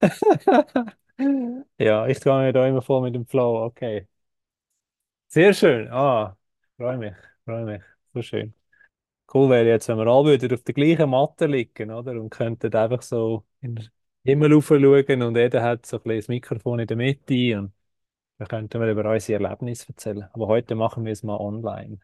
Ja, 1.78 2.06
ich 2.06 2.18
traue 2.20 2.44
mir 2.44 2.52
da 2.52 2.66
immer 2.66 2.82
voll 2.82 3.02
mit 3.02 3.14
dem 3.14 3.26
Flow. 3.26 3.64
Okay. 3.64 4.06
Sehr 5.28 5.52
schön. 5.54 5.88
Ah, 5.92 6.36
freue 6.76 6.96
mich, 6.98 7.14
freue 7.44 7.64
mich. 7.64 7.82
So 8.14 8.22
schön. 8.22 8.54
Cool 9.32 9.50
wäre 9.50 9.68
jetzt, 9.68 9.88
wenn 9.88 9.98
wir 9.98 10.06
alle 10.06 10.26
würden 10.30 10.52
auf 10.54 10.62
der 10.62 10.74
gleichen 10.74 11.10
Matte 11.10 11.46
liegen, 11.46 11.90
oder? 11.92 12.12
Und 12.20 12.30
könnten 12.30 12.74
einfach 12.74 13.02
so 13.02 13.44
in 13.60 13.76
den 13.76 13.90
Himmel 14.24 14.52
rauf 14.54 14.68
schauen 14.68 15.22
und 15.22 15.36
jeder 15.36 15.62
hat 15.62 15.86
so 15.86 16.00
ein 16.04 16.16
das 16.16 16.28
Mikrofon 16.28 16.80
in 16.80 16.86
der 16.88 16.96
Mitte 16.96 17.58
und 17.60 17.72
dann 18.38 18.48
könnten 18.48 18.80
wir 18.80 18.90
über 18.90 19.10
unsere 19.10 19.42
Erlebnisse 19.42 19.88
erzählen. 19.90 20.28
Aber 20.32 20.48
heute 20.48 20.74
machen 20.74 21.04
wir 21.04 21.12
es 21.12 21.22
mal 21.22 21.36
online. 21.38 21.98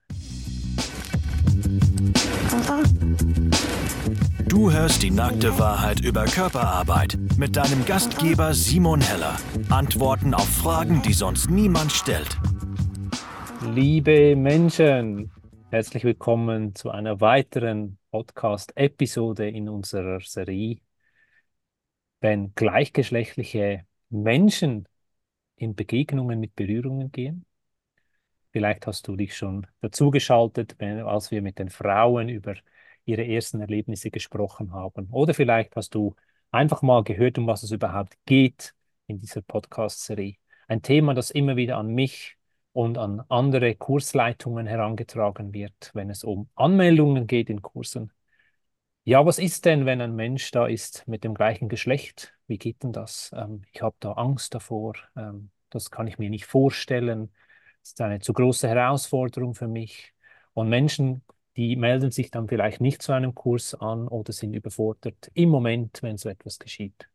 Du 4.57 4.73
hörst 4.73 5.03
die 5.03 5.11
nackte 5.11 5.59
Wahrheit 5.59 6.01
über 6.01 6.25
Körperarbeit 6.25 7.19
mit 7.37 7.57
deinem 7.57 7.85
Gastgeber 7.85 8.55
Simon 8.55 9.03
Heller. 9.03 9.37
Antworten 9.69 10.33
auf 10.33 10.49
Fragen, 10.49 11.03
die 11.03 11.13
sonst 11.13 11.51
niemand 11.51 11.93
stellt. 11.93 12.39
Liebe 13.75 14.35
Menschen, 14.35 15.31
herzlich 15.69 16.05
willkommen 16.05 16.75
zu 16.75 16.91
einer 16.91 17.21
weiteren 17.21 17.99
Podcast-Episode 18.11 19.47
in 19.47 19.69
unserer 19.69 20.21
Serie, 20.21 20.79
wenn 22.21 22.55
gleichgeschlechtliche 22.55 23.85
Menschen 24.09 24.89
in 25.57 25.75
Begegnungen 25.75 26.41
mit 26.41 26.57
Berührungen 26.57 27.13
gehen. 27.13 27.45
Vielleicht 28.53 28.87
hast 28.87 29.07
du 29.07 29.17
dich 29.17 29.37
schon 29.37 29.67
dazugeschaltet, 29.83 30.81
als 30.81 31.31
wir 31.31 31.43
mit 31.43 31.59
den 31.59 31.69
Frauen 31.69 32.31
über 32.31 32.55
ihre 33.07 33.27
ersten 33.27 33.61
Erlebnisse 33.61 34.11
gesprochen 34.11 34.73
haben. 34.73 35.09
Oder 35.11 35.33
vielleicht 35.33 35.75
hast 35.77 35.95
du 35.95 36.15
einfach 36.51 36.83
mal 36.83 37.03
gehört, 37.05 37.39
um 37.39 37.47
was 37.47 37.63
es 37.63 37.71
überhaupt 37.71 38.17
geht 38.27 38.75
in 39.07 39.19
dieser 39.19 39.43
Podcast-Serie. 39.43 40.37
Ein 40.69 40.83
Thema, 40.83 41.15
das 41.15 41.31
immer 41.31 41.57
wieder 41.57 41.79
an 41.79 41.89
mich 41.89 42.37
und 42.73 42.99
an 42.99 43.23
andere 43.29 43.75
Kursleitungen 43.75 44.67
herangetragen 44.67 45.55
wird, 45.55 45.91
wenn 45.95 46.11
es 46.11 46.25
um 46.25 46.51
Anmeldungen 46.55 47.27
geht 47.27 47.49
in 47.49 47.63
Kursen. 47.63 48.13
Ja, 49.05 49.25
was 49.25 49.39
ist 49.39 49.65
denn, 49.65 49.87
wenn 49.87 50.01
ein 50.01 50.17
Mensch 50.17 50.51
da 50.51 50.67
ist 50.67 51.07
mit 51.07 51.23
dem 51.23 51.35
gleichen 51.35 51.69
Geschlecht? 51.69 52.35
Wie 52.49 52.59
geht 52.59 52.83
denn 52.83 52.93
das? 52.93 53.31
Ähm, 53.35 53.63
ich 53.73 53.81
habe 53.81 53.95
da 54.01 54.13
Angst 54.13 54.53
davor. 54.55 54.95
Ähm, 55.17 55.51
das 55.71 55.93
kann 55.93 56.09
ich 56.09 56.19
mir 56.19 56.29
nicht 56.29 56.47
vorstellen. 56.47 57.31
Das 57.83 57.91
ist 57.91 58.01
eine 58.01 58.19
zu 58.19 58.33
große 58.33 58.69
Herausforderung 58.69 59.55
für 59.55 59.69
mich. 59.69 60.13
Und 60.55 60.69
Menschen, 60.69 61.23
die 61.57 61.77
melden 61.77 62.11
sich 62.11 62.31
dann 62.31 62.49
vielleicht 62.49 62.81
nicht 62.81 63.03
zu 63.03 63.13
einem 63.13 63.35
Kurs 63.35 63.75
an 63.75 64.09
oder 64.09 64.33
sind 64.33 64.55
überfordert 64.55 65.31
im 65.35 65.49
Moment, 65.49 66.03
wenn 66.03 66.17
so 66.19 66.29
etwas 66.29 66.59
geschieht. 66.59 67.09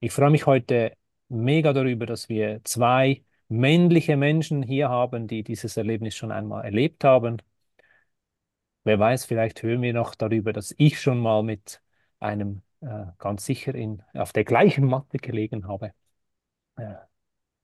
Ich 0.00 0.12
freue 0.12 0.30
mich 0.30 0.46
heute 0.46 0.96
mega 1.28 1.72
darüber, 1.72 2.06
dass 2.06 2.28
wir 2.28 2.60
zwei 2.64 3.24
männliche 3.48 4.16
Menschen 4.16 4.62
hier 4.62 4.88
haben, 4.88 5.28
die 5.28 5.42
dieses 5.42 5.76
Erlebnis 5.76 6.14
schon 6.16 6.32
einmal 6.32 6.64
erlebt 6.64 7.04
haben. 7.04 7.38
Wer 8.84 8.98
weiß, 8.98 9.24
vielleicht 9.24 9.62
hören 9.62 9.82
wir 9.82 9.94
noch 9.94 10.14
darüber, 10.14 10.52
dass 10.52 10.74
ich 10.76 11.00
schon 11.00 11.18
mal 11.18 11.42
mit 11.42 11.80
einem 12.20 12.62
äh, 12.80 13.06
ganz 13.18 13.44
sicher 13.46 13.74
in, 13.74 14.02
auf 14.12 14.32
der 14.32 14.44
gleichen 14.44 14.84
Matte 14.84 15.18
gelegen 15.18 15.66
habe. 15.68 15.92
Äh, 16.76 16.94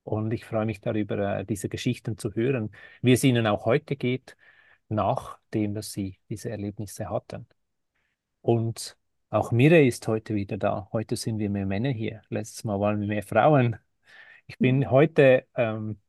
und 0.03 0.33
ich 0.33 0.45
freue 0.45 0.65
mich 0.65 0.81
darüber, 0.81 1.39
äh, 1.39 1.45
diese 1.45 1.69
Geschichten 1.69 2.17
zu 2.17 2.33
hören, 2.35 2.71
wie 3.01 3.13
es 3.13 3.23
ihnen 3.23 3.47
auch 3.47 3.65
heute 3.65 3.95
geht, 3.95 4.35
nachdem 4.91 5.73
dass 5.73 5.91
sie 5.93 6.19
diese 6.29 6.49
Erlebnisse 6.49 7.09
hatten. 7.09 7.47
Und 8.41 8.97
auch 9.29 9.51
Mire 9.51 9.85
ist 9.85 10.07
heute 10.07 10.35
wieder 10.35 10.57
da. 10.57 10.89
Heute 10.93 11.15
sind 11.15 11.39
wir 11.39 11.49
mehr 11.49 11.65
Männer 11.65 11.91
hier. 11.91 12.21
Letztes 12.29 12.63
Mal 12.63 12.79
waren 12.79 12.99
wir 13.01 13.07
mehr 13.07 13.23
Frauen. 13.23 13.77
Ich 14.47 14.57
bin 14.59 14.89
heute 14.91 15.47
ähm, 15.55 16.01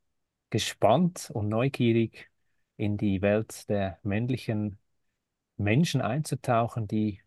gespannt 0.50 1.30
und 1.32 1.48
neugierig 1.48 2.30
in 2.76 2.96
die 2.96 3.22
Welt 3.22 3.68
der 3.68 3.98
männlichen 4.02 4.78
Menschen 5.56 6.00
einzutauchen, 6.02 6.88
die 6.88 7.22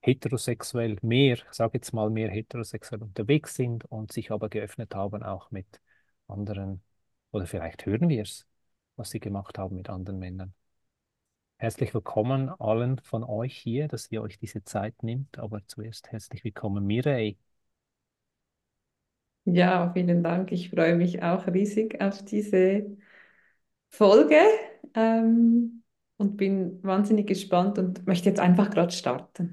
heterosexuell 0.00 0.98
mehr, 1.02 1.34
ich 1.36 1.44
sage 1.52 1.78
jetzt 1.78 1.92
mal 1.92 2.10
mehr 2.10 2.30
heterosexuell 2.30 3.02
unterwegs 3.02 3.54
sind 3.56 3.84
und 3.86 4.12
sich 4.12 4.30
aber 4.30 4.48
geöffnet 4.48 4.94
haben 4.94 5.22
auch 5.22 5.50
mit 5.50 5.80
anderen, 6.28 6.82
oder 7.32 7.46
vielleicht 7.46 7.86
hören 7.86 8.08
wir 8.08 8.22
es, 8.22 8.46
was 8.96 9.10
sie 9.10 9.20
gemacht 9.20 9.58
haben 9.58 9.76
mit 9.76 9.88
anderen 9.90 10.18
Männern. 10.18 10.54
Herzlich 11.62 11.94
willkommen 11.94 12.48
allen 12.58 12.98
von 12.98 13.22
euch 13.22 13.56
hier, 13.56 13.86
dass 13.86 14.10
ihr 14.10 14.20
euch 14.20 14.36
diese 14.36 14.64
Zeit 14.64 15.04
nimmt, 15.04 15.38
aber 15.38 15.60
zuerst 15.68 16.10
herzlich 16.10 16.42
willkommen 16.42 16.84
Mireille. 16.84 17.36
Ja, 19.44 19.92
vielen 19.92 20.24
Dank. 20.24 20.50
Ich 20.50 20.70
freue 20.70 20.96
mich 20.96 21.22
auch 21.22 21.46
riesig 21.46 22.00
auf 22.00 22.24
diese 22.24 22.96
Folge 23.90 24.40
ähm, 24.94 25.84
und 26.16 26.36
bin 26.36 26.82
wahnsinnig 26.82 27.28
gespannt 27.28 27.78
und 27.78 28.08
möchte 28.08 28.28
jetzt 28.28 28.40
einfach 28.40 28.68
gerade 28.68 28.90
starten. 28.90 29.52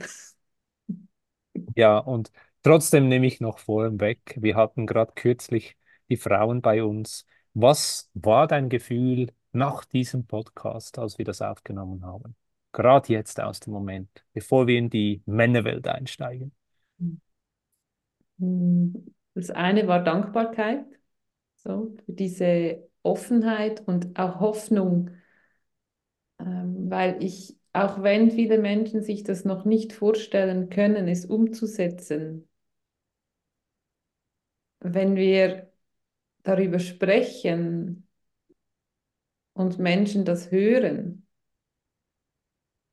Ja, 1.75 1.99
und 1.99 2.31
trotzdem 2.63 3.07
nehme 3.07 3.27
ich 3.27 3.39
noch 3.39 3.59
vorweg, 3.59 4.35
wir 4.41 4.55
hatten 4.55 4.87
gerade 4.87 5.11
kürzlich 5.13 5.77
die 6.09 6.17
Frauen 6.17 6.63
bei 6.63 6.83
uns. 6.83 7.27
Was 7.53 8.09
war 8.15 8.47
dein 8.47 8.69
Gefühl 8.69 9.27
nach 9.51 9.85
diesem 9.85 10.25
Podcast, 10.25 10.99
als 10.99 11.17
wir 11.17 11.25
das 11.25 11.41
aufgenommen 11.41 12.05
haben? 12.05 12.35
Gerade 12.71 13.11
jetzt 13.13 13.39
aus 13.39 13.59
dem 13.59 13.73
Moment, 13.73 14.09
bevor 14.33 14.67
wir 14.67 14.77
in 14.77 14.89
die 14.89 15.21
Männerwelt 15.25 15.87
einsteigen. 15.87 16.51
Das 18.37 19.49
eine 19.49 19.87
war 19.87 20.03
Dankbarkeit, 20.03 20.85
so 21.55 21.95
für 22.05 22.13
diese 22.13 22.89
Offenheit 23.03 23.85
und 23.87 24.17
auch 24.19 24.39
Hoffnung, 24.39 25.11
ähm, 26.39 26.89
weil 26.89 27.21
ich, 27.23 27.57
auch 27.73 28.03
wenn 28.03 28.31
viele 28.31 28.57
Menschen 28.57 29.01
sich 29.01 29.23
das 29.23 29.45
noch 29.45 29.65
nicht 29.65 29.93
vorstellen 29.93 30.69
können, 30.69 31.07
es 31.07 31.25
umzusetzen, 31.25 32.47
wenn 34.79 35.15
wir 35.15 35.71
darüber 36.43 36.79
sprechen 36.79 38.08
und 39.59 39.77
Menschen 39.77 40.23
das 40.23 40.51
hören, 40.51 41.27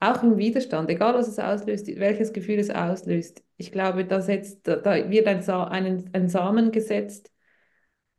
auch 0.00 0.22
im 0.24 0.36
Widerstand, 0.36 0.90
egal 0.90 1.14
was 1.14 1.28
es 1.28 1.38
auslöst, 1.38 1.86
welches 1.86 2.32
Gefühl 2.32 2.58
es 2.58 2.70
auslöst, 2.70 3.44
ich 3.56 3.70
glaube, 3.70 4.04
da, 4.04 4.20
setzt, 4.20 4.66
da, 4.66 4.84
wird 5.10 5.28
ein, 5.28 5.42
Sa 5.42 5.64
ein, 5.68 6.10
ein 6.12 6.28
Samen 6.28 6.72
gesetzt 6.72 7.32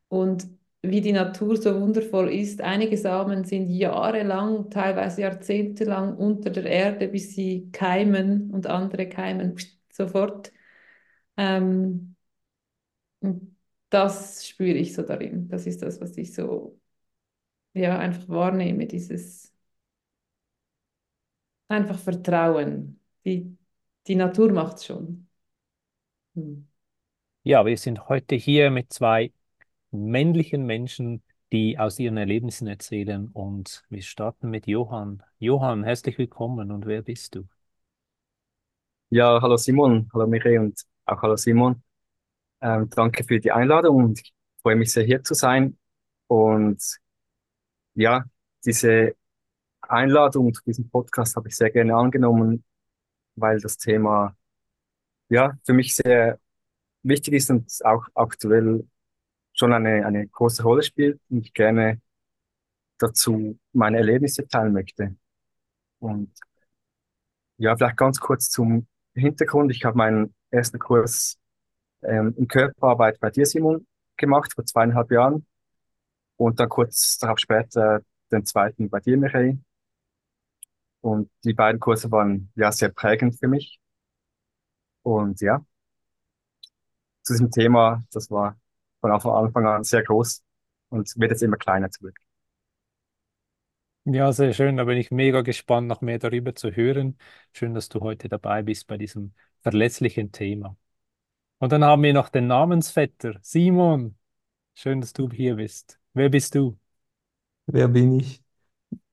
und 0.08 0.48
wie 0.82 1.02
die 1.02 1.12
Natur 1.12 1.58
so 1.58 1.80
wundervoll 1.80 2.32
ist, 2.34 2.62
einige 2.62 2.98
Samen 2.98 3.44
sind 3.44 3.68
jahrelang, 3.68 4.70
teilweise 4.70 5.22
jahrzehntelang 5.24 6.16
unter 6.16 6.50
der 6.50 6.66
Erde, 6.66 7.10
bis 7.10 7.36
sie 7.36 7.70
keimen 7.74 8.52
und 8.52 8.68
andere 8.68 9.10
keimen 9.10 9.58
sofort. 9.92 10.54
Ähm, 11.36 12.16
das 13.90 14.48
spüre 14.48 14.78
ich 14.78 14.94
so 14.94 15.02
darin. 15.04 15.50
Das 15.50 15.68
ist 15.68 15.82
das, 15.82 16.00
was 16.02 16.18
ich 16.18 16.34
so 16.34 16.80
ja, 17.78 17.98
einfach 18.00 18.28
wahrnehme, 18.28 18.88
dieses 18.88 19.54
einfach 21.68 22.00
Vertrauen. 22.00 23.00
Die, 23.26 23.58
die 24.08 24.16
Natur 24.16 24.52
macht 24.52 24.78
es 24.78 24.86
schon. 24.86 25.28
Hm. 26.36 26.68
Ja, 27.44 27.66
wir 27.66 27.78
sind 27.78 28.10
heute 28.10 28.36
hier 28.36 28.72
mit 28.72 28.92
zwei 28.92 29.32
männlichen 29.92 30.66
Menschen, 30.66 31.24
die 31.52 31.80
aus 31.80 31.98
ihren 31.98 32.18
Erlebnissen 32.18 32.68
erzählen 32.68 33.30
und 33.30 33.86
wir 33.90 34.02
starten 34.02 34.50
mit 34.50 34.68
Johann. 34.68 35.24
Johann, 35.40 35.84
herzlich 35.84 36.18
willkommen 36.18 36.72
und 36.72 36.86
wer 36.86 37.02
bist 37.02 37.36
du? 37.36 37.48
Ja, 39.10 39.40
hallo 39.42 39.56
Simon, 39.56 40.10
hallo 40.14 40.28
Mireille 40.28 40.60
und 40.60 40.82
auch 41.06 41.22
hallo 41.22 41.38
Simon. 41.38 41.82
Ähm, 42.60 42.90
danke 42.90 43.24
für 43.24 43.40
die 43.40 43.52
Einladung 43.52 44.04
und 44.04 44.20
ich 44.20 44.34
freue 44.62 44.76
mich 44.76 44.92
sehr 44.92 45.06
hier 45.06 45.24
zu 45.24 45.34
sein. 45.34 45.78
Und 46.28 46.84
ja, 47.98 48.24
diese 48.66 49.16
Einladung 49.82 50.54
zu 50.54 50.62
diesem 50.64 50.90
Podcast 50.90 51.36
habe 51.36 51.50
ich 51.50 51.56
sehr 51.56 51.72
gerne 51.72 51.96
angenommen, 51.96 52.64
weil 53.36 53.60
das 53.60 53.78
Thema 53.78 54.36
ja 55.30 55.58
für 55.66 55.74
mich 55.74 55.96
sehr 55.96 56.40
wichtig 57.04 57.34
ist 57.36 57.50
und 57.50 57.72
auch 57.86 58.06
aktuell 58.14 58.88
schon 59.54 59.74
eine, 59.74 60.06
eine 60.06 60.28
große 60.28 60.64
Rolle 60.64 60.84
spielt 60.84 61.20
und 61.30 61.40
ich 61.40 61.54
gerne 61.54 62.02
dazu 63.00 63.58
meine 63.74 63.98
Erlebnisse 63.98 64.48
teilen 64.48 64.74
möchte. 64.74 65.16
Und 66.00 66.32
ja, 67.58 67.76
vielleicht 67.76 67.98
ganz 67.98 68.20
kurz 68.20 68.50
zum 68.50 68.88
Hintergrund. 69.16 69.72
Ich 69.72 69.86
habe 69.86 69.98
meinen 69.98 70.36
ersten 70.52 70.78
Kurs 70.80 71.40
ähm, 72.04 72.36
in 72.38 72.48
Körperarbeit 72.48 73.20
bei 73.20 73.32
dir, 73.32 73.46
Simon, 73.48 73.88
gemacht 74.18 74.54
vor 74.54 74.66
zweieinhalb 74.66 75.12
Jahren 75.12 75.48
und 76.38 76.60
dann 76.60 76.70
kurz 76.70 77.18
darauf 77.18 77.40
später 77.40 78.02
den 78.32 78.46
zweiten 78.46 78.90
bei 78.90 79.00
dir, 79.00 79.18
Michael. 79.18 79.60
Und 81.02 81.30
die 81.44 81.54
beiden 81.54 81.80
Kurse 81.80 82.12
waren 82.12 82.52
ja 82.56 82.72
sehr 82.72 82.90
prägend 82.90 83.40
für 83.40 83.48
mich. 83.48 83.80
Und 85.04 85.42
ja, 85.42 85.66
zu 87.24 87.34
diesem 87.34 87.52
Thema, 87.52 88.04
das 88.12 88.32
war 88.32 88.58
von 89.02 89.12
Anfang 89.12 89.66
an 89.68 89.84
sehr 89.84 90.04
groß 90.04 90.44
und 90.90 91.14
wird 91.18 91.32
jetzt 91.32 91.44
immer 91.44 91.58
kleiner 91.58 91.90
zurück. 91.92 92.18
Ja, 94.06 94.32
sehr 94.32 94.54
schön. 94.54 94.78
Da 94.78 94.86
bin 94.86 94.98
ich 94.98 95.12
mega 95.12 95.42
gespannt, 95.42 95.88
noch 95.88 96.00
mehr 96.02 96.18
darüber 96.18 96.56
zu 96.56 96.72
hören. 96.72 97.18
Schön, 97.52 97.74
dass 97.74 97.90
du 97.90 98.00
heute 98.00 98.30
dabei 98.30 98.64
bist 98.64 98.88
bei 98.88 98.98
diesem 98.98 99.34
verlässlichen 99.62 100.32
Thema. 100.32 100.78
Und 101.60 101.72
dann 101.72 101.84
haben 101.84 102.04
wir 102.04 102.14
noch 102.14 102.30
den 102.30 102.48
Namensvetter, 102.48 103.40
Simon. 103.42 104.18
Schön, 104.76 105.02
dass 105.02 105.14
du 105.14 105.30
hier 105.32 105.56
bist. 105.56 106.00
Wer 106.18 106.30
bist 106.30 106.54
du? 106.56 106.78
Wer 107.66 107.88
bin 107.88 108.20
ich? 108.20 108.44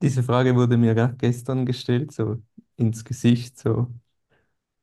Diese 0.02 0.22
Frage 0.22 0.54
wurde 0.56 0.76
mir 0.78 0.94
gerade 0.94 1.16
gestern 1.16 1.66
gestellt, 1.66 2.12
so 2.12 2.42
ins 2.76 3.04
Gesicht, 3.04 3.58
so. 3.58 3.92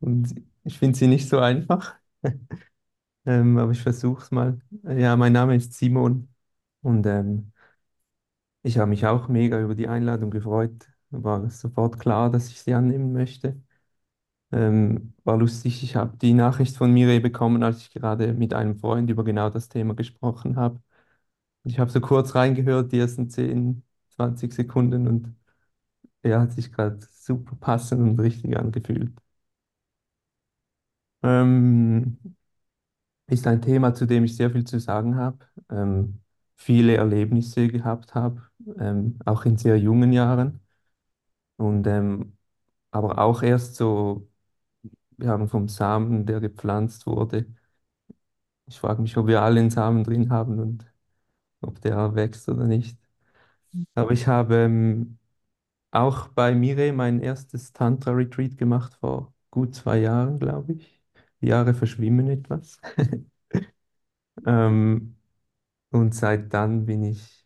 Und 0.01 0.35
ich 0.63 0.79
finde 0.79 0.97
sie 0.99 1.07
nicht 1.07 1.29
so 1.29 1.39
einfach. 1.39 1.95
ähm, 3.25 3.57
aber 3.57 3.71
ich 3.71 3.81
versuche 3.81 4.23
es 4.23 4.31
mal. 4.31 4.61
Ja, 4.83 5.15
mein 5.17 5.33
Name 5.33 5.55
ist 5.55 5.73
Simon 5.73 6.29
und 6.81 7.05
ähm, 7.05 7.51
ich 8.63 8.77
habe 8.77 8.89
mich 8.89 9.05
auch 9.05 9.27
mega 9.27 9.59
über 9.61 9.75
die 9.75 9.87
Einladung 9.87 10.29
gefreut. 10.31 10.87
War 11.09 11.49
sofort 11.49 11.99
klar, 11.99 12.29
dass 12.31 12.47
ich 12.49 12.61
sie 12.61 12.73
annehmen 12.73 13.11
möchte. 13.13 13.61
Ähm, 14.51 15.13
war 15.25 15.37
lustig, 15.37 15.83
ich 15.83 15.95
habe 15.97 16.17
die 16.17 16.33
Nachricht 16.33 16.77
von 16.77 16.93
Mireille 16.93 17.21
bekommen, 17.21 17.63
als 17.63 17.79
ich 17.81 17.91
gerade 17.93 18.33
mit 18.33 18.53
einem 18.53 18.77
Freund 18.77 19.09
über 19.09 19.23
genau 19.23 19.49
das 19.49 19.69
Thema 19.69 19.95
gesprochen 19.95 20.57
habe. 20.57 20.81
Ich 21.63 21.79
habe 21.79 21.91
so 21.91 22.01
kurz 22.01 22.35
reingehört, 22.35 22.91
die 22.91 22.99
ersten 22.99 23.29
10, 23.29 23.83
20 24.09 24.53
Sekunden 24.53 25.07
und 25.07 25.35
er 26.23 26.41
hat 26.41 26.53
sich 26.53 26.71
gerade 26.73 26.99
super 27.11 27.55
passend 27.57 28.01
und 28.01 28.19
richtig 28.21 28.57
angefühlt. 28.57 29.13
Ähm, 31.23 32.17
ist 33.27 33.47
ein 33.47 33.61
Thema, 33.61 33.93
zu 33.93 34.05
dem 34.05 34.23
ich 34.25 34.35
sehr 34.35 34.51
viel 34.51 34.65
zu 34.65 34.79
sagen 34.79 35.15
habe, 35.15 35.39
ähm, 35.69 36.19
viele 36.57 36.95
Erlebnisse 36.97 37.67
gehabt 37.67 38.13
habe, 38.15 38.41
ähm, 38.79 39.17
auch 39.25 39.45
in 39.45 39.57
sehr 39.57 39.77
jungen 39.79 40.11
Jahren. 40.13 40.59
Und 41.57 41.87
ähm, 41.87 42.37
aber 42.91 43.19
auch 43.19 43.43
erst 43.43 43.75
so, 43.75 44.29
wir 45.17 45.29
haben 45.29 45.49
vom 45.49 45.69
Samen, 45.69 46.25
der 46.25 46.41
gepflanzt 46.41 47.07
wurde. 47.07 47.47
Ich 48.65 48.79
frage 48.79 49.01
mich, 49.03 49.15
ob 49.17 49.27
wir 49.27 49.41
alle 49.43 49.59
einen 49.59 49.69
Samen 49.69 50.03
drin 50.03 50.31
haben 50.31 50.57
und 50.59 50.90
ob 51.61 51.81
der 51.81 52.15
wächst 52.15 52.49
oder 52.49 52.65
nicht. 52.65 52.97
Aber 53.95 54.11
ich 54.11 54.27
habe 54.27 54.55
ähm, 54.57 55.17
auch 55.91 56.29
bei 56.29 56.55
Mire 56.55 56.93
mein 56.93 57.21
erstes 57.21 57.73
Tantra-Retreat 57.73 58.57
gemacht 58.57 58.95
vor 59.01 59.33
gut 59.51 59.75
zwei 59.75 59.99
Jahren, 59.99 60.39
glaube 60.39 60.73
ich. 60.75 61.01
Die 61.41 61.47
Jahre 61.47 61.73
verschwimmen 61.75 62.29
etwas. 62.29 62.79
ähm, 64.45 65.15
und 65.91 66.15
seit 66.15 66.53
dann 66.53 66.85
bin 66.85 67.03
ich 67.03 67.45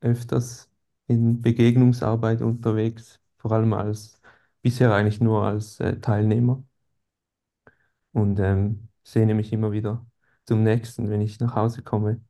öfters 0.00 0.70
in 1.08 1.40
Begegnungsarbeit 1.42 2.42
unterwegs, 2.42 3.20
vor 3.38 3.52
allem 3.52 3.72
als, 3.74 4.20
bisher 4.62 4.94
eigentlich 4.94 5.20
nur 5.20 5.44
als 5.44 5.80
äh, 5.80 6.00
Teilnehmer. 6.00 6.64
Und 8.12 8.38
ähm, 8.40 8.88
sehne 9.02 9.34
mich 9.34 9.52
immer 9.52 9.72
wieder 9.72 10.06
zum 10.46 10.62
nächsten, 10.62 11.08
wenn 11.10 11.20
ich 11.20 11.40
nach 11.40 11.54
Hause 11.54 11.82
komme, 11.82 12.20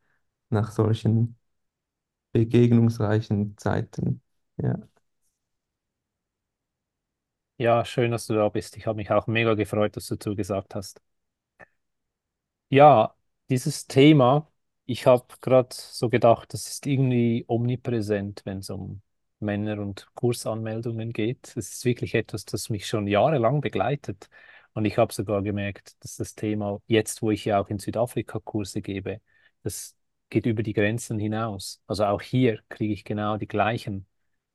nach 0.50 0.70
solchen 0.72 1.36
begegnungsreichen 2.32 3.56
Zeiten. 3.58 4.22
Ja. 4.58 4.78
Ja, 7.56 7.84
schön, 7.84 8.10
dass 8.12 8.26
du 8.26 8.34
da 8.34 8.48
bist. 8.48 8.76
Ich 8.76 8.86
habe 8.86 8.96
mich 8.96 9.10
auch 9.12 9.26
mega 9.28 9.54
gefreut, 9.54 9.96
dass 9.96 10.06
du 10.08 10.16
zugesagt 10.18 10.74
hast. 10.74 11.00
Ja, 12.70 13.14
dieses 13.48 13.86
Thema, 13.86 14.50
ich 14.84 15.06
habe 15.06 15.26
gerade 15.40 15.68
so 15.72 16.08
gedacht, 16.10 16.52
das 16.52 16.68
ist 16.68 16.86
irgendwie 16.86 17.44
omnipräsent, 17.48 18.42
wenn 18.44 18.58
es 18.58 18.68
um 18.70 19.00
Männer- 19.40 19.80
und 19.80 20.06
Kursanmeldungen 20.14 21.12
geht. 21.12 21.46
Es 21.56 21.72
ist 21.72 21.84
wirklich 21.84 22.14
etwas, 22.14 22.44
das 22.44 22.68
mich 22.68 22.86
schon 22.86 23.06
jahrelang 23.06 23.60
begleitet. 23.62 24.28
Und 24.74 24.84
ich 24.84 24.98
habe 24.98 25.12
sogar 25.14 25.42
gemerkt, 25.42 25.96
dass 26.04 26.16
das 26.16 26.34
Thema, 26.34 26.80
jetzt 26.86 27.22
wo 27.22 27.30
ich 27.30 27.44
ja 27.46 27.58
auch 27.60 27.68
in 27.70 27.78
Südafrika 27.78 28.38
Kurse 28.38 28.82
gebe, 28.82 29.20
das 29.62 29.96
geht 30.30 30.46
über 30.46 30.62
die 30.62 30.72
Grenzen 30.72 31.18
hinaus. 31.18 31.82
Also 31.86 32.04
auch 32.04 32.22
hier 32.22 32.60
kriege 32.68 32.92
ich 32.92 33.04
genau 33.04 33.36
die 33.36 33.48
gleichen 33.48 34.06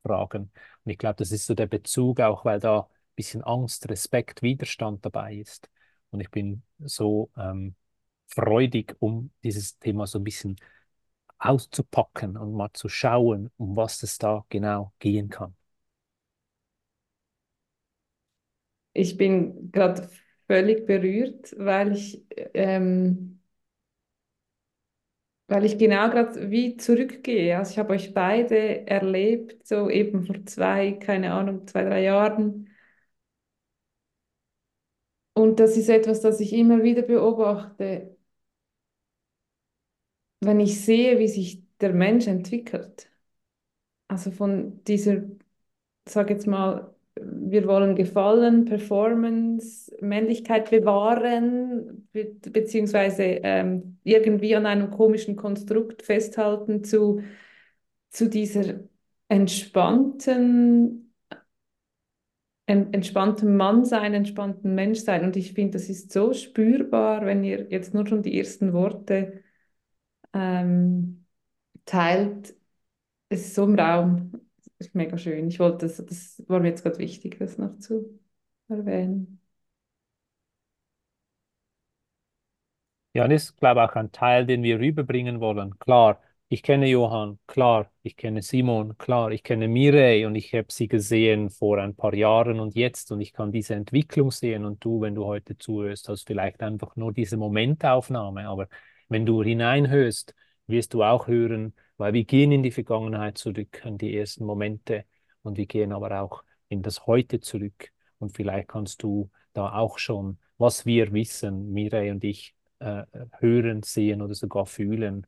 Fragen. 0.04 0.52
Und 0.84 0.92
ich 0.92 0.98
glaube, 0.98 1.16
das 1.18 1.32
ist 1.32 1.46
so 1.46 1.54
der 1.56 1.68
Bezug 1.68 2.20
auch, 2.20 2.46
weil 2.46 2.60
da 2.60 2.82
ein 2.82 2.88
bisschen 3.16 3.44
Angst, 3.44 3.90
Respekt, 3.90 4.42
Widerstand 4.42 5.06
dabei 5.06 5.36
ist. 5.36 5.70
Und 6.12 6.20
ich 6.22 6.30
bin 6.32 6.64
so 6.80 7.32
ähm, 7.38 7.76
freudig, 8.28 8.96
um 9.00 9.32
dieses 9.44 9.80
Thema 9.80 10.08
so 10.08 10.20
ein 10.20 10.24
bisschen 10.24 10.58
auszupacken 11.40 12.38
und 12.38 12.54
mal 12.54 12.72
zu 12.74 12.90
schauen, 12.90 13.52
um 13.58 13.76
was 13.76 14.04
es 14.04 14.18
da 14.18 14.46
genau 14.50 14.94
gehen 15.00 15.30
kann. 15.30 15.56
Ich 18.94 19.18
bin 19.18 19.72
gerade 19.72 20.10
völlig 20.48 20.86
berührt, 20.86 21.56
weil 21.58 21.94
ich 21.94 22.24
ähm, 22.54 23.40
weil 25.48 25.66
ich 25.66 25.78
genau 25.78 26.10
gerade 26.10 26.50
wie 26.52 26.78
zurückgehe. 26.78 27.58
Also 27.58 27.72
ich 27.74 27.80
habe 27.80 27.94
euch 27.94 28.14
beide 28.14 28.88
erlebt, 28.88 29.68
so 29.68 29.90
eben 29.90 30.26
vor 30.26 30.46
zwei, 30.46 30.94
keine 30.94 31.34
Ahnung, 31.34 31.68
zwei, 31.68 31.84
drei 31.84 32.04
Jahren. 32.04 32.70
Und 35.36 35.60
das 35.60 35.78
ist 35.78 35.90
etwas, 35.90 36.22
das 36.22 36.40
ich 36.40 36.54
immer 36.54 36.82
wieder 36.84 37.02
beobachte, 37.04 38.16
wenn 40.42 40.60
ich 40.60 40.80
sehe, 40.84 41.18
wie 41.20 41.28
sich 41.28 41.64
der 41.80 41.92
Mensch 41.94 42.28
entwickelt. 42.28 43.10
Also 44.08 44.32
von 44.32 44.84
dieser, 44.86 45.24
sag 46.08 46.30
jetzt 46.30 46.48
mal, 46.48 46.93
wir 47.20 47.68
wollen 47.68 47.96
gefallen, 47.96 48.66
Performance, 48.66 49.96
Männlichkeit 50.02 50.70
bewahren, 50.70 52.08
be 52.12 52.36
beziehungsweise 52.52 53.24
ähm, 53.24 54.00
irgendwie 54.04 54.56
an 54.56 54.66
einem 54.66 54.92
komischen 54.92 55.36
Konstrukt 55.36 56.02
festhalten 56.02 56.84
zu, 56.84 57.22
zu 58.10 58.30
dieser 58.30 58.80
entspannten, 59.28 61.14
en, 62.66 62.94
entspannten 62.94 63.56
Mann 63.58 63.86
sein, 63.86 64.14
entspannten 64.14 64.74
Mensch 64.76 65.00
sein. 65.00 65.24
Und 65.24 65.36
ich 65.36 65.54
finde, 65.54 65.74
das 65.74 65.90
ist 65.90 66.12
so 66.12 66.34
spürbar, 66.34 67.26
wenn 67.26 67.44
ihr 67.44 67.68
jetzt 67.70 67.94
nur 67.94 68.08
schon 68.08 68.24
die 68.24 68.38
ersten 68.38 68.74
Worte 68.74 69.44
ähm, 70.34 71.26
teilt. 71.86 72.56
Es 73.30 73.42
ist 73.48 73.56
so 73.56 73.66
im 73.66 73.76
Raum 73.76 74.43
ist 74.88 74.96
mega 74.96 75.18
schön. 75.18 75.48
Ich 75.48 75.60
wollte 75.60 75.86
das, 75.88 75.98
das 76.06 76.44
war 76.48 76.60
mir 76.60 76.70
jetzt 76.70 76.84
gerade 76.84 77.00
wichtig, 77.00 77.38
das 77.40 77.58
noch 77.58 77.78
zu 77.80 78.20
erwähnen. 78.68 79.40
Ja, 83.14 83.28
das 83.28 83.44
ist, 83.46 83.58
glaube 83.58 83.82
ich, 83.84 83.90
auch 83.90 83.96
ein 83.96 84.12
Teil, 84.12 84.46
den 84.48 84.64
wir 84.64 84.80
rüberbringen 84.80 85.40
wollen. 85.40 85.78
Klar, 85.78 86.20
ich 86.50 86.64
kenne 86.64 86.88
Johann, 86.88 87.40
klar, 87.46 87.92
ich 88.02 88.16
kenne 88.16 88.42
Simon, 88.42 88.98
klar, 88.98 89.32
ich 89.32 89.44
kenne 89.44 89.68
Mireille 89.68 90.26
und 90.26 90.36
ich 90.36 90.54
habe 90.54 90.68
sie 90.72 90.88
gesehen 90.88 91.50
vor 91.52 91.78
ein 91.78 91.96
paar 91.96 92.14
Jahren 92.16 92.60
und 92.60 92.76
jetzt 92.76 93.12
und 93.12 93.22
ich 93.22 93.32
kann 93.34 93.52
diese 93.52 93.76
Entwicklung 93.76 94.32
sehen 94.32 94.66
und 94.66 94.84
du, 94.84 95.02
wenn 95.02 95.14
du 95.16 95.26
heute 95.26 95.58
zuhörst, 95.58 96.10
hast 96.10 96.26
vielleicht 96.26 96.62
einfach 96.64 96.96
nur 96.96 97.14
diese 97.14 97.38
Momentaufnahme, 97.38 98.48
aber 98.48 98.68
wenn 99.10 99.26
du 99.28 99.44
hineinhörst, 99.44 100.34
wirst 100.66 100.94
du 100.96 101.04
auch 101.04 101.28
hören, 101.28 101.74
weil 102.04 102.12
wir 102.12 102.26
gehen 102.26 102.52
in 102.52 102.64
die 102.64 102.72
Vergangenheit 102.72 103.38
zurück, 103.38 103.86
an 103.86 103.98
die 103.98 104.18
ersten 104.18 104.44
Momente 104.44 105.06
und 105.42 105.56
wir 105.56 105.68
gehen 105.68 105.94
aber 105.94 106.20
auch 106.20 106.44
in 106.68 106.82
das 106.82 107.08
Heute 107.08 107.40
zurück. 107.40 107.94
Und 108.20 108.36
vielleicht 108.36 108.68
kannst 108.68 109.04
du 109.04 109.32
da 109.54 109.72
auch 109.72 109.98
schon, 110.00 110.38
was 110.58 110.86
wir 110.86 111.14
wissen, 111.14 111.72
Mireille 111.72 112.12
und 112.12 112.26
ich, 112.26 112.56
äh, 112.80 113.04
hören, 113.40 113.84
sehen 113.84 114.22
oder 114.22 114.36
sogar 114.36 114.66
fühlen, 114.66 115.26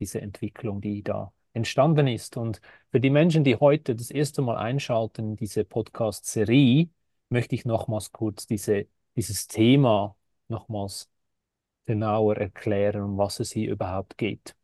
diese 0.00 0.22
Entwicklung, 0.22 0.80
die 0.80 1.02
da 1.02 1.30
entstanden 1.52 2.06
ist. 2.06 2.38
Und 2.38 2.62
für 2.90 3.00
die 3.00 3.10
Menschen, 3.10 3.44
die 3.44 3.56
heute 3.56 3.94
das 3.94 4.10
erste 4.10 4.40
Mal 4.40 4.56
einschalten, 4.56 5.36
diese 5.36 5.62
Podcast-Serie, 5.66 6.88
möchte 7.28 7.54
ich 7.54 7.66
nochmals 7.66 8.12
kurz 8.12 8.46
diese, 8.46 8.86
dieses 9.14 9.46
Thema 9.46 10.16
nochmals 10.48 11.10
genauer 11.84 12.38
erklären, 12.38 13.02
um 13.02 13.18
was 13.18 13.40
es 13.40 13.52
hier 13.52 13.70
überhaupt 13.70 14.16
geht. 14.16 14.56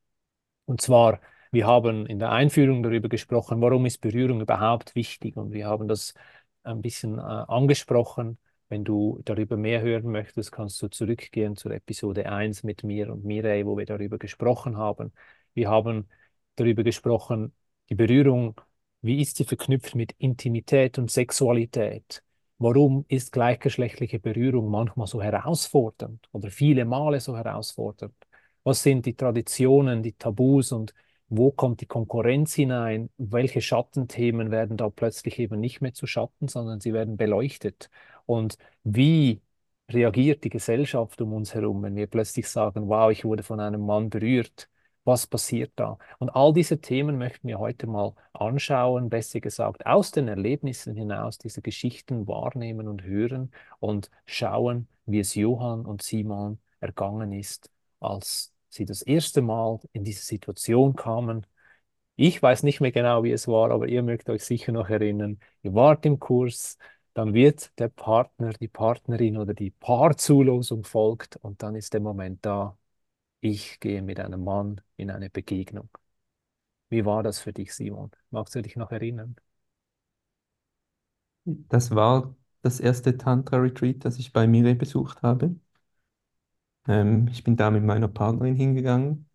Und 0.64 0.80
zwar, 0.80 1.20
wir 1.50 1.66
haben 1.66 2.06
in 2.06 2.18
der 2.18 2.30
Einführung 2.32 2.82
darüber 2.82 3.08
gesprochen, 3.08 3.60
warum 3.60 3.86
ist 3.86 4.00
Berührung 4.00 4.40
überhaupt 4.40 4.94
wichtig? 4.94 5.36
Und 5.36 5.52
wir 5.52 5.66
haben 5.66 5.88
das 5.88 6.14
ein 6.62 6.82
bisschen 6.82 7.18
äh, 7.18 7.22
angesprochen. 7.22 8.38
Wenn 8.68 8.84
du 8.84 9.20
darüber 9.24 9.56
mehr 9.56 9.80
hören 9.82 10.12
möchtest, 10.12 10.52
kannst 10.52 10.80
du 10.80 10.88
zurückgehen 10.88 11.56
zur 11.56 11.72
Episode 11.72 12.30
1 12.30 12.62
mit 12.62 12.84
mir 12.84 13.12
und 13.12 13.24
Mireille, 13.24 13.66
wo 13.66 13.76
wir 13.76 13.86
darüber 13.86 14.18
gesprochen 14.18 14.76
haben. 14.76 15.12
Wir 15.54 15.68
haben 15.68 16.08
darüber 16.56 16.84
gesprochen, 16.84 17.52
die 17.88 17.96
Berührung, 17.96 18.60
wie 19.02 19.20
ist 19.20 19.36
sie 19.36 19.44
verknüpft 19.44 19.94
mit 19.94 20.12
Intimität 20.18 20.98
und 20.98 21.10
Sexualität? 21.10 22.22
Warum 22.58 23.06
ist 23.08 23.32
gleichgeschlechtliche 23.32 24.20
Berührung 24.20 24.70
manchmal 24.70 25.06
so 25.06 25.22
herausfordernd 25.22 26.28
oder 26.32 26.50
viele 26.50 26.84
Male 26.84 27.18
so 27.20 27.36
herausfordernd? 27.36 28.14
Was 28.62 28.82
sind 28.82 29.06
die 29.06 29.16
Traditionen, 29.16 30.02
die 30.02 30.12
Tabus 30.12 30.70
und 30.70 30.94
wo 31.30 31.52
kommt 31.52 31.80
die 31.80 31.86
Konkurrenz 31.86 32.54
hinein? 32.54 33.08
Welche 33.16 33.60
Schattenthemen 33.60 34.50
werden 34.50 34.76
da 34.76 34.90
plötzlich 34.90 35.38
eben 35.38 35.60
nicht 35.60 35.80
mehr 35.80 35.94
zu 35.94 36.06
Schatten, 36.06 36.48
sondern 36.48 36.80
sie 36.80 36.92
werden 36.92 37.16
beleuchtet? 37.16 37.90
Und 38.26 38.58
wie 38.84 39.40
reagiert 39.88 40.44
die 40.44 40.50
Gesellschaft 40.50 41.20
um 41.20 41.32
uns 41.32 41.54
herum, 41.54 41.82
wenn 41.82 41.96
wir 41.96 42.06
plötzlich 42.08 42.48
sagen, 42.48 42.88
wow, 42.88 43.10
ich 43.10 43.24
wurde 43.24 43.42
von 43.42 43.60
einem 43.60 43.86
Mann 43.86 44.10
berührt? 44.10 44.68
Was 45.04 45.26
passiert 45.26 45.72
da? 45.76 45.98
Und 46.18 46.30
all 46.30 46.52
diese 46.52 46.80
Themen 46.80 47.16
möchten 47.16 47.48
wir 47.48 47.58
heute 47.58 47.86
mal 47.86 48.14
anschauen, 48.32 49.08
besser 49.08 49.40
gesagt, 49.40 49.86
aus 49.86 50.10
den 50.12 50.28
Erlebnissen 50.28 50.94
hinaus, 50.94 51.38
diese 51.38 51.62
Geschichten 51.62 52.28
wahrnehmen 52.28 52.86
und 52.88 53.02
hören 53.04 53.50
und 53.78 54.10
schauen, 54.26 54.88
wie 55.06 55.20
es 55.20 55.34
Johann 55.34 55.86
und 55.86 56.02
Simon 56.02 56.58
ergangen 56.80 57.32
ist, 57.32 57.70
als 58.00 58.52
sie 58.70 58.84
das 58.86 59.02
erste 59.02 59.42
Mal 59.42 59.80
in 59.92 60.04
diese 60.04 60.22
Situation 60.24 60.96
kamen. 60.96 61.46
Ich 62.16 62.42
weiß 62.42 62.62
nicht 62.64 62.80
mehr 62.80 62.92
genau, 62.92 63.24
wie 63.24 63.32
es 63.32 63.48
war, 63.48 63.70
aber 63.70 63.88
ihr 63.88 64.02
mögt 64.02 64.28
euch 64.30 64.44
sicher 64.44 64.72
noch 64.72 64.88
erinnern. 64.90 65.40
Ihr 65.62 65.74
wart 65.74 66.04
im 66.06 66.20
Kurs, 66.20 66.78
dann 67.14 67.34
wird 67.34 67.78
der 67.78 67.88
Partner, 67.88 68.52
die 68.52 68.68
Partnerin 68.68 69.38
oder 69.38 69.54
die 69.54 69.70
Paarzulosung 69.70 70.84
folgt 70.84 71.36
und 71.36 71.62
dann 71.62 71.74
ist 71.76 71.94
der 71.94 72.00
Moment 72.00 72.44
da, 72.46 72.76
ich 73.40 73.80
gehe 73.80 74.02
mit 74.02 74.20
einem 74.20 74.44
Mann 74.44 74.80
in 74.96 75.10
eine 75.10 75.30
Begegnung. 75.30 75.90
Wie 76.90 77.04
war 77.06 77.22
das 77.22 77.40
für 77.40 77.52
dich, 77.54 77.74
Simon? 77.74 78.10
Magst 78.30 78.54
du 78.54 78.62
dich 78.62 78.76
noch 78.76 78.92
erinnern? 78.92 79.36
Das 81.44 81.90
war 81.94 82.34
das 82.62 82.80
erste 82.80 83.16
Tantra-Retreat, 83.18 84.04
das 84.04 84.18
ich 84.18 84.32
bei 84.32 84.46
Mire 84.46 84.74
besucht 84.74 85.22
habe. 85.22 85.54
Ähm, 86.90 87.28
ich 87.32 87.42
bin 87.44 87.56
da 87.56 87.70
mit 87.70 87.84
meiner 87.84 88.08
Partnerin 88.08 88.54
hingegangen, 88.56 89.30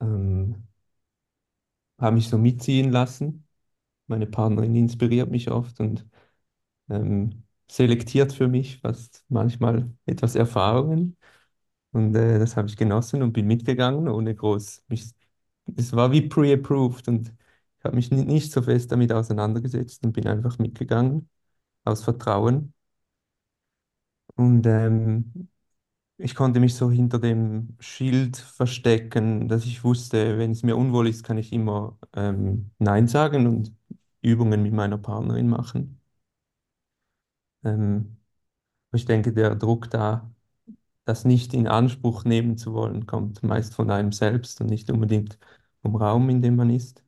ähm, 0.00 0.64
habe 1.98 2.16
mich 2.16 2.28
so 2.28 2.38
mitziehen 2.38 2.90
lassen. 2.90 3.46
Meine 4.08 4.26
Partnerin 4.26 4.74
inspiriert 4.76 5.30
mich 5.30 5.50
oft 5.50 5.80
und 5.80 6.06
ähm, 6.90 7.44
selektiert 7.70 8.32
für 8.32 8.48
mich 8.48 8.80
fast 8.80 9.24
manchmal 9.28 9.90
etwas 10.06 10.36
Erfahrungen. 10.36 11.16
Und 11.92 12.14
äh, 12.16 12.38
das 12.38 12.56
habe 12.56 12.68
ich 12.68 12.76
genossen 12.76 13.22
und 13.22 13.32
bin 13.34 13.46
mitgegangen, 13.46 14.08
ohne 14.08 14.34
groß 14.36 14.84
mich. 14.88 15.12
Es 15.76 15.92
war 15.94 16.12
wie 16.12 16.22
pre-approved 16.28 17.08
und 17.08 17.28
ich 17.78 17.84
habe 17.84 17.96
mich 17.96 18.10
nicht 18.12 18.52
so 18.52 18.62
fest 18.62 18.92
damit 18.92 19.12
auseinandergesetzt 19.12 20.04
und 20.04 20.12
bin 20.12 20.26
einfach 20.28 20.58
mitgegangen 20.58 21.30
aus 21.84 22.04
Vertrauen. 22.04 22.74
Und 24.36 24.66
ähm, 24.66 25.48
ich 26.18 26.34
konnte 26.34 26.60
mich 26.60 26.74
so 26.74 26.90
hinter 26.90 27.18
dem 27.18 27.76
Schild 27.80 28.36
verstecken, 28.36 29.48
dass 29.48 29.64
ich 29.64 29.84
wusste, 29.84 30.38
wenn 30.38 30.52
es 30.52 30.62
mir 30.62 30.76
unwohl 30.76 31.08
ist, 31.08 31.24
kann 31.24 31.38
ich 31.38 31.52
immer 31.52 31.98
ähm, 32.14 32.70
Nein 32.78 33.08
sagen 33.08 33.46
und 33.46 33.72
Übungen 34.22 34.62
mit 34.62 34.72
meiner 34.72 34.98
Partnerin 34.98 35.48
machen. 35.48 36.00
Ähm, 37.64 38.16
ich 38.92 39.04
denke, 39.06 39.32
der 39.34 39.54
Druck 39.56 39.90
da, 39.90 40.30
das 41.06 41.24
nicht 41.26 41.54
in 41.54 41.68
Anspruch 41.68 42.24
nehmen 42.24 42.58
zu 42.58 42.74
wollen, 42.74 43.06
kommt 43.06 43.42
meist 43.44 43.74
von 43.74 43.90
einem 43.92 44.12
selbst 44.12 44.60
und 44.62 44.68
nicht 44.68 44.90
unbedingt 44.90 45.38
vom 45.82 45.96
Raum, 45.96 46.30
in 46.30 46.42
dem 46.42 46.56
man 46.56 46.70
ist. 46.70 47.04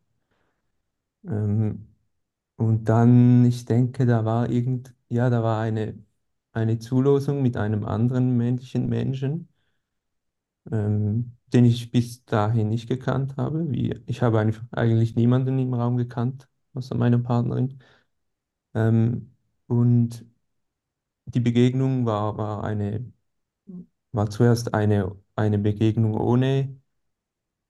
Ähm, 1.24 1.88
und 2.56 2.86
dann, 2.88 3.44
ich 3.46 3.64
denke, 3.66 4.06
da 4.06 4.24
war 4.24 4.50
irgend, 4.50 4.94
ja, 5.10 5.30
da 5.30 5.42
war 5.42 5.60
eine, 5.62 5.98
eine 6.56 6.78
Zulosung 6.80 7.42
mit 7.42 7.56
einem 7.56 7.84
anderen 7.84 8.36
männlichen 8.36 8.88
Menschen, 8.88 9.48
ähm, 10.72 11.36
den 11.52 11.64
ich 11.64 11.90
bis 11.90 12.24
dahin 12.24 12.68
nicht 12.68 12.88
gekannt 12.88 13.36
habe. 13.36 13.70
Wie, 13.70 13.94
ich 14.06 14.22
habe 14.22 14.40
eigentlich, 14.40 14.60
eigentlich 14.72 15.14
niemanden 15.16 15.58
im 15.58 15.74
Raum 15.74 15.96
gekannt, 15.96 16.48
außer 16.74 16.94
meiner 16.96 17.18
Partnerin. 17.18 17.78
Ähm, 18.74 19.34
und 19.66 20.24
die 21.26 21.38
Begegnung 21.40 22.04
war, 22.06 22.36
war 22.36 22.64
eine, 22.64 23.12
war 24.12 24.28
zuerst 24.30 24.74
eine, 24.74 25.14
eine 25.36 25.58
Begegnung 25.58 26.14
ohne, 26.14 26.76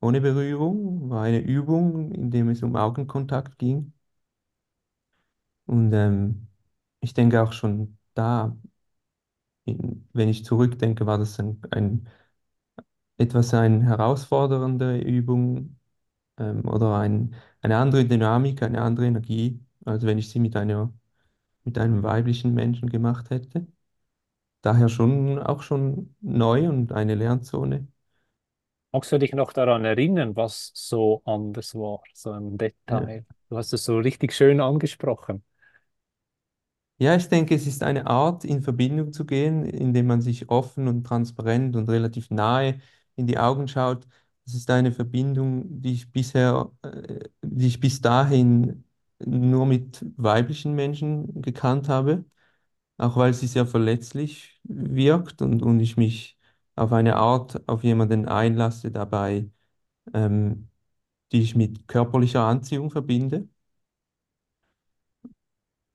ohne 0.00 0.20
Berührung, 0.22 1.10
war 1.10 1.24
eine 1.24 1.40
Übung, 1.40 2.12
in 2.12 2.30
dem 2.32 2.48
es 2.50 2.62
um 2.64 2.76
Augenkontakt 2.76 3.58
ging. 3.58 3.92
Und 5.66 5.92
ähm, 5.92 6.48
ich 7.00 7.14
denke 7.14 7.42
auch 7.42 7.52
schon 7.52 7.98
da, 8.14 8.56
wenn 9.66 10.28
ich 10.28 10.44
zurückdenke, 10.44 11.06
war 11.06 11.18
das 11.18 11.38
ein, 11.40 11.60
ein 11.70 12.08
etwas 13.18 13.52
eine 13.54 13.84
herausfordernde 13.84 14.98
Übung 15.00 15.78
ähm, 16.38 16.66
oder 16.68 16.96
ein, 16.98 17.34
eine 17.62 17.78
andere 17.78 18.04
Dynamik, 18.06 18.62
eine 18.62 18.82
andere 18.82 19.06
Energie, 19.06 19.60
als 19.84 20.04
wenn 20.06 20.18
ich 20.18 20.30
sie 20.30 20.40
mit 20.40 20.56
einer, 20.56 20.92
mit 21.64 21.78
einem 21.78 22.02
weiblichen 22.02 22.54
Menschen 22.54 22.90
gemacht 22.90 23.30
hätte. 23.30 23.66
Daher 24.62 24.88
schon 24.88 25.38
auch 25.40 25.62
schon 25.62 26.14
neu 26.20 26.68
und 26.68 26.92
eine 26.92 27.14
Lernzone. 27.16 27.88
Magst 28.92 29.12
du 29.12 29.18
dich 29.18 29.32
noch 29.32 29.52
daran 29.52 29.84
erinnern, 29.84 30.34
was 30.36 30.70
so 30.74 31.22
anders 31.24 31.74
war, 31.74 32.02
so 32.14 32.32
im 32.34 32.56
Ja. 32.88 33.10
Detail? 33.10 33.24
Du 33.48 33.56
hast 33.56 33.72
es 33.72 33.84
so 33.84 33.98
richtig 33.98 34.32
schön 34.32 34.60
angesprochen. 34.60 35.44
Ja, 36.98 37.14
ich 37.14 37.28
denke, 37.28 37.54
es 37.54 37.66
ist 37.66 37.82
eine 37.82 38.06
Art, 38.06 38.44
in 38.44 38.62
Verbindung 38.62 39.12
zu 39.12 39.26
gehen, 39.26 39.64
indem 39.66 40.06
man 40.06 40.22
sich 40.22 40.48
offen 40.48 40.88
und 40.88 41.04
transparent 41.04 41.76
und 41.76 41.88
relativ 41.90 42.30
nahe 42.30 42.80
in 43.16 43.26
die 43.26 43.38
Augen 43.38 43.68
schaut. 43.68 44.06
Es 44.46 44.54
ist 44.54 44.70
eine 44.70 44.92
Verbindung, 44.92 45.64
die 45.82 45.92
ich 45.92 46.10
bisher, 46.10 46.70
äh, 46.82 47.20
die 47.42 47.66
ich 47.66 47.80
bis 47.80 48.00
dahin 48.00 48.84
nur 49.24 49.66
mit 49.66 50.04
weiblichen 50.16 50.74
Menschen 50.74 51.42
gekannt 51.42 51.88
habe, 51.90 52.24
auch 52.98 53.16
weil 53.16 53.34
sie 53.34 53.46
sehr 53.48 53.66
verletzlich 53.66 54.60
wirkt 54.64 55.42
und, 55.42 55.62
und 55.62 55.80
ich 55.80 55.96
mich 55.96 56.38
auf 56.76 56.92
eine 56.92 57.16
Art 57.16 57.68
auf 57.68 57.84
jemanden 57.84 58.26
einlasse 58.28 58.90
dabei, 58.92 59.50
ähm, 60.14 60.68
die 61.32 61.42
ich 61.42 61.56
mit 61.56 61.88
körperlicher 61.88 62.42
Anziehung 62.44 62.90
verbinde 62.90 63.48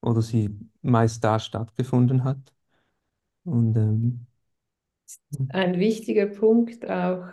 oder 0.02 0.22
sie 0.22 0.50
meist 0.82 1.24
da 1.24 1.40
stattgefunden 1.40 2.24
hat. 2.24 2.54
Und 3.46 3.78
ähm, 3.78 4.28
Ein 5.50 5.78
wichtiger 5.80 6.26
Punkt 6.26 6.90
auch, 6.90 7.28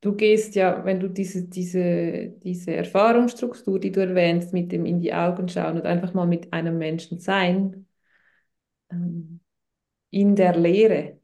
du 0.00 0.14
gehst 0.16 0.54
ja, 0.54 0.84
wenn 0.84 0.98
du 1.00 1.08
diese, 1.08 1.44
diese, 1.48 2.28
diese 2.42 2.74
Erfahrungsstruktur, 2.74 3.78
die 3.80 3.92
du 3.92 4.00
erwähnst, 4.00 4.52
mit 4.52 4.72
dem 4.72 4.84
in 4.86 5.00
die 5.00 5.14
Augen 5.14 5.48
schauen 5.48 5.76
und 5.76 5.86
einfach 5.86 6.14
mal 6.14 6.26
mit 6.26 6.52
einem 6.52 6.78
Menschen 6.78 7.18
sein, 7.20 7.86
ähm, 8.90 9.40
in 10.10 10.36
der 10.36 10.56
Lehre. 10.56 11.20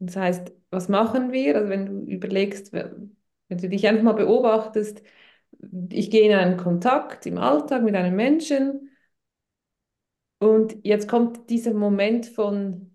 Das 0.00 0.16
heißt, 0.16 0.52
was 0.70 0.88
machen 0.90 1.32
wir? 1.32 1.56
Also 1.56 1.70
wenn 1.70 1.86
du 1.86 2.12
überlegst, 2.12 2.72
wenn 2.72 3.16
du 3.50 3.68
dich 3.70 3.86
einfach 3.88 4.04
mal 4.04 4.14
beobachtest, 4.14 5.02
ich 5.90 6.10
gehe 6.10 6.28
in 6.30 6.36
einen 6.36 6.56
Kontakt 6.58 7.26
im 7.26 7.38
Alltag 7.38 7.82
mit 7.84 7.94
einem 7.96 8.16
Menschen 8.16 8.90
und 10.38 10.76
jetzt 10.84 11.08
kommt 11.08 11.50
dieser 11.50 11.74
Moment 11.74 12.26
von 12.26 12.94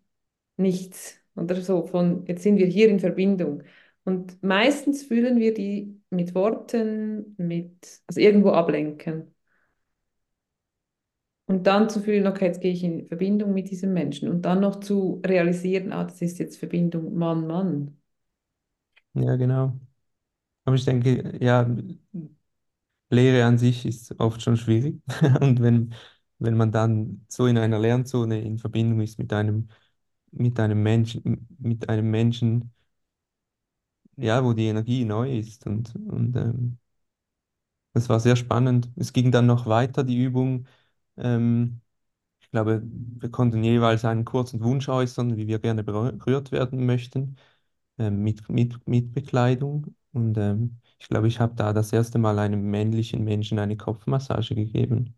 nichts 0.57 1.15
oder 1.35 1.61
so, 1.61 1.85
von 1.85 2.25
jetzt 2.27 2.43
sind 2.43 2.57
wir 2.57 2.67
hier 2.67 2.89
in 2.89 2.99
Verbindung. 2.99 3.63
Und 4.03 4.41
meistens 4.43 5.03
fühlen 5.03 5.39
wir 5.39 5.53
die 5.53 6.01
mit 6.09 6.35
Worten, 6.35 7.35
mit, 7.37 8.01
also 8.07 8.19
irgendwo 8.19 8.51
ablenken. 8.51 9.33
Und 11.45 11.67
dann 11.67 11.87
zu 11.89 11.99
fühlen, 12.01 12.25
okay, 12.27 12.45
jetzt 12.45 12.61
gehe 12.61 12.71
ich 12.73 12.83
in 12.83 13.07
Verbindung 13.07 13.53
mit 13.53 13.69
diesem 13.69 13.93
Menschen. 13.93 14.29
Und 14.29 14.43
dann 14.43 14.61
noch 14.61 14.79
zu 14.79 15.21
realisieren, 15.25 15.91
ah, 15.91 16.03
das 16.05 16.21
ist 16.21 16.39
jetzt 16.39 16.57
Verbindung 16.57 17.13
Mann-Mann. 17.15 17.97
ja, 19.13 19.35
genau. 19.35 19.79
Aber 20.65 20.75
ich 20.75 20.85
denke, 20.85 21.37
ja, 21.43 21.67
Lehre 23.09 23.45
an 23.45 23.57
sich 23.57 23.85
ist 23.85 24.19
oft 24.19 24.41
schon 24.41 24.57
schwierig. 24.57 25.01
Und 25.41 25.61
wenn, 25.61 25.93
wenn 26.41 26.57
man 26.57 26.71
dann 26.71 27.25
so 27.29 27.45
in 27.47 27.57
einer 27.57 27.79
Lernzone 27.79 28.41
in 28.41 28.59
Verbindung 28.59 29.01
ist 29.01 29.19
mit 29.19 29.33
einem, 29.33 29.69
mit 30.31 30.59
einem 30.59 30.83
Menschen, 30.83 31.47
mit 31.59 31.89
einem 31.89 32.11
Menschen, 32.11 32.73
ja, 34.17 34.43
wo 34.43 34.53
die 34.53 34.67
Energie 34.67 35.03
neu 35.05 35.37
ist. 35.39 35.65
Und, 35.67 35.93
und 35.95 36.35
ähm, 36.37 36.77
das 37.93 38.09
war 38.09 38.19
sehr 38.19 38.35
spannend. 38.35 38.89
Es 38.95 39.13
ging 39.13 39.31
dann 39.31 39.45
noch 39.45 39.65
weiter, 39.67 40.03
die 40.03 40.17
Übung. 40.23 40.67
Ähm, 41.17 41.81
ich 42.41 42.51
glaube, 42.51 42.81
wir 42.85 43.31
konnten 43.31 43.63
jeweils 43.63 44.05
einen 44.05 44.25
kurzen 44.25 44.61
Wunsch 44.63 44.89
äußern, 44.89 45.37
wie 45.37 45.47
wir 45.47 45.59
gerne 45.59 45.83
berührt 45.83 46.51
werden 46.51 46.85
möchten, 46.85 47.37
ähm, 47.99 48.23
mit, 48.23 48.49
mit, 48.49 48.87
mit 48.87 49.13
Bekleidung. 49.13 49.95
Und 50.13 50.37
ähm, 50.37 50.79
ich 50.99 51.09
glaube, 51.09 51.27
ich 51.29 51.39
habe 51.39 51.55
da 51.55 51.73
das 51.73 51.93
erste 51.93 52.19
Mal 52.19 52.39
einem 52.39 52.69
männlichen 52.71 53.23
Menschen 53.25 53.59
eine 53.59 53.77
Kopfmassage 53.77 54.55
gegeben. 54.55 55.15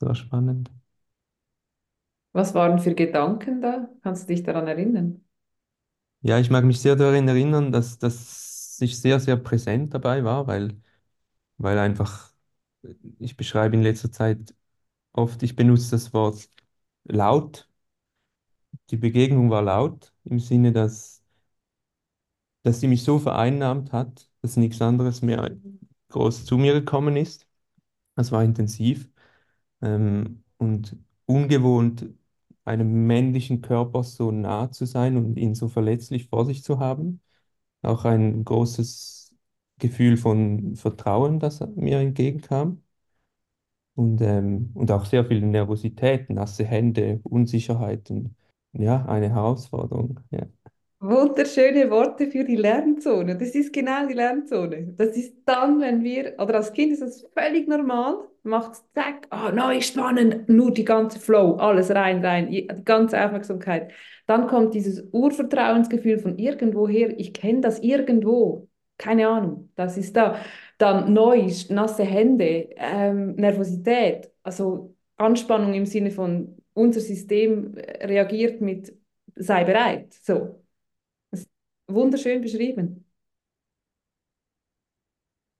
War 0.00 0.14
spannend. 0.14 0.70
Was 2.32 2.54
waren 2.54 2.78
für 2.78 2.94
Gedanken 2.94 3.60
da? 3.60 3.88
Kannst 4.02 4.24
du 4.24 4.26
dich 4.34 4.44
daran 4.44 4.68
erinnern? 4.68 5.24
Ja, 6.22 6.38
ich 6.38 6.50
mag 6.50 6.64
mich 6.64 6.80
sehr 6.80 6.96
daran 6.96 7.28
erinnern, 7.28 7.70
dass, 7.72 7.98
dass 7.98 8.78
ich 8.80 9.00
sehr, 9.00 9.20
sehr 9.20 9.36
präsent 9.36 9.94
dabei 9.94 10.24
war, 10.24 10.46
weil, 10.46 10.80
weil 11.58 11.78
einfach, 11.78 12.32
ich 13.20 13.36
beschreibe 13.36 13.76
in 13.76 13.82
letzter 13.82 14.12
Zeit 14.12 14.54
oft, 15.12 15.42
ich 15.42 15.56
benutze 15.56 15.92
das 15.92 16.12
Wort 16.14 16.48
laut. 17.04 17.68
Die 18.90 18.96
Begegnung 18.96 19.48
war 19.50 19.62
laut 19.62 20.12
im 20.24 20.40
Sinne, 20.40 20.72
dass, 20.72 21.22
dass 22.62 22.80
sie 22.80 22.88
mich 22.88 23.04
so 23.04 23.18
vereinnahmt 23.18 23.92
hat, 23.92 24.30
dass 24.42 24.56
nichts 24.56 24.80
anderes 24.82 25.22
mehr 25.22 25.56
groß 26.08 26.44
zu 26.44 26.56
mir 26.58 26.72
gekommen 26.74 27.16
ist. 27.16 27.46
Das 28.16 28.32
war 28.32 28.44
intensiv 28.44 29.10
ähm, 29.82 30.44
und 30.58 30.96
ungewohnt, 31.26 32.06
einem 32.64 33.06
männlichen 33.06 33.62
Körper 33.62 34.02
so 34.02 34.30
nah 34.32 34.70
zu 34.72 34.86
sein 34.86 35.16
und 35.16 35.36
ihn 35.38 35.54
so 35.54 35.68
verletzlich 35.68 36.28
vor 36.28 36.44
sich 36.46 36.64
zu 36.64 36.78
haben. 36.80 37.20
Auch 37.82 38.04
ein 38.06 38.44
großes 38.44 39.34
Gefühl 39.78 40.16
von 40.16 40.76
Vertrauen, 40.76 41.40
das 41.40 41.60
mir 41.76 42.00
entgegenkam. 42.00 42.82
Und, 43.94 44.20
ähm, 44.20 44.70
und 44.74 44.90
auch 44.92 45.06
sehr 45.06 45.24
viel 45.24 45.40
Nervosität, 45.40 46.28
nasse 46.30 46.64
Hände, 46.64 47.20
Unsicherheiten. 47.24 48.36
Ja, 48.72 49.06
eine 49.06 49.30
Herausforderung. 49.30 50.20
Ja. 50.30 50.46
Wunderschöne 50.98 51.90
Worte 51.90 52.26
für 52.30 52.42
die 52.42 52.56
Lernzone. 52.56 53.36
Das 53.36 53.54
ist 53.54 53.72
genau 53.72 54.06
die 54.06 54.14
Lernzone. 54.14 54.94
Das 54.96 55.14
ist 55.16 55.34
dann, 55.44 55.78
wenn 55.80 56.02
wir, 56.02 56.34
oder 56.38 56.54
als 56.56 56.72
Kind 56.72 56.92
ist 56.92 57.02
das 57.02 57.26
völlig 57.36 57.68
normal, 57.68 58.26
macht 58.42 58.76
zack, 58.94 59.26
ah, 59.30 59.52
neu, 59.52 59.80
spannend, 59.82 60.48
nur 60.48 60.72
die 60.72 60.84
ganze 60.86 61.20
Flow, 61.20 61.56
alles 61.56 61.90
rein, 61.90 62.24
rein, 62.24 62.50
die 62.50 62.66
ganze 62.84 63.22
Aufmerksamkeit. 63.22 63.92
Dann 64.26 64.46
kommt 64.46 64.72
dieses 64.74 65.04
Urvertrauensgefühl 65.12 66.18
von 66.18 66.38
irgendwoher, 66.38 67.18
ich 67.18 67.34
kenne 67.34 67.60
das 67.60 67.80
irgendwo, 67.80 68.68
keine 68.96 69.28
Ahnung, 69.28 69.70
das 69.74 69.98
ist 69.98 70.16
da. 70.16 70.36
Dann 70.78 71.12
neu, 71.12 71.46
nasse 71.68 72.04
Hände, 72.04 72.70
ähm, 72.76 73.34
Nervosität, 73.34 74.30
also 74.42 74.94
Anspannung 75.18 75.74
im 75.74 75.84
Sinne 75.86 76.10
von, 76.10 76.56
unser 76.72 77.00
System 77.00 77.74
reagiert 78.00 78.60
mit, 78.62 78.94
sei 79.34 79.64
bereit, 79.64 80.14
so. 80.14 80.62
Wunderschön 81.88 82.42
beschrieben. 82.42 83.04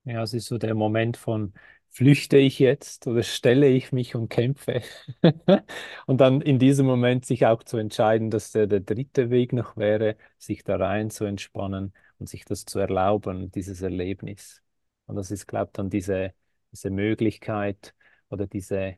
Ja, 0.04 0.22
es 0.22 0.34
ist 0.34 0.46
so 0.46 0.56
der 0.58 0.74
Moment 0.74 1.16
von, 1.16 1.52
flüchte 1.90 2.36
ich 2.38 2.58
jetzt 2.60 3.06
oder 3.08 3.22
stelle 3.24 3.66
ich 3.68 3.90
mich 3.92 4.14
und 4.14 4.28
kämpfe? 4.28 4.82
Und 6.06 6.20
dann 6.20 6.40
in 6.40 6.58
diesem 6.60 6.86
Moment 6.86 7.24
sich 7.26 7.44
auch 7.46 7.62
zu 7.64 7.76
entscheiden, 7.78 8.30
dass 8.30 8.52
der, 8.52 8.66
der 8.68 8.80
dritte 8.80 9.30
Weg 9.30 9.52
noch 9.52 9.76
wäre, 9.76 10.16
sich 10.38 10.62
da 10.62 10.76
rein 10.76 11.10
zu 11.10 11.24
entspannen 11.24 11.92
und 12.18 12.28
sich 12.28 12.44
das 12.44 12.64
zu 12.64 12.78
erlauben, 12.78 13.50
dieses 13.50 13.82
Erlebnis. 13.82 14.62
Und 15.06 15.16
das 15.16 15.30
ist, 15.32 15.46
glaube 15.48 15.66
ich, 15.66 15.72
dann 15.72 15.90
diese, 15.90 16.32
diese 16.72 16.90
Möglichkeit 16.90 17.94
oder 18.30 18.46
diese, 18.46 18.96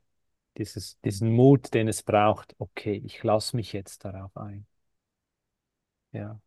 dieses, 0.59 1.01
diesen 1.03 1.31
Mut, 1.33 1.73
den 1.75 1.89
es 1.89 2.03
braucht, 2.03 2.55
okay, 2.59 3.03
ich 3.05 3.23
lasse 3.23 3.57
mich 3.57 3.73
jetzt 3.73 4.05
darauf 4.05 4.37
ein. 4.37 4.67
Ja. 6.13 6.41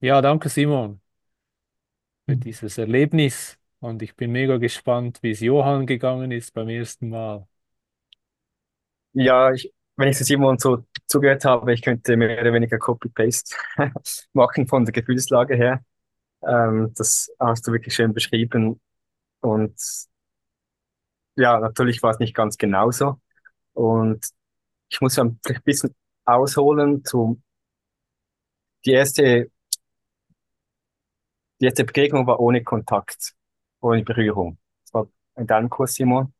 Ja, 0.00 0.20
danke 0.22 0.48
Simon 0.48 1.00
für 2.26 2.36
Hm. 2.36 2.40
dieses 2.44 2.78
Erlebnis 2.78 3.58
und 3.80 4.02
ich 4.02 4.14
bin 4.16 4.32
mega 4.32 4.56
gespannt, 4.58 5.18
wie 5.22 5.30
es 5.32 5.40
Johann 5.40 5.86
gegangen 5.86 6.30
ist 6.32 6.52
beim 6.54 6.68
ersten 6.68 7.08
Mal. 7.10 7.46
Ja, 9.12 9.52
ich, 9.52 9.72
wenn 9.96 10.08
ich 10.08 10.18
so 10.18 10.24
Simon 10.24 10.58
so 10.58 10.84
zugehört 11.06 11.44
habe, 11.44 11.72
ich 11.72 11.82
könnte 11.82 12.16
mehr 12.16 12.40
oder 12.40 12.52
weniger 12.52 12.78
Copy-Paste 12.78 13.56
machen 14.32 14.66
von 14.68 14.84
der 14.84 14.92
Gefühlslage 14.92 15.56
her. 15.56 15.84
Ähm, 16.46 16.92
das 16.96 17.30
hast 17.40 17.66
du 17.68 17.72
wirklich 17.72 17.94
schön 17.94 18.14
beschrieben. 18.14 18.80
Und 19.40 19.74
ja, 21.36 21.58
natürlich 21.60 22.02
war 22.02 22.10
es 22.12 22.18
nicht 22.18 22.34
ganz 22.34 22.56
genauso. 22.58 23.20
Und 23.74 24.26
ich 24.90 25.00
muss 25.00 25.16
ja 25.16 25.24
vielleicht 25.44 25.62
ein 25.62 25.64
bisschen 25.64 25.96
ausholen 26.24 27.04
zu 27.04 27.42
die 28.84 28.92
erste, 28.92 29.50
die 31.60 31.66
erste 31.66 31.84
Begegnung 31.84 32.26
war 32.26 32.40
ohne 32.40 32.62
Kontakt, 32.64 33.34
ohne 33.80 34.02
Berührung. 34.04 34.58
Das 34.84 34.94
war 34.94 35.08
in 35.36 35.46
deinem 35.46 35.70
Kurs, 35.70 35.94
Simon. 35.94 36.32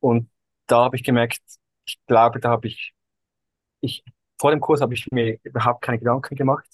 Und 0.00 0.30
da 0.66 0.84
habe 0.84 0.96
ich 0.96 1.04
gemerkt, 1.04 1.40
ich 1.84 1.98
glaube, 2.06 2.40
da 2.40 2.50
habe 2.50 2.68
ich, 2.68 2.94
ich, 3.80 4.04
vor 4.38 4.50
dem 4.50 4.60
Kurs 4.60 4.80
habe 4.80 4.94
ich 4.94 5.06
mir 5.12 5.38
überhaupt 5.44 5.82
keine 5.82 5.98
Gedanken 5.98 6.36
gemacht 6.36 6.66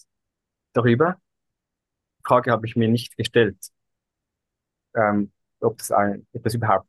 darüber. 0.72 1.20
Die 2.18 2.22
Frage 2.26 2.52
habe 2.52 2.66
ich 2.66 2.76
mir 2.76 2.88
nicht 2.88 3.16
gestellt, 3.16 3.58
ähm, 4.94 5.32
ob 5.60 5.78
das 5.78 5.90
ein, 5.90 6.26
das 6.32 6.54
überhaupt 6.54 6.88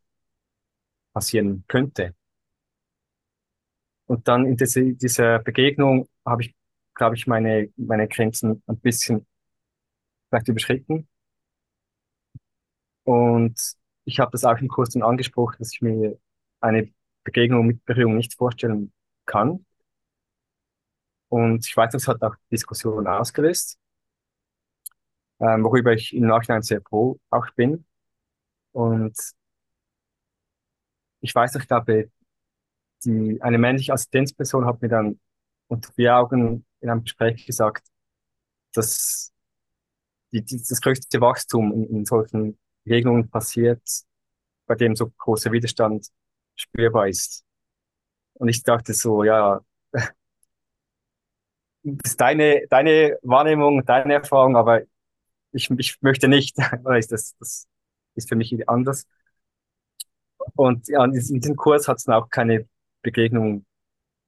passieren 1.12 1.64
könnte. 1.68 2.14
Und 4.06 4.26
dann 4.28 4.44
in 4.46 4.56
diese, 4.56 4.94
dieser 4.94 5.38
Begegnung 5.38 6.08
habe 6.24 6.42
ich, 6.42 6.54
glaube 6.94 7.16
ich, 7.16 7.26
meine, 7.26 7.68
meine 7.76 8.08
Grenzen 8.08 8.62
ein 8.66 8.78
bisschen 8.78 9.26
vielleicht 10.30 10.48
überschritten. 10.48 11.08
Und 13.04 13.58
ich 14.04 14.20
habe 14.20 14.30
das 14.32 14.44
auch 14.44 14.58
im 14.58 14.68
Kurs 14.68 14.90
dann 14.90 15.02
angesprochen, 15.02 15.56
dass 15.58 15.72
ich 15.72 15.82
mir 15.82 16.18
eine 16.60 16.92
Begegnung 17.24 17.66
mit 17.66 17.84
Berührung 17.84 18.16
nicht 18.16 18.34
vorstellen 18.34 18.92
kann. 19.26 19.64
Und 21.28 21.66
ich 21.66 21.76
weiß, 21.76 21.92
das 21.92 22.08
hat 22.08 22.22
auch 22.22 22.34
Diskussionen 22.50 23.06
ausgelöst, 23.06 23.78
ähm, 25.40 25.64
worüber 25.64 25.92
ich 25.92 26.14
im 26.14 26.26
Nachhinein 26.26 26.62
sehr 26.62 26.82
froh 26.82 27.18
auch 27.30 27.50
bin. 27.56 27.84
Und 28.72 29.16
ich 31.20 31.34
weiß, 31.34 31.54
ich 31.56 31.66
glaube, 31.68 32.10
die, 33.04 33.40
eine 33.42 33.58
männliche 33.58 33.92
Assistenzperson 33.92 34.66
hat 34.66 34.82
mir 34.82 34.88
dann 34.88 35.20
unter 35.68 35.92
vier 35.94 36.16
Augen 36.16 36.66
in 36.80 36.90
einem 36.90 37.04
Gespräch 37.04 37.46
gesagt, 37.46 37.86
dass 38.74 39.29
die, 40.32 40.42
die, 40.42 40.58
das 40.58 40.80
größte 40.80 41.20
Wachstum 41.20 41.72
in, 41.72 41.84
in 41.98 42.04
solchen 42.04 42.58
Begegnungen 42.84 43.28
passiert, 43.30 43.82
bei 44.66 44.74
dem 44.74 44.96
so 44.96 45.10
großer 45.10 45.52
Widerstand 45.52 46.08
spürbar 46.56 47.08
ist. 47.08 47.44
Und 48.34 48.48
ich 48.48 48.62
dachte 48.62 48.94
so, 48.94 49.24
ja, 49.24 49.60
das 49.92 50.10
ist 52.04 52.20
deine, 52.20 52.66
deine 52.68 53.18
Wahrnehmung, 53.22 53.84
deine 53.84 54.14
Erfahrung, 54.14 54.56
aber 54.56 54.82
ich, 55.52 55.70
ich 55.70 56.00
möchte 56.02 56.28
nicht, 56.28 56.58
das, 56.84 57.08
das 57.38 57.68
ist 58.14 58.28
für 58.28 58.36
mich 58.36 58.68
anders. 58.68 59.06
Und 60.56 60.88
ja, 60.88 61.04
in 61.04 61.12
diesem 61.12 61.56
Kurs 61.56 61.88
hat 61.88 61.98
es 61.98 62.04
dann 62.04 62.14
auch 62.16 62.28
keine 62.30 62.68
Begegnung 63.02 63.64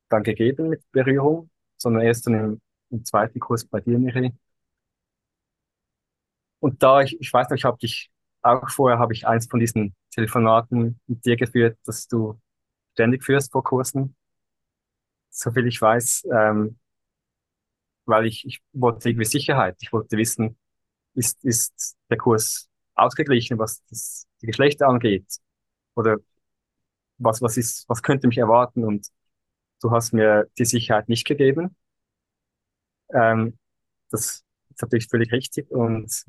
dann 0.09 0.23
gegeben 0.23 0.69
mit 0.69 0.83
Berührung, 0.93 1.51
sondern 1.77 2.03
erst 2.05 2.27
dann 2.27 2.35
im, 2.35 2.61
im 2.91 3.05
zweiten 3.05 3.41
Kurs 3.41 3.65
bei 3.65 3.81
dir, 3.81 3.99
Michi. 3.99 4.33
Und 6.63 6.83
da, 6.83 7.03
ich, 7.03 7.21
ich 7.21 7.33
weiß 7.33 7.51
noch, 7.51 7.57
ich 7.57 7.65
habe 7.65 7.79
dich 7.79 8.11
auch 8.43 8.71
vorher, 8.71 8.99
habe 9.01 9.13
ich 9.15 9.27
eins 9.27 9.47
von 9.49 9.61
diesen 9.61 9.95
Telefonaten 10.13 11.01
mit 11.09 11.25
dir 11.25 11.37
geführt, 11.37 11.79
dass 11.87 12.07
du 12.09 12.41
ständig 12.95 13.25
führst 13.25 13.53
vor 13.53 13.65
Kursen, 13.65 14.17
soviel 15.31 15.67
ich 15.67 15.81
weiß, 15.81 16.25
ähm, 16.33 16.79
weil 18.07 18.27
ich, 18.27 18.45
ich 18.47 18.61
wollte 18.73 19.09
irgendwie 19.11 19.25
Sicherheit. 19.27 19.77
Ich 19.81 19.93
wollte 19.93 20.17
wissen, 20.17 20.59
ist, 21.15 21.45
ist 21.45 21.97
der 22.11 22.19
Kurs 22.19 22.69
ausgeglichen, 22.95 23.59
was 23.59 23.83
das, 23.91 24.27
die 24.43 24.47
Geschlechter 24.47 24.89
angeht? 24.89 25.27
Oder 25.97 26.19
was, 27.19 27.43
was 27.43 27.57
ist, 27.57 27.89
was 27.89 28.03
könnte 28.03 28.27
mich 28.29 28.39
erwarten? 28.39 28.85
Und 28.85 29.09
du 29.83 29.91
hast 29.91 30.13
mir 30.13 30.49
die 30.59 30.65
Sicherheit 30.65 31.09
nicht 31.09 31.27
gegeben. 31.27 31.77
Ähm, 33.15 33.59
das 34.11 34.45
ist 34.71 34.83
natürlich 34.83 35.09
völlig 35.09 35.33
richtig. 35.33 35.71
Und 35.71 36.25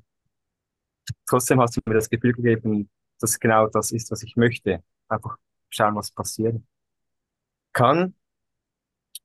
trotzdem 1.28 1.60
hast 1.62 1.78
du 1.78 1.82
mir 1.86 1.96
das 1.96 2.10
Gefühl 2.10 2.34
gegeben, 2.34 2.90
dass 3.20 3.40
genau 3.40 3.68
das 3.68 3.92
ist, 3.92 4.12
was 4.12 4.24
ich 4.24 4.36
möchte. 4.36 4.84
Einfach 5.08 5.38
schauen, 5.70 5.96
was 5.96 6.12
passieren 6.12 6.68
kann. 7.74 8.16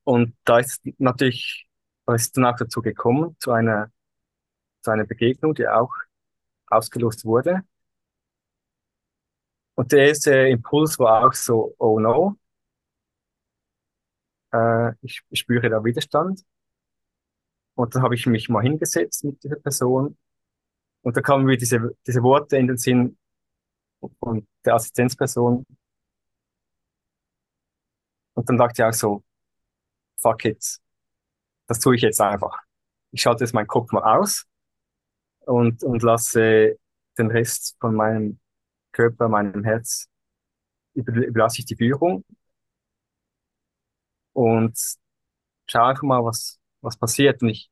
Und 0.04 0.34
da 0.44 0.58
ist 0.58 0.82
natürlich, 0.98 1.68
da 2.06 2.14
ist 2.14 2.36
dann 2.36 2.46
auch 2.46 2.56
dazu 2.56 2.80
gekommen, 2.82 3.36
zu 3.40 3.52
einer, 3.52 3.92
zu 4.82 4.90
einer 4.90 5.04
Begegnung, 5.04 5.54
die 5.54 5.68
auch 5.68 5.92
ausgelost 6.68 7.24
wurde. 7.24 7.62
Und 9.74 9.92
der 9.92 10.08
erste 10.08 10.32
Impuls 10.48 10.98
war 10.98 11.26
auch 11.26 11.32
so, 11.34 11.74
oh 11.78 12.00
no, 12.00 12.36
äh, 14.52 14.92
ich, 15.02 15.22
spüre 15.32 15.68
da 15.70 15.84
Widerstand. 15.84 16.42
Und 17.74 17.94
dann 17.94 18.02
habe 18.02 18.14
ich 18.14 18.26
mich 18.26 18.48
mal 18.48 18.62
hingesetzt 18.62 19.24
mit 19.24 19.42
dieser 19.42 19.56
Person. 19.56 20.16
Und 21.02 21.16
da 21.16 21.20
kamen 21.20 21.44
mir 21.44 21.56
diese, 21.56 21.96
diese 22.06 22.22
Worte 22.22 22.56
in 22.56 22.66
den 22.66 22.76
Sinn 22.76 23.18
von 24.20 24.46
der 24.64 24.74
Assistenzperson. 24.74 25.64
Und 28.34 28.48
dann 28.48 28.56
dachte 28.56 28.82
ich 28.82 28.84
auch 28.84 28.92
so, 28.92 29.24
fuck 30.20 30.44
it, 30.44 30.78
das 31.66 31.80
tue 31.80 31.96
ich 31.96 32.02
jetzt 32.02 32.20
einfach. 32.20 32.60
Ich 33.10 33.22
schalte 33.22 33.44
jetzt 33.44 33.54
meinen 33.54 33.66
Kopf 33.66 33.92
mal 33.92 34.02
aus 34.18 34.46
und, 35.40 35.82
und 35.82 36.02
lasse 36.02 36.78
den 37.18 37.30
Rest 37.30 37.76
von 37.80 37.94
meinem 37.94 38.38
Körper, 38.92 39.28
meinem 39.28 39.64
Herz, 39.64 40.08
überlasse 40.94 41.60
ich 41.60 41.66
die 41.66 41.76
Führung 41.76 42.24
und 44.32 44.78
schaue 45.68 45.84
einfach 45.88 46.02
mal, 46.02 46.24
was, 46.24 46.60
was 46.80 46.96
passiert. 46.96 47.42
Und 47.42 47.50
ich 47.50 47.70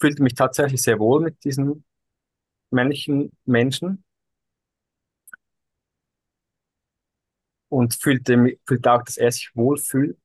fühlte 0.00 0.22
mich 0.22 0.34
tatsächlich 0.34 0.82
sehr 0.82 0.98
wohl 0.98 1.20
mit 1.20 1.42
diesen 1.44 1.84
männlichen 2.70 3.32
Menschen 3.44 4.04
und 7.68 7.94
fühlte, 7.94 8.58
fühlte 8.66 8.92
auch, 8.92 9.02
dass 9.02 9.16
er 9.16 9.32
sich 9.32 9.50
wohlfühlt. 9.54 10.18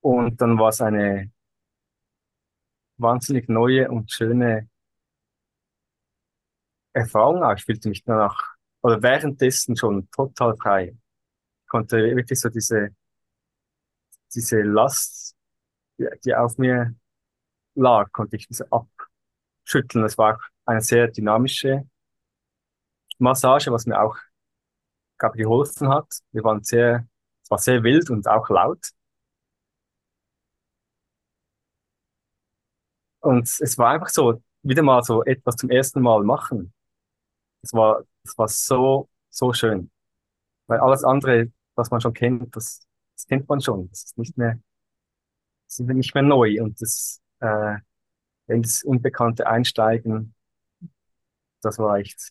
Und 0.00 0.40
dann 0.40 0.58
war 0.58 0.68
es 0.68 0.80
eine 0.80 1.32
wahnsinnig 2.98 3.48
neue 3.48 3.90
und 3.90 4.10
schöne 4.10 4.68
Erfahrung. 6.92 7.42
Ich 7.56 7.64
fühlte 7.64 7.88
mich 7.88 8.04
danach 8.04 8.56
oder 8.82 9.02
währenddessen 9.02 9.76
schon 9.76 10.08
total 10.10 10.56
frei. 10.56 10.96
Ich 11.62 11.68
konnte 11.68 11.96
wirklich 12.16 12.40
so 12.40 12.48
diese, 12.48 12.94
diese 14.34 14.62
Last, 14.62 15.34
die, 15.98 16.06
die 16.24 16.34
auf 16.34 16.56
mir 16.58 16.94
lag, 17.74 18.12
konnte 18.12 18.36
ich 18.36 18.46
diese 18.46 18.70
abschütteln. 19.66 20.04
Es 20.04 20.16
war 20.16 20.38
eine 20.64 20.80
sehr 20.80 21.08
dynamische 21.08 21.88
Massage, 23.18 23.70
was 23.72 23.86
mir 23.86 24.00
auch, 24.00 24.16
glaube 25.18 25.36
geholfen 25.38 25.88
hat. 25.88 26.06
Wir 26.32 26.44
waren 26.44 26.62
sehr, 26.62 27.06
es 27.42 27.50
war 27.50 27.58
sehr 27.58 27.82
wild 27.82 28.10
und 28.10 28.28
auch 28.28 28.48
laut. 28.48 28.90
Und 33.20 33.48
es 33.60 33.76
war 33.78 33.90
einfach 33.90 34.08
so, 34.08 34.42
wieder 34.62 34.82
mal 34.82 35.02
so 35.02 35.24
etwas 35.24 35.56
zum 35.56 35.70
ersten 35.70 36.00
Mal 36.00 36.22
machen. 36.22 36.72
Es 37.62 37.72
war, 37.72 38.04
es 38.24 38.36
war 38.38 38.48
so, 38.48 39.08
so 39.30 39.52
schön. 39.52 39.90
Weil 40.68 40.80
alles 40.80 41.04
andere, 41.04 41.52
was 41.76 41.90
man 41.90 42.00
schon 42.00 42.14
kennt, 42.14 42.54
das, 42.56 42.86
das 43.14 43.26
kennt 43.26 43.48
man 43.48 43.60
schon. 43.60 43.88
Das 43.90 44.04
ist 44.04 44.18
nicht 44.18 44.36
mehr, 44.38 44.60
das 45.68 45.80
ist 45.80 45.88
nicht 45.88 46.14
mehr 46.14 46.22
neu. 46.24 46.62
Und 46.62 46.80
das, 46.80 47.20
äh, 47.40 47.78
in 48.48 48.62
das 48.62 48.82
Unbekannte 48.82 49.46
einsteigen, 49.46 50.34
das 51.62 51.78
war 51.78 51.98
echt, 51.98 52.30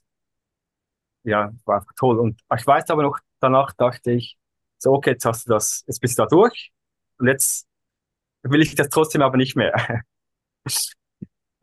ja, 1.24 1.52
war 1.66 1.78
einfach 1.78 1.94
toll. 1.98 2.20
Und 2.20 2.42
ich 2.58 2.66
weiß 2.66 2.90
aber 2.90 3.04
noch, 3.04 3.20
danach 3.40 3.74
dachte 3.74 4.12
ich, 4.12 4.38
so, 4.78 4.94
okay, 4.94 5.12
jetzt 5.12 5.26
hast 5.26 5.48
du 5.48 5.54
das, 5.54 5.84
jetzt 5.88 6.00
bist 6.00 6.18
du 6.18 6.24
da 6.24 6.28
durch. 6.28 6.72
Und 7.18 7.28
jetzt 7.28 7.68
will 8.44 8.62
ich 8.62 8.76
das 8.76 8.90
trotzdem 8.90 9.22
aber 9.22 9.38
nicht 9.38 9.56
mehr. 9.56 9.74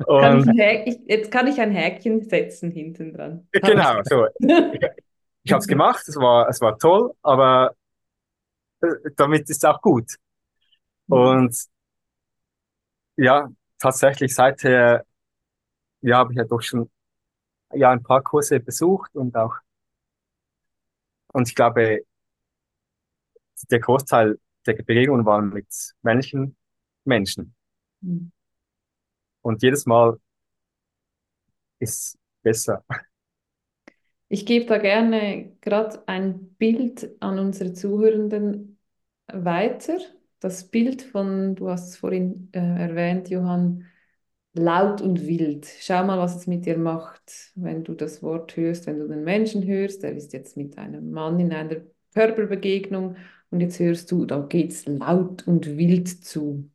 Kann 0.07 0.59
ich 0.59 0.95
ich, 0.95 1.01
jetzt 1.07 1.31
kann 1.31 1.47
ich 1.47 1.61
ein 1.61 1.71
Häkchen 1.71 2.23
setzen 2.23 2.73
hinten 2.73 3.13
dran. 3.13 3.47
Genau, 3.53 4.01
so. 4.05 4.27
Ich, 4.41 4.81
ich 5.45 5.53
habe 5.53 5.61
es 5.61 5.67
gemacht, 5.67 6.09
es 6.09 6.17
war, 6.17 6.49
es 6.49 6.61
war 6.61 6.79
toll, 6.79 7.13
aber 7.23 7.75
äh, 8.81 8.87
damit 9.17 9.49
ist 9.51 9.59
es 9.59 9.65
auch 9.65 9.81
gut. 9.81 10.17
Mhm. 11.07 11.17
Und 11.17 11.57
ja, 13.17 13.49
tatsächlich 13.83 14.35
seither, 14.35 15.05
ja, 16.03 16.19
habe 16.19 16.33
ich 16.33 16.39
ja 16.39 16.45
doch 16.45 16.63
schon 16.63 16.89
ja, 17.75 17.91
ein 17.91 18.03
paar 18.03 18.23
Kurse 18.23 18.61
besucht 18.61 19.15
und 19.17 19.37
auch, 19.37 19.57
und 21.33 21.49
ich 21.49 21.55
glaube, 21.55 22.05
der 23.71 23.81
Großteil 23.81 24.39
der 24.67 24.75
Begegnungen 24.75 25.27
waren 25.27 25.49
mit 25.51 25.67
männlichen 26.03 26.57
Menschen. 27.05 27.55
Mhm. 28.01 28.31
Und 29.43 29.63
jedes 29.63 29.87
Mal 29.87 30.19
ist 31.81 32.17
besser. 32.43 32.85
Ich 34.29 34.47
gebe 34.47 34.67
da 34.67 34.79
gerne 34.79 35.57
gerade 35.61 36.07
ein 36.07 36.55
Bild 36.55 37.17
an 37.21 37.39
unsere 37.39 37.73
Zuhörenden 37.73 38.79
weiter. 39.27 39.99
Das 40.43 40.65
Bild 40.71 41.03
von, 41.03 41.55
du 41.55 41.71
hast 41.71 41.91
es 41.91 41.97
vorhin 41.97 42.49
äh, 42.53 42.59
erwähnt, 42.59 43.29
Johann, 43.31 43.87
laut 44.55 45.01
und 45.01 45.27
wild. 45.27 45.67
Schau 45.81 46.05
mal, 46.05 46.19
was 46.19 46.35
es 46.37 46.47
mit 46.49 46.67
dir 46.67 46.77
macht, 46.79 47.53
wenn 47.55 47.85
du 47.85 47.95
das 47.95 48.23
Wort 48.25 48.57
hörst, 48.57 48.87
wenn 48.87 48.99
du 48.99 49.07
den 49.09 49.23
Menschen 49.25 49.65
hörst. 49.67 50.03
Er 50.05 50.13
ist 50.17 50.33
jetzt 50.33 50.57
mit 50.57 50.79
einem 50.79 51.13
Mann 51.13 51.39
in 51.41 51.53
einer 51.53 51.83
Körperbegegnung 52.15 53.17
und 53.51 53.61
jetzt 53.61 53.79
hörst 53.79 54.11
du, 54.11 54.27
da 54.27 54.41
geht 54.41 54.73
es 54.73 54.87
laut 54.87 55.47
und 55.47 55.79
wild 55.79 56.09
zu. 56.09 56.69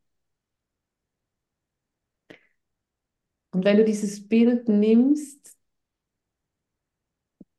Und 3.52 3.66
wenn 3.66 3.78
du 3.78 3.84
dieses 3.86 4.28
Bild 4.30 4.70
nimmst, 4.70 5.58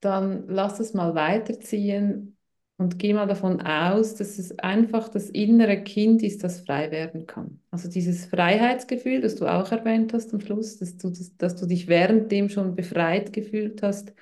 dann 0.00 0.46
lass 0.48 0.80
es 0.80 0.94
mal 0.94 1.14
weiterziehen 1.14 2.37
und 2.78 2.98
geh 3.00 3.12
mal 3.12 3.26
davon 3.26 3.60
aus, 3.60 4.14
dass 4.14 4.38
es 4.38 4.56
einfach 4.60 5.08
das 5.08 5.28
innere 5.30 5.82
Kind 5.82 6.22
ist, 6.22 6.44
das 6.44 6.60
frei 6.60 6.92
werden 6.92 7.26
kann. 7.26 7.60
Also 7.72 7.90
dieses 7.90 8.26
Freiheitsgefühl, 8.26 9.20
das 9.20 9.34
du 9.34 9.46
auch 9.46 9.72
erwähnt 9.72 10.12
hast 10.12 10.32
am 10.32 10.40
Schluss, 10.40 10.78
dass 10.78 10.96
du, 10.96 11.10
dass, 11.10 11.36
dass 11.36 11.56
du 11.56 11.66
dich 11.66 11.88
währenddem 11.88 12.48
schon 12.48 12.76
befreit 12.76 13.32
gefühlt 13.32 13.82
hast, 13.82 14.12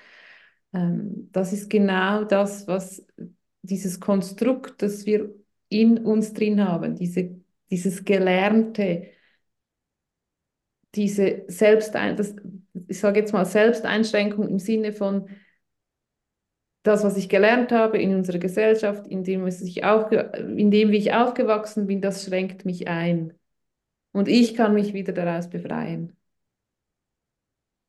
ähm, 0.72 1.28
das 1.32 1.52
ist 1.52 1.68
genau 1.68 2.24
das, 2.24 2.66
was 2.66 3.06
dieses 3.60 4.00
Konstrukt, 4.00 4.80
das 4.80 5.04
wir 5.04 5.34
in 5.68 5.98
uns 5.98 6.32
drin 6.32 6.66
haben, 6.66 6.96
diese, 6.96 7.36
dieses 7.70 8.06
Gelernte, 8.06 9.08
diese 10.94 11.44
Selbstein, 11.48 12.16
ich 12.88 12.98
sage 12.98 13.20
jetzt 13.20 13.34
mal 13.34 13.44
Selbsteinschränkung 13.44 14.48
im 14.48 14.58
Sinne 14.58 14.94
von 14.94 15.28
das, 16.86 17.04
was 17.04 17.16
ich 17.16 17.28
gelernt 17.28 17.72
habe 17.72 17.98
in 17.98 18.14
unserer 18.14 18.38
Gesellschaft, 18.38 19.06
in 19.06 19.24
dem, 19.24 19.46
ich 19.46 19.82
in 19.82 20.70
dem 20.70 20.90
wie 20.90 20.98
ich 20.98 21.12
aufgewachsen 21.14 21.86
bin, 21.86 22.00
das 22.00 22.24
schränkt 22.24 22.64
mich 22.64 22.88
ein. 22.88 23.34
Und 24.12 24.28
ich 24.28 24.54
kann 24.54 24.74
mich 24.74 24.94
wieder 24.94 25.12
daraus 25.12 25.50
befreien. 25.50 26.16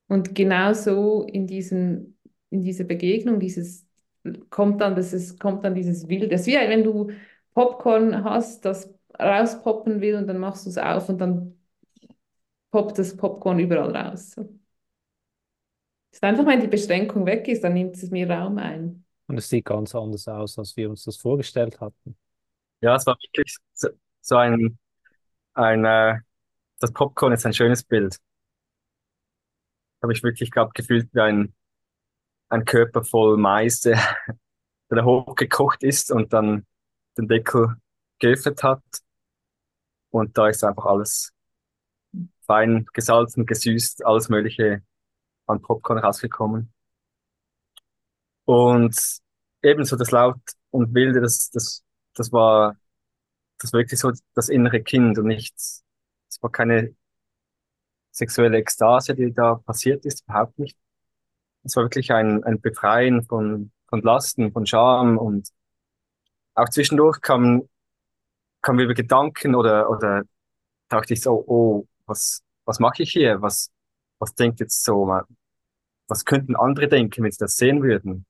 Und 0.08 0.34
genauso 0.34 1.22
in 1.24 1.46
diesen, 1.46 2.18
in 2.50 2.62
diese 2.62 2.84
Begegnung, 2.84 3.40
dieses 3.40 3.86
kommt 4.50 4.80
dann, 4.80 4.96
das 4.96 5.12
ist, 5.12 5.38
kommt 5.40 5.64
dann 5.64 5.74
dieses 5.74 6.08
Wilde. 6.08 6.34
Es 6.34 6.42
ist 6.42 6.48
wie 6.48 6.54
wenn 6.54 6.84
du 6.84 7.10
Popcorn 7.54 8.24
hast, 8.24 8.64
das 8.64 8.92
rauspoppen 9.18 10.00
will 10.00 10.16
und 10.16 10.26
dann 10.26 10.38
machst 10.38 10.66
du 10.66 10.70
es 10.70 10.78
auf 10.78 11.08
und 11.08 11.20
dann 11.20 11.58
poppt 12.70 12.98
das 12.98 13.16
Popcorn 13.16 13.58
überall 13.58 13.94
raus. 13.94 14.32
So. 14.32 14.57
Ist 16.10 16.22
einfach, 16.22 16.46
wenn 16.46 16.60
die 16.60 16.68
Beschränkung 16.68 17.26
weg 17.26 17.46
ist, 17.48 17.62
dann 17.64 17.74
nimmt 17.74 17.96
es 17.96 18.10
mehr 18.10 18.28
Raum 18.28 18.58
ein. 18.58 19.04
Und 19.26 19.38
es 19.38 19.48
sieht 19.48 19.66
ganz 19.66 19.94
anders 19.94 20.26
aus, 20.26 20.58
als 20.58 20.76
wir 20.76 20.88
uns 20.88 21.04
das 21.04 21.16
vorgestellt 21.16 21.80
hatten. 21.80 22.16
Ja, 22.80 22.96
es 22.96 23.06
war 23.06 23.16
wirklich 23.20 23.56
so, 23.74 23.88
so 24.20 24.36
ein, 24.36 24.78
ein 25.54 25.84
äh, 25.84 26.18
das 26.78 26.92
Popcorn 26.92 27.32
ist 27.32 27.44
ein 27.44 27.52
schönes 27.52 27.82
Bild. 27.82 28.16
Habe 30.02 30.12
ich 30.12 30.22
wirklich 30.22 30.50
gehabt, 30.50 30.74
gefühlt 30.74 31.08
wie 31.12 31.20
ein, 31.20 31.54
ein 32.48 32.64
Körper 32.64 33.04
voll 33.04 33.36
Mais, 33.36 33.80
der, 33.80 34.00
der 34.90 35.04
hochgekocht 35.04 35.82
ist 35.82 36.10
und 36.10 36.32
dann 36.32 36.66
den 37.18 37.28
Deckel 37.28 37.76
geöffnet 38.18 38.62
hat. 38.62 38.82
Und 40.10 40.38
da 40.38 40.48
ist 40.48 40.64
einfach 40.64 40.86
alles 40.86 41.32
fein 42.46 42.86
gesalzen, 42.94 43.44
gesüßt, 43.44 44.06
alles 44.06 44.28
Mögliche 44.28 44.82
an 45.48 45.62
Popcorn 45.62 45.98
rausgekommen. 45.98 46.72
Und 48.44 48.96
ebenso 49.62 49.96
das 49.96 50.10
Laut 50.10 50.40
und 50.70 50.94
Wilde, 50.94 51.20
das, 51.20 51.50
das, 51.50 51.84
das 52.14 52.32
war, 52.32 52.76
das 53.58 53.72
wirklich 53.72 54.00
so 54.00 54.12
das 54.34 54.48
innere 54.48 54.82
Kind 54.82 55.18
und 55.18 55.26
nichts, 55.26 55.84
es 56.28 56.42
war 56.42 56.50
keine 56.50 56.94
sexuelle 58.10 58.58
Ekstase, 58.58 59.14
die 59.14 59.32
da 59.32 59.56
passiert 59.56 60.04
ist, 60.04 60.24
überhaupt 60.24 60.58
nicht. 60.58 60.76
Es 61.64 61.76
war 61.76 61.84
wirklich 61.84 62.12
ein, 62.12 62.44
ein 62.44 62.60
Befreien 62.60 63.22
von, 63.24 63.72
von 63.88 64.02
Lasten, 64.02 64.52
von 64.52 64.66
Scham 64.66 65.18
und 65.18 65.48
auch 66.54 66.68
zwischendurch 66.68 67.20
kamen, 67.20 67.68
kamen 68.62 68.80
über 68.80 68.94
Gedanken 68.94 69.54
oder, 69.54 69.90
oder 69.90 70.24
dachte 70.88 71.14
ich 71.14 71.22
so, 71.22 71.44
oh, 71.46 71.86
was, 72.06 72.42
was 72.64 72.80
mache 72.80 73.02
ich 73.02 73.12
hier? 73.12 73.42
Was, 73.42 73.70
was 74.18 74.34
denkt 74.34 74.60
jetzt 74.60 74.84
so, 74.84 75.06
was 76.08 76.24
könnten 76.24 76.56
andere 76.56 76.88
denken, 76.88 77.24
wenn 77.24 77.32
sie 77.32 77.38
das 77.38 77.56
sehen 77.56 77.82
würden? 77.82 78.26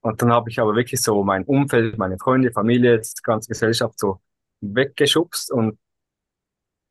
Und 0.00 0.20
dann 0.20 0.32
habe 0.32 0.50
ich 0.50 0.60
aber 0.60 0.74
wirklich 0.74 1.00
so 1.00 1.24
mein 1.24 1.44
Umfeld, 1.44 1.96
meine 1.96 2.18
Freunde, 2.18 2.52
Familie, 2.52 3.00
die 3.00 3.22
ganze 3.22 3.48
Gesellschaft 3.48 3.98
so 3.98 4.20
weggeschubst 4.60 5.50
und 5.50 5.78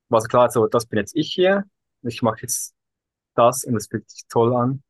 war 0.09 0.21
so 0.21 0.27
klar, 0.27 0.49
so, 0.49 0.67
das 0.67 0.85
bin 0.85 0.99
jetzt 0.99 1.15
ich 1.15 1.33
hier, 1.33 1.65
ich 2.01 2.21
mache 2.21 2.41
jetzt 2.41 2.73
das 3.35 3.63
und 3.63 3.75
es 3.75 3.87
fühlt 3.87 4.09
sich 4.09 4.25
toll 4.27 4.55
an. 4.55 4.83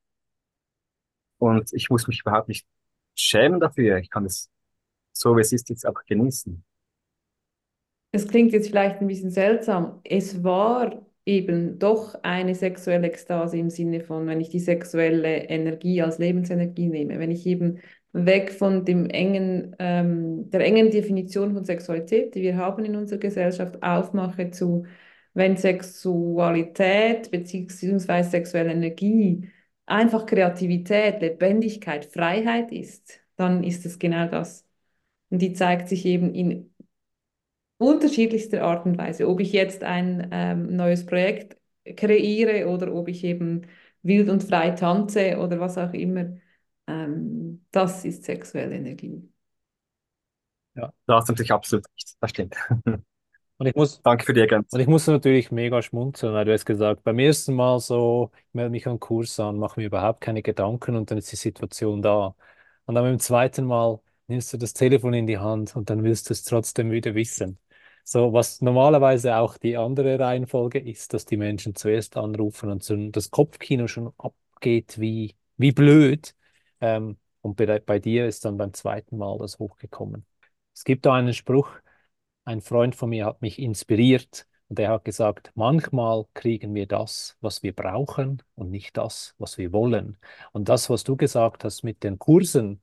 Und 1.38 1.74
ich 1.74 1.90
muss 1.90 2.08
mich 2.08 2.22
überhaupt 2.22 2.48
nicht 2.48 2.66
schämen 3.16 3.60
dafür. 3.60 3.98
Ich 3.98 4.10
kann 4.10 4.24
das 4.24 4.50
so 5.14 5.36
wie 5.38 5.42
es 5.42 5.52
ist, 5.52 5.70
jetzt 5.70 5.86
auch 5.86 6.04
genießen. 6.06 6.64
Es 8.12 8.28
klingt 8.28 8.52
jetzt 8.52 8.70
vielleicht 8.70 9.02
ein 9.02 9.08
bisschen 9.08 9.32
seltsam. 9.32 10.00
Es 10.04 10.44
war 10.44 11.06
eben 11.26 11.80
doch 11.80 12.16
eine 12.24 12.56
sexuelle 12.56 13.08
Ekstase 13.08 13.58
im 13.58 13.70
Sinne 13.70 14.02
von, 14.02 14.28
wenn 14.28 14.42
ich 14.42 14.50
die 14.50 14.60
sexuelle 14.60 15.50
Energie 15.50 16.02
als 16.02 16.18
Lebensenergie 16.18 16.88
nehme, 16.88 17.20
wenn 17.20 17.32
ich 17.32 17.46
eben 17.46 17.80
weg 18.12 18.52
von 18.52 18.86
dem 18.86 19.10
engen, 19.10 19.76
ähm, 19.80 20.50
der 20.50 20.62
engen 20.62 20.92
Definition 20.92 21.54
von 21.54 21.66
Sexualität, 21.66 22.36
die 22.36 22.42
wir 22.42 22.58
haben 22.58 22.86
in 22.86 22.96
unserer 22.96 23.20
Gesellschaft, 23.20 23.82
aufmache 23.82 24.52
zu, 24.52 24.86
wenn 25.34 25.58
Sexualität 25.58 27.32
bzw. 27.32 28.24
sexuelle 28.24 28.72
Energie 28.72 29.50
einfach 29.86 30.26
Kreativität, 30.26 31.22
Lebendigkeit, 31.22 32.06
Freiheit 32.06 32.72
ist, 32.72 33.22
dann 33.36 33.64
ist 33.64 33.86
es 33.86 34.00
genau 34.00 34.28
das. 34.28 34.66
Und 35.30 35.42
die 35.42 35.54
zeigt 35.54 35.90
sich 35.90 36.06
eben 36.06 36.34
in 36.36 36.73
unterschiedlichster 37.84 38.64
Art 38.64 38.86
und 38.86 38.98
Weise. 38.98 39.28
Ob 39.28 39.40
ich 39.40 39.54
jetzt 39.54 39.84
ein 39.84 40.30
ähm, 40.32 40.76
neues 40.76 41.06
Projekt 41.06 41.58
kreiere 41.98 42.68
oder 42.70 42.94
ob 42.94 43.08
ich 43.10 43.24
eben 43.24 43.68
wild 44.04 44.30
und 44.30 44.44
frei 44.44 44.72
tanze 44.72 45.38
oder 45.40 45.60
was 45.60 45.78
auch 45.78 45.94
immer, 45.94 46.36
ähm, 46.88 47.66
das 47.72 48.06
ist 48.06 48.24
sexuelle 48.26 48.76
Energie. 48.76 49.30
Ja, 50.76 50.92
da 51.06 51.16
hast 51.18 51.30
du 51.30 51.34
natürlich 51.34 51.52
absolut 51.52 51.86
recht. 51.96 52.16
Das 52.20 52.30
stimmt. 52.32 52.56
Und 53.58 53.68
ich 53.68 53.76
muss, 53.76 54.04
Danke 54.04 54.26
für 54.26 54.34
die 54.34 54.42
Ergänzung. 54.42 54.78
und 54.78 54.82
ich 54.82 54.88
musste 54.88 55.12
natürlich 55.12 55.52
mega 55.52 55.82
schmunzeln, 55.82 56.34
weil 56.34 56.46
du 56.46 56.54
hast 56.54 56.66
gesagt, 56.66 57.04
beim 57.04 57.20
ersten 57.20 57.54
Mal 57.56 57.80
so, 57.80 58.32
ich 58.50 58.54
melde 58.54 58.72
mich 58.72 58.88
an 58.88 58.96
den 58.96 59.00
Kurs 59.00 59.40
an, 59.40 59.58
mache 59.60 59.80
mir 59.80 59.88
überhaupt 59.88 60.22
keine 60.22 60.42
Gedanken 60.44 60.96
und 60.98 61.12
dann 61.12 61.18
ist 61.20 61.32
die 61.32 61.38
Situation 61.38 62.02
da. 62.02 62.36
Und 62.86 62.96
dann 62.96 63.04
beim 63.06 63.20
zweiten 63.20 63.66
Mal 63.66 64.02
nimmst 64.28 64.54
du 64.54 64.58
das 64.58 64.74
Telefon 64.74 65.14
in 65.14 65.28
die 65.28 65.38
Hand 65.40 65.76
und 65.76 65.90
dann 65.90 66.04
willst 66.04 66.30
du 66.30 66.34
es 66.34 66.44
trotzdem 66.44 66.92
wieder 66.92 67.16
wissen. 67.16 67.60
So, 68.06 68.34
was 68.34 68.62
normalerweise 68.62 69.38
auch 69.38 69.58
die 69.58 69.78
andere 69.78 70.20
Reihenfolge 70.20 70.80
ist, 70.80 71.14
dass 71.14 71.26
die 71.26 71.38
Menschen 71.38 71.76
zuerst 71.76 72.18
anrufen 72.18 72.70
und 72.70 73.16
das 73.16 73.32
Kopfkino 73.32 73.88
schon 73.88 74.14
abgeht, 74.18 75.00
wie, 75.00 75.36
wie 75.58 75.72
blöd. 75.72 76.36
Ähm, 76.82 77.18
und 77.42 77.56
bei, 77.56 77.80
bei 77.80 78.00
dir 78.00 78.28
ist 78.28 78.44
dann 78.46 78.58
beim 78.58 78.74
zweiten 78.74 79.18
Mal 79.18 79.38
das 79.40 79.58
hochgekommen. 79.60 80.26
Es 80.74 80.84
gibt 80.84 81.06
da 81.06 81.14
einen 81.14 81.34
Spruch, 81.34 81.70
ein 82.46 82.62
Freund 82.62 82.96
von 82.96 83.10
mir 83.10 83.26
hat 83.26 83.42
mich 83.42 83.60
inspiriert 83.60 84.48
und 84.70 84.80
er 84.80 84.90
hat 84.92 85.06
gesagt, 85.06 85.52
manchmal 85.56 86.26
kriegen 86.34 86.74
wir 86.76 86.88
das, 86.88 87.38
was 87.42 87.64
wir 87.64 87.74
brauchen 87.74 88.44
und 88.56 88.70
nicht 88.70 88.98
das, 88.98 89.36
was 89.38 89.58
wir 89.58 89.72
wollen. 89.72 90.18
Und 90.52 90.70
das, 90.70 90.90
was 90.90 91.04
du 91.04 91.16
gesagt 91.16 91.64
hast 91.64 91.84
mit 91.84 92.04
den 92.04 92.20
Kursen, 92.20 92.82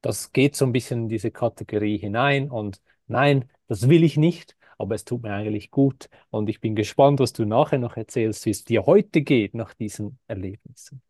das 0.00 0.32
geht 0.32 0.56
so 0.56 0.66
ein 0.66 0.72
bisschen 0.72 1.04
in 1.04 1.08
diese 1.08 1.30
Kategorie 1.30 1.98
hinein 1.98 2.50
und 2.50 2.80
nein, 3.06 3.50
das 3.68 3.88
will 3.88 4.04
ich 4.04 4.16
nicht, 4.16 4.56
aber 4.78 4.94
es 4.94 5.04
tut 5.04 5.22
mir 5.22 5.32
eigentlich 5.34 5.70
gut 5.70 6.08
und 6.30 6.48
ich 6.48 6.60
bin 6.60 6.74
gespannt, 6.74 7.20
was 7.20 7.32
du 7.32 7.44
nachher 7.44 7.78
noch 7.78 7.96
erzählst, 7.96 8.46
wie 8.46 8.50
es 8.50 8.64
dir 8.64 8.86
heute 8.86 9.22
geht 9.22 9.54
nach 9.54 9.74
diesen 9.74 10.18
Erlebnissen. 10.26 11.02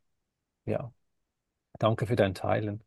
Ja, 0.66 0.92
danke 1.78 2.06
für 2.06 2.16
dein 2.16 2.34
Teilen. 2.34 2.84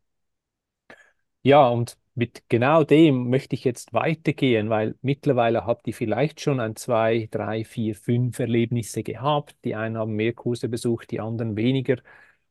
Ja, 1.42 1.68
und 1.68 1.96
mit 2.14 2.42
genau 2.48 2.84
dem 2.84 3.30
möchte 3.30 3.54
ich 3.54 3.64
jetzt 3.64 3.92
weitergehen, 3.92 4.70
weil 4.70 4.96
mittlerweile 5.02 5.64
habt 5.66 5.86
ihr 5.86 5.94
vielleicht 5.94 6.40
schon 6.40 6.60
ein, 6.60 6.76
zwei, 6.76 7.28
drei, 7.30 7.64
vier, 7.64 7.94
fünf 7.94 8.38
Erlebnisse 8.38 9.02
gehabt. 9.02 9.56
Die 9.64 9.74
einen 9.74 9.96
haben 9.96 10.14
mehr 10.14 10.32
Kurse 10.34 10.68
besucht, 10.68 11.10
die 11.10 11.20
anderen 11.20 11.56
weniger. 11.56 11.96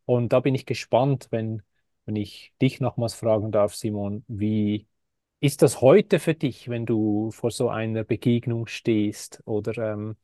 Und 0.06 0.34
da 0.34 0.40
bin 0.40 0.56
ich 0.56 0.66
gespannt, 0.66 1.28
wenn, 1.32 1.62
wenn 2.06 2.16
ich 2.16 2.54
dich 2.62 2.80
nochmals 2.80 3.14
fragen 3.16 3.52
darf, 3.52 3.76
Simon, 3.76 4.24
wie 4.28 4.88
ist 5.40 5.62
das 5.62 5.82
heute 5.82 6.20
für 6.20 6.34
dich, 6.34 6.70
wenn 6.70 6.86
du 6.86 7.32
vor 7.32 7.52
so 7.52 7.70
einer 7.70 8.04
Begegnung 8.04 8.68
stehst? 8.68 9.42
Oder 9.46 9.94
ähm, 9.94 10.16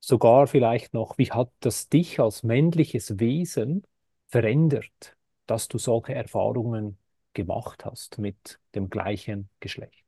sogar 0.00 0.46
vielleicht 0.46 0.94
noch, 0.94 1.18
wie 1.18 1.30
hat 1.32 1.50
das 1.60 1.88
dich 1.88 2.20
als 2.20 2.42
männliches 2.42 3.18
Wesen 3.18 3.84
verändert, 4.28 5.16
dass 5.46 5.68
du 5.68 5.78
solche 5.78 6.14
Erfahrungen 6.14 6.98
gemacht 7.34 7.84
hast 7.84 8.18
mit 8.18 8.60
dem 8.74 8.90
gleichen 8.90 9.48
Geschlecht? 9.60 10.04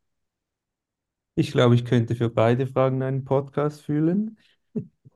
Ich 1.34 1.52
glaube, 1.52 1.74
ich 1.74 1.84
könnte 1.84 2.14
für 2.14 2.28
beide 2.30 2.66
Fragen 2.66 3.02
einen 3.02 3.24
Podcast 3.24 3.82
fühlen. 3.82 4.38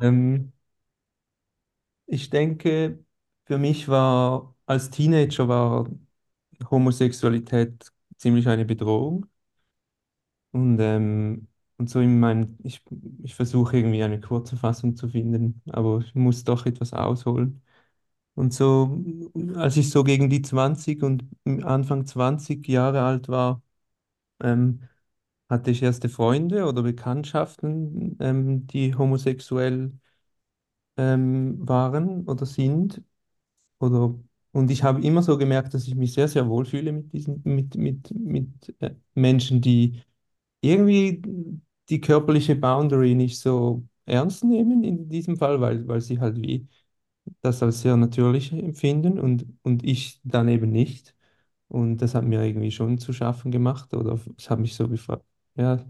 Ähm, 0.00 0.52
ich 2.06 2.30
denke, 2.30 3.04
für 3.46 3.58
mich 3.58 3.88
war 3.88 4.54
als 4.66 4.90
Teenager 4.90 5.48
war 5.48 5.88
Homosexualität 6.70 7.92
ziemlich 8.18 8.48
eine 8.48 8.64
Bedrohung. 8.64 9.26
Und, 10.52 10.78
ähm, 10.80 11.48
und 11.78 11.90
so 11.90 12.00
in 12.00 12.18
meinem, 12.20 12.56
ich, 12.62 12.82
ich 13.22 13.34
versuche 13.34 13.76
irgendwie 13.78 14.02
eine 14.02 14.20
kurze 14.20 14.56
Fassung 14.56 14.96
zu 14.96 15.08
finden, 15.08 15.60
aber 15.70 15.98
ich 16.00 16.14
muss 16.14 16.44
doch 16.44 16.64
etwas 16.66 16.92
ausholen. 16.92 17.62
Und 18.34 18.54
so, 18.54 19.04
als 19.56 19.76
ich 19.78 19.90
so 19.90 20.04
gegen 20.04 20.30
die 20.30 20.42
20 20.42 21.02
und 21.02 21.24
Anfang 21.64 22.06
20 22.06 22.68
Jahre 22.68 23.02
alt 23.02 23.28
war, 23.28 23.62
ähm, 24.42 24.82
hatte 25.50 25.70
ich 25.72 25.82
erste 25.82 26.08
Freunde 26.10 26.66
oder 26.66 26.82
Bekanntschaften, 26.84 28.16
ähm, 28.20 28.66
die 28.68 28.94
homosexuell 28.96 29.92
ähm, 30.96 31.56
waren 31.68 32.26
oder 32.28 32.46
sind. 32.46 33.02
Oder, 33.80 34.14
und 34.56 34.70
ich 34.70 34.82
habe 34.82 35.02
immer 35.02 35.22
so 35.22 35.38
gemerkt, 35.38 35.74
dass 35.74 35.86
ich 35.86 35.94
mich 35.94 36.12
sehr, 36.14 36.28
sehr 36.28 36.48
wohl 36.48 36.64
fühle 36.64 36.92
mit 36.92 37.12
diesen, 37.12 37.42
mit, 37.44 37.76
mit, 37.76 38.10
mit 38.14 38.74
äh, 38.80 38.94
Menschen, 39.14 39.60
die 39.60 40.02
irgendwie 40.62 41.22
die 41.88 42.00
körperliche 42.00 42.56
Boundary 42.56 43.14
nicht 43.14 43.38
so 43.40 43.84
ernst 44.06 44.44
nehmen 44.44 44.84
in 44.84 45.08
diesem 45.08 45.36
Fall, 45.36 45.60
weil, 45.60 45.86
weil 45.88 46.00
sie 46.00 46.20
halt 46.20 46.36
wie 46.42 46.68
das 47.42 47.62
als 47.62 47.80
sehr 47.82 47.96
natürlich 47.96 48.52
empfinden 48.52 49.18
und, 49.18 49.46
und 49.62 49.84
ich 49.84 50.20
dann 50.24 50.48
eben 50.48 50.70
nicht. 50.70 51.14
Und 51.68 51.98
das 51.98 52.14
hat 52.14 52.24
mir 52.24 52.42
irgendwie 52.44 52.70
schon 52.70 52.98
zu 52.98 53.12
schaffen 53.12 53.50
gemacht 53.50 53.94
oder 53.94 54.18
es 54.38 54.50
hat 54.50 54.58
mich 54.60 54.74
so 54.76 54.88
gefragt, 54.88 55.24
ja, 55.56 55.84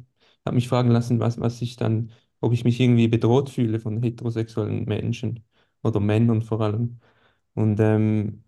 hat 0.44 0.54
mich 0.54 0.68
fragen 0.68 0.90
lassen, 0.90 1.20
was, 1.20 1.38
was 1.40 1.60
ich 1.62 1.76
dann, 1.76 2.12
ob 2.40 2.52
ich 2.52 2.64
mich 2.64 2.80
irgendwie 2.80 3.08
bedroht 3.08 3.50
fühle 3.50 3.80
von 3.80 4.02
heterosexuellen 4.02 4.84
Menschen 4.86 5.44
oder 5.82 6.00
Männern 6.00 6.42
vor 6.42 6.60
allem. 6.62 7.00
Und 7.54 7.80
ähm, 7.80 8.44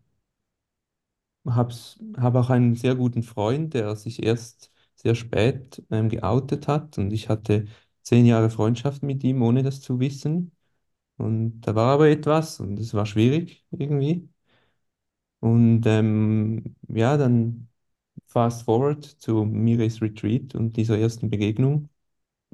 habe 1.55 1.75
hab 2.19 2.35
auch 2.37 2.51
einen 2.51 2.75
sehr 2.77 2.95
guten 2.95 3.23
Freund, 3.23 3.75
der 3.75 3.97
sich 3.97 4.23
erst 4.23 4.73
sehr 4.95 5.15
spät 5.15 5.83
ähm, 5.91 6.09
geoutet 6.09 6.69
hat 6.69 6.99
und 6.99 7.13
ich 7.13 7.29
hatte 7.29 7.67
zehn 8.03 8.27
Jahre 8.27 8.51
Freundschaft 8.51 9.03
mit 9.03 9.23
ihm, 9.25 9.43
ohne 9.43 9.63
das 9.63 9.81
zu 9.81 10.01
wissen. 10.01 10.53
Und 11.19 11.63
da 11.63 11.75
war 11.77 11.95
aber 11.95 12.09
etwas 12.11 12.61
und 12.61 12.79
es 12.81 12.95
war 12.95 13.07
schwierig 13.07 13.67
irgendwie. 13.71 14.29
Und 15.41 15.85
ähm, 15.87 16.77
ja, 16.89 17.17
dann 17.17 17.69
fast 18.27 18.65
forward 18.65 19.05
zu 19.05 19.45
Mire's 19.45 20.03
Retreat 20.03 20.55
und 20.55 20.77
dieser 20.77 20.99
ersten 20.99 21.31
Begegnung. 21.31 21.89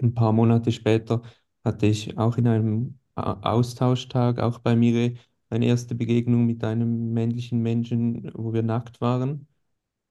Ein 0.03 0.15
paar 0.15 0.33
Monate 0.33 0.73
später 0.73 1.23
hatte 1.65 1.87
ich 1.87 2.19
auch 2.19 2.39
in 2.39 2.49
einem 2.49 2.99
Austauschtag, 3.17 4.41
auch 4.41 4.59
bei 4.61 4.77
Mire, 4.77 5.15
eine 5.51 5.67
erste 5.67 5.95
Begegnung 5.95 6.47
mit 6.47 6.65
einem 6.65 7.13
männlichen 7.13 7.61
Menschen, 7.63 8.31
wo 8.35 8.53
wir 8.53 8.63
nackt 8.63 9.01
waren. 9.01 9.47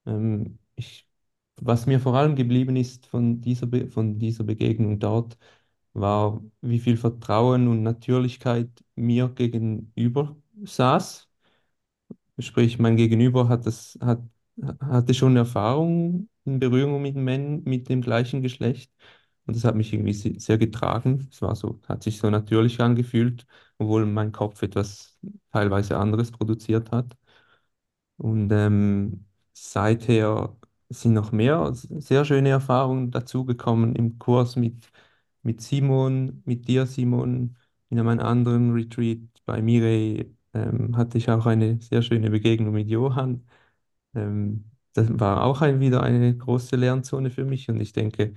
Ähm, 0.06 0.60
ich, 0.76 1.08
was 1.58 1.86
mir 1.88 2.00
vor 2.00 2.16
allem 2.16 2.36
geblieben 2.36 2.76
ist 2.76 3.08
von 3.08 3.42
dieser, 3.42 3.68
von 3.90 4.20
dieser 4.20 4.44
Begegnung 4.46 5.00
dort, 5.00 5.38
war, 5.94 6.44
wie 6.62 6.80
viel 6.80 6.98
Vertrauen 6.98 7.68
und 7.68 7.84
Natürlichkeit 7.84 8.70
mir 8.96 9.30
gegenüber 9.30 10.36
saß. 10.64 11.30
Sprich, 12.40 12.80
mein 12.80 12.98
Gegenüber 12.98 13.48
hat 13.50 13.66
das, 13.66 13.98
hat, 14.02 14.22
hatte 14.82 15.14
schon 15.14 15.36
Erfahrung 15.38 16.30
in 16.46 16.60
Berührung 16.60 17.02
mit 17.02 17.16
Männern 17.16 17.64
mit 17.66 17.90
dem 17.90 18.02
gleichen 18.02 18.42
Geschlecht. 18.42 18.92
Und 19.46 19.56
das 19.56 19.64
hat 19.66 19.76
mich 19.76 19.94
irgendwie 19.94 20.14
se- 20.14 20.40
sehr 20.40 20.58
getragen. 20.58 21.28
Es 21.32 21.42
war 21.42 21.56
so, 21.56 21.80
hat 21.88 22.04
sich 22.04 22.18
so 22.20 22.30
natürlich 22.30 22.80
angefühlt, 22.82 23.46
obwohl 23.78 24.06
mein 24.06 24.32
Kopf 24.32 24.62
etwas 24.62 25.20
teilweise 25.52 25.98
anderes 25.98 26.32
produziert 26.32 26.92
hat. 26.92 27.18
Und 28.18 28.52
ähm, 28.52 29.26
seither 29.54 30.56
sind 30.90 31.14
noch 31.14 31.32
mehr 31.32 31.72
sehr 31.74 32.26
schöne 32.26 32.50
Erfahrungen 32.50 33.12
dazugekommen 33.12 33.96
im 33.96 34.20
Kurs 34.20 34.56
mit, 34.56 34.90
mit 35.42 35.62
Simon, 35.62 36.42
mit 36.46 36.68
dir, 36.68 36.86
Simon, 36.86 37.58
in 37.90 38.00
einem 38.00 38.20
anderen 38.20 38.72
Retreat 38.74 39.20
bei 39.46 39.62
Mireille 39.62 40.32
ähm, 40.54 40.96
hatte 40.98 41.18
ich 41.18 41.30
auch 41.30 41.46
eine 41.46 41.80
sehr 41.82 42.02
schöne 42.02 42.30
Begegnung 42.30 42.74
mit 42.74 42.88
Johann. 42.90 43.46
Ähm, 44.16 44.66
das 44.94 45.08
war 45.20 45.44
auch 45.44 45.62
ein, 45.62 45.80
wieder 45.80 46.04
eine 46.04 46.36
große 46.38 46.76
Lernzone 46.76 47.32
für 47.32 47.46
mich 47.46 47.70
und 47.70 47.80
ich 47.82 47.94
denke, 47.94 48.34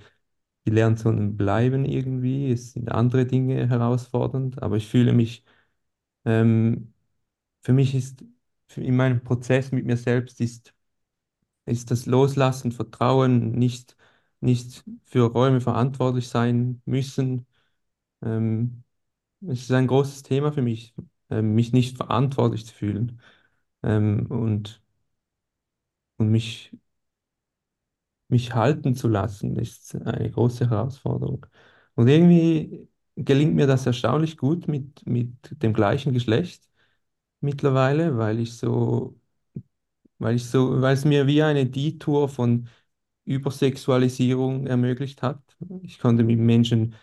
die 0.67 0.71
Lernzonen 0.71 1.37
bleiben 1.37 1.85
irgendwie, 1.85 2.51
es 2.53 2.73
sind 2.73 2.91
andere 2.91 3.27
Dinge 3.27 3.69
herausfordernd, 3.69 4.63
aber 4.63 4.77
ich 4.77 4.87
fühle 4.89 5.13
mich, 5.13 5.45
ähm, 6.25 6.93
für 7.61 7.73
mich 7.73 7.95
ist, 7.95 8.23
in 8.77 8.95
meinem 8.97 9.23
Prozess 9.23 9.71
mit 9.73 9.85
mir 9.85 9.97
selbst 9.97 10.41
ist 10.41 10.73
ist 11.65 11.91
das 11.91 12.05
Loslassen, 12.05 12.71
Vertrauen, 12.71 13.51
nicht, 13.51 13.95
nicht 14.39 14.83
für 15.05 15.25
Räume 15.31 15.61
verantwortlich 15.61 16.27
sein 16.29 16.81
müssen. 16.85 17.45
Ähm, 18.23 18.83
es 19.41 19.61
ist 19.63 19.71
ein 19.71 19.87
großes 19.87 20.23
Thema 20.23 20.53
für 20.53 20.61
mich, 20.63 20.95
ähm, 21.29 21.55
mich 21.55 21.73
nicht 21.73 21.97
verantwortlich 21.97 22.65
zu 22.67 22.73
fühlen 22.75 23.21
ähm, 23.83 24.27
und, 24.29 24.81
und 26.17 26.29
mich, 26.31 26.71
mich 28.29 28.53
halten 28.55 28.95
zu 28.95 29.07
lassen, 29.07 29.55
ist 29.57 29.95
eine 29.95 30.29
große 30.31 30.69
Herausforderung. 30.69 31.45
Und 31.95 32.07
irgendwie 32.07 32.87
gelingt 33.15 33.55
mir 33.55 33.67
das 33.67 33.85
erstaunlich 33.85 34.37
gut 34.37 34.67
mit, 34.67 35.05
mit 35.07 35.31
dem 35.63 35.73
gleichen 35.73 36.13
Geschlecht 36.13 36.63
mittlerweile, 37.41 38.17
weil 38.17 38.39
ich 38.39 38.57
so, 38.57 39.19
weil 40.19 40.35
ich 40.35 40.45
so, 40.45 40.81
weil 40.81 40.93
es 40.93 41.05
mir 41.05 41.27
wie 41.27 41.43
eine 41.43 41.65
Detour 41.65 42.29
von 42.29 42.67
Übersexualisierung 43.25 44.67
ermöglicht 44.67 45.21
hat. 45.21 45.41
Ich 45.81 45.99
konnte 45.99 46.23
mit 46.23 46.39
Menschen 46.39 46.95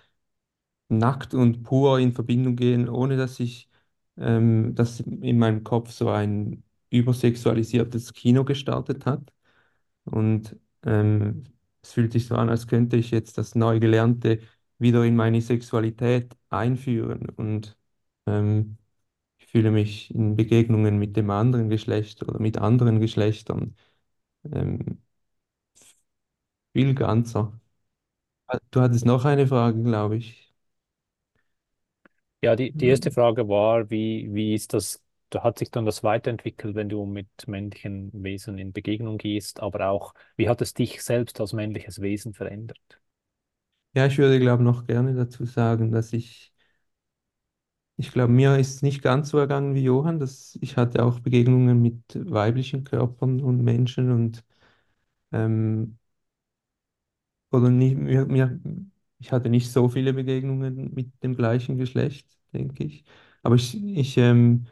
nackt 0.89 1.35
und 1.35 1.63
pur 1.63 1.99
in 1.99 2.13
Verbindung 2.13 2.57
gehen, 2.57 2.89
ohne 2.89 3.17
dass 3.17 3.41
ich, 3.41 3.69
ähm, 4.17 4.75
dass 4.75 5.01
in 5.01 5.39
meinem 5.39 5.65
Kopf 5.65 5.91
so 5.93 6.09
ein 6.11 6.65
übersexualisiertes 6.91 8.13
Kino 8.13 8.45
gestartet 8.45 9.07
hat. 9.07 9.33
Und 10.05 10.57
ähm, 10.87 11.45
es 11.83 11.93
fühlt 11.93 12.13
sich 12.13 12.27
so 12.27 12.35
an, 12.37 12.49
als 12.49 12.67
könnte 12.67 12.97
ich 12.97 13.11
jetzt 13.11 13.39
das 13.39 13.55
Neugelernte 13.55 14.41
wieder 14.79 15.05
in 15.05 15.17
meine 15.17 15.41
Sexualität 15.43 16.37
einführen. 16.51 17.29
Und 17.31 17.77
ähm, 18.27 18.79
ich 19.39 19.47
fühle 19.49 19.71
mich 19.73 20.15
in 20.15 20.37
Begegnungen 20.37 20.99
mit 20.99 21.17
dem 21.17 21.31
anderen 21.31 21.71
Geschlecht 21.71 22.23
oder 22.25 22.41
mit 22.41 22.59
anderen 22.59 23.01
Geschlechtern 23.01 23.77
ähm, 24.53 25.03
viel 26.73 26.95
ganzer. 26.95 27.59
Du 28.71 28.81
hattest 28.81 29.07
noch 29.07 29.25
eine 29.25 29.47
Frage, 29.47 29.83
glaube 29.83 30.17
ich. 30.17 30.55
Ja, 32.43 32.57
die, 32.57 32.73
die 32.73 32.87
erste 32.87 33.11
Frage 33.11 33.49
war, 33.49 33.91
wie, 33.91 34.29
wie 34.33 34.55
ist 34.55 34.75
das, 34.75 35.03
da 35.31 35.43
hat 35.43 35.59
sich 35.59 35.71
dann 35.71 35.87
das 35.87 36.03
weiterentwickelt, 36.05 36.75
wenn 36.75 36.89
du 36.89 37.05
mit 37.07 37.29
männlichen 37.47 38.11
Wesen 38.23 38.59
in 38.59 38.73
Begegnung 38.73 39.19
gehst, 39.19 39.61
aber 39.61 39.89
auch, 39.91 40.15
wie 40.37 40.49
hat 40.49 40.61
es 40.63 40.75
dich 40.75 41.03
selbst 41.03 41.41
als 41.41 41.53
männliches 41.53 42.01
Wesen 42.01 42.35
verändert? 42.35 42.79
Ja, 43.95 44.07
ich 44.07 44.19
würde, 44.19 44.39
glaube 44.41 44.63
noch 44.63 44.87
gerne 44.87 45.15
dazu 45.15 45.45
sagen, 45.47 45.91
dass 45.93 46.13
ich, 46.13 46.53
ich 47.97 48.11
glaube, 48.13 48.33
mir 48.33 48.57
ist 48.59 48.83
nicht 48.83 49.03
ganz 49.03 49.29
so 49.31 49.39
ergangen 49.39 49.75
wie 49.75 49.83
Johann, 49.85 50.19
dass 50.19 50.59
ich 50.61 50.77
hatte 50.77 51.05
auch 51.05 51.21
Begegnungen 51.21 51.81
mit 51.81 52.01
weiblichen 52.31 52.85
Körpern 52.85 53.41
und 53.41 53.63
Menschen 53.63 54.11
und 54.11 54.45
ähm, 55.33 55.99
oder 57.51 57.71
nicht, 57.71 57.97
mir, 57.97 58.27
mir, 58.27 58.61
ich 59.19 59.33
hatte 59.33 59.49
nicht 59.49 59.71
so 59.73 59.89
viele 59.89 60.13
Begegnungen 60.15 60.93
mit 60.95 61.13
dem 61.23 61.37
gleichen 61.37 61.77
Geschlecht, 61.79 62.27
denke 62.53 62.85
ich. 62.85 63.05
Aber 63.43 63.55
ich, 63.57 63.75
ich 63.85 64.17
ähm, 64.19 64.67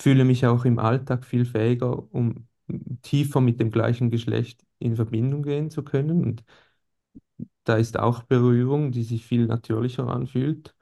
fühle 0.00 0.24
mich 0.24 0.46
auch 0.46 0.64
im 0.64 0.78
Alltag 0.78 1.24
viel 1.24 1.44
fähiger, 1.44 2.12
um 2.14 2.48
tiefer 3.02 3.40
mit 3.40 3.60
dem 3.60 3.70
gleichen 3.70 4.10
Geschlecht 4.10 4.64
in 4.78 4.96
Verbindung 4.96 5.42
gehen 5.42 5.70
zu 5.70 5.82
können. 5.84 6.22
Und 6.24 6.44
da 7.64 7.76
ist 7.76 7.98
auch 7.98 8.22
Berührung, 8.24 8.92
die 8.92 9.02
sich 9.04 9.24
viel 9.26 9.46
natürlicher 9.46 10.08
anfühlt. 10.08 10.74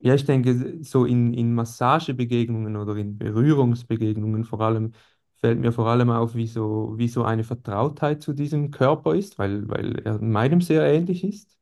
Ja, 0.00 0.14
ich 0.14 0.24
denke, 0.26 0.82
so 0.84 1.06
in, 1.06 1.34
in 1.34 1.54
Massagebegegnungen 1.54 2.76
oder 2.76 2.96
in 2.96 3.18
Berührungsbegegnungen 3.18 4.44
vor 4.44 4.60
allem 4.62 4.92
fällt 5.40 5.60
mir 5.60 5.72
vor 5.72 5.88
allem 5.88 6.10
auf, 6.10 6.34
wie 6.36 6.46
so, 6.46 6.94
wie 6.98 7.08
so 7.08 7.24
eine 7.24 7.44
Vertrautheit 7.44 8.22
zu 8.22 8.34
diesem 8.34 8.70
Körper 8.72 9.14
ist, 9.16 9.38
weil, 9.38 9.68
weil 9.68 10.00
er 10.06 10.20
meinem 10.22 10.60
sehr 10.62 10.84
ähnlich 10.84 11.24
ist. 11.24 11.58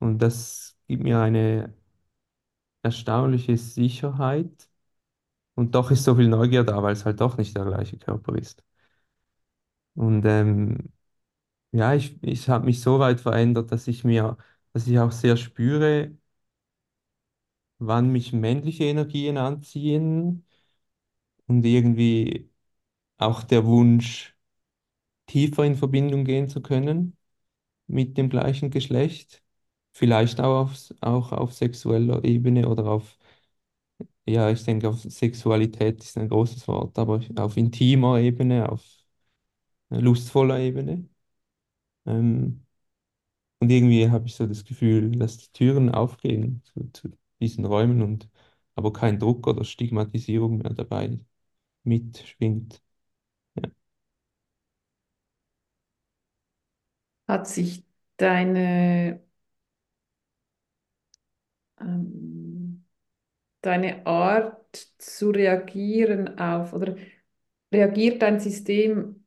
Und 0.00 0.20
das 0.22 0.78
gibt 0.88 1.02
mir 1.04 1.20
eine 1.20 1.74
erstaunliche 2.82 3.56
Sicherheit. 3.56 4.67
Und 5.58 5.74
doch 5.74 5.90
ist 5.90 6.04
so 6.04 6.14
viel 6.16 6.28
Neugier 6.28 6.64
da, 6.64 6.82
weil 6.82 6.94
es 6.94 7.04
halt 7.04 7.20
doch 7.20 7.36
nicht 7.36 7.54
der 7.56 7.64
gleiche 7.66 7.98
Körper 7.98 8.34
ist. 8.36 8.62
Und 9.94 10.24
ähm, 10.26 10.92
ja, 11.72 11.94
ich, 11.94 12.22
ich 12.22 12.48
habe 12.48 12.66
mich 12.66 12.80
so 12.82 12.98
weit 13.00 13.20
verändert, 13.20 13.72
dass 13.72 13.88
ich 13.88 14.04
mir, 14.04 14.38
dass 14.72 14.86
ich 14.88 14.98
auch 15.00 15.12
sehr 15.12 15.36
spüre, 15.36 16.12
wann 17.78 18.10
mich 18.12 18.32
männliche 18.32 18.84
Energien 18.84 19.36
anziehen 19.38 20.44
und 21.46 21.64
irgendwie 21.64 22.50
auch 23.18 23.42
der 23.44 23.66
Wunsch, 23.66 24.36
tiefer 25.26 25.64
in 25.64 25.76
Verbindung 25.76 26.24
gehen 26.24 26.48
zu 26.48 26.62
können 26.62 27.16
mit 27.88 28.18
dem 28.18 28.30
gleichen 28.30 28.70
Geschlecht. 28.70 29.44
Vielleicht 29.92 30.40
auch 30.40 30.62
auf, 30.64 30.94
auch 31.02 31.32
auf 31.32 31.54
sexueller 31.54 32.24
Ebene 32.24 32.68
oder 32.68 32.86
auf, 32.86 33.17
ja, 34.28 34.50
ich 34.50 34.64
denke, 34.64 34.88
auf 34.88 35.00
Sexualität 35.02 36.02
ist 36.04 36.16
ein 36.18 36.28
großes 36.28 36.68
Wort, 36.68 36.98
aber 36.98 37.20
auf 37.36 37.56
intimer 37.56 38.18
Ebene, 38.20 38.68
auf 38.70 38.82
lustvoller 39.90 40.58
Ebene. 40.60 41.08
Ähm, 42.06 42.66
und 43.60 43.70
irgendwie 43.70 44.10
habe 44.10 44.26
ich 44.28 44.36
so 44.36 44.46
das 44.46 44.64
Gefühl, 44.64 45.12
dass 45.12 45.38
die 45.38 45.52
Türen 45.52 45.90
aufgehen 45.90 46.62
zu, 46.64 46.90
zu 46.92 47.10
diesen 47.40 47.64
Räumen 47.64 48.02
und 48.02 48.28
aber 48.76 48.92
kein 48.92 49.18
Druck 49.18 49.46
oder 49.48 49.64
Stigmatisierung 49.64 50.58
mehr 50.58 50.74
dabei 50.74 51.20
mitschwingt. 51.84 52.82
Hat 57.28 57.46
sich 57.46 57.84
deine, 58.16 59.22
ähm, 61.80 62.57
deine 63.68 64.06
Art 64.06 64.76
zu 64.98 65.30
reagieren 65.30 66.38
auf, 66.40 66.74
oder 66.74 66.96
reagiert 67.72 68.22
dein 68.22 68.40
System 68.40 69.24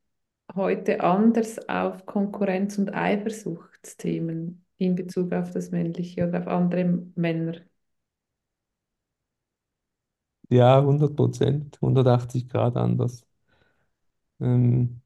heute 0.54 1.00
anders 1.02 1.68
auf 1.68 2.06
Konkurrenz- 2.06 2.78
und 2.78 2.94
Eifersuchtsthemen 2.94 4.64
in 4.78 4.96
Bezug 4.96 5.32
auf 5.34 5.52
das 5.52 5.70
Männliche 5.72 6.28
oder 6.28 6.40
auf 6.40 6.48
andere 6.48 6.84
Männer? 7.16 7.56
Ja, 10.50 10.80
100 10.80 11.16
Prozent, 11.16 11.80
180 11.80 12.48
Grad 12.48 12.76
anders. 12.76 13.26
Ähm, 14.40 15.00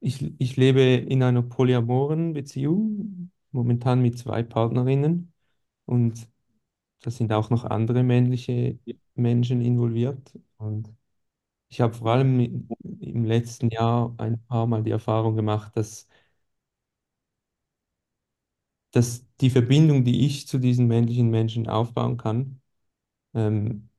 ich, 0.00 0.34
ich 0.40 0.56
lebe 0.56 0.80
in 0.82 1.22
einer 1.22 1.42
polyamoren 1.42 2.32
Beziehung, 2.32 3.30
momentan 3.52 4.00
mit 4.02 4.18
zwei 4.18 4.42
Partnerinnen 4.42 5.32
und 5.86 6.28
da 7.00 7.10
sind 7.10 7.32
auch 7.32 7.50
noch 7.50 7.64
andere 7.64 8.02
männliche 8.02 8.78
Menschen 9.14 9.60
involviert. 9.60 10.32
Und 10.58 10.94
ich 11.68 11.80
habe 11.80 11.94
vor 11.94 12.12
allem 12.12 12.68
im 13.00 13.24
letzten 13.24 13.70
Jahr 13.70 14.14
ein 14.18 14.42
paar 14.46 14.66
Mal 14.66 14.84
die 14.84 14.90
Erfahrung 14.92 15.36
gemacht, 15.36 15.76
dass, 15.76 16.08
dass 18.92 19.26
die 19.40 19.50
Verbindung, 19.50 20.04
die 20.04 20.26
ich 20.26 20.46
zu 20.48 20.58
diesen 20.58 20.86
männlichen 20.88 21.30
Menschen 21.30 21.68
aufbauen 21.68 22.16
kann, 22.16 22.60
ähm, 23.34 23.90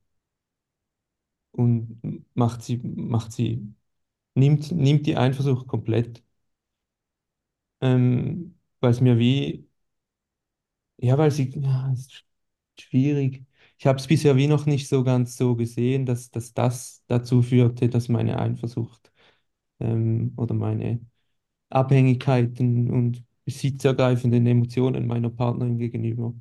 und 1.52 2.00
macht 2.34 2.64
sie, 2.64 2.78
macht 2.84 3.32
sie, 3.34 3.74
nimmt, 4.36 4.72
nimmt 4.72 5.06
die 5.08 5.18
Eifersucht 5.18 5.68
komplett, 5.68 6.24
ähm, 7.82 8.58
weil 8.80 8.92
es 8.92 9.02
mir 9.02 9.18
wie, 9.20 9.68
ja, 10.98 11.18
weil 11.18 11.32
sie, 11.32 11.50
ja, 11.60 11.92
es 11.94 12.24
schwierig. 12.82 13.44
Ich 13.78 13.88
habe 13.88 14.00
es 14.00 14.08
bisher 14.08 14.36
wie 14.36 14.48
noch 14.48 14.66
nicht 14.66 14.88
so 14.88 15.04
ganz 15.04 15.38
so 15.38 15.56
gesehen, 15.56 16.06
dass, 16.06 16.32
dass 16.32 16.54
das 16.54 17.04
dazu 17.08 17.42
führte, 17.42 17.90
dass 17.90 18.10
meine 18.10 18.40
Eifersucht 18.40 19.12
ähm, 19.80 20.34
oder 20.38 20.54
meine 20.56 21.02
Abhängigkeiten 21.70 22.92
und 22.92 23.24
besitzergreifenden 23.46 24.46
Emotionen 24.48 25.08
meiner 25.08 25.30
Partnerin 25.32 25.78
gegenüber, 25.80 26.34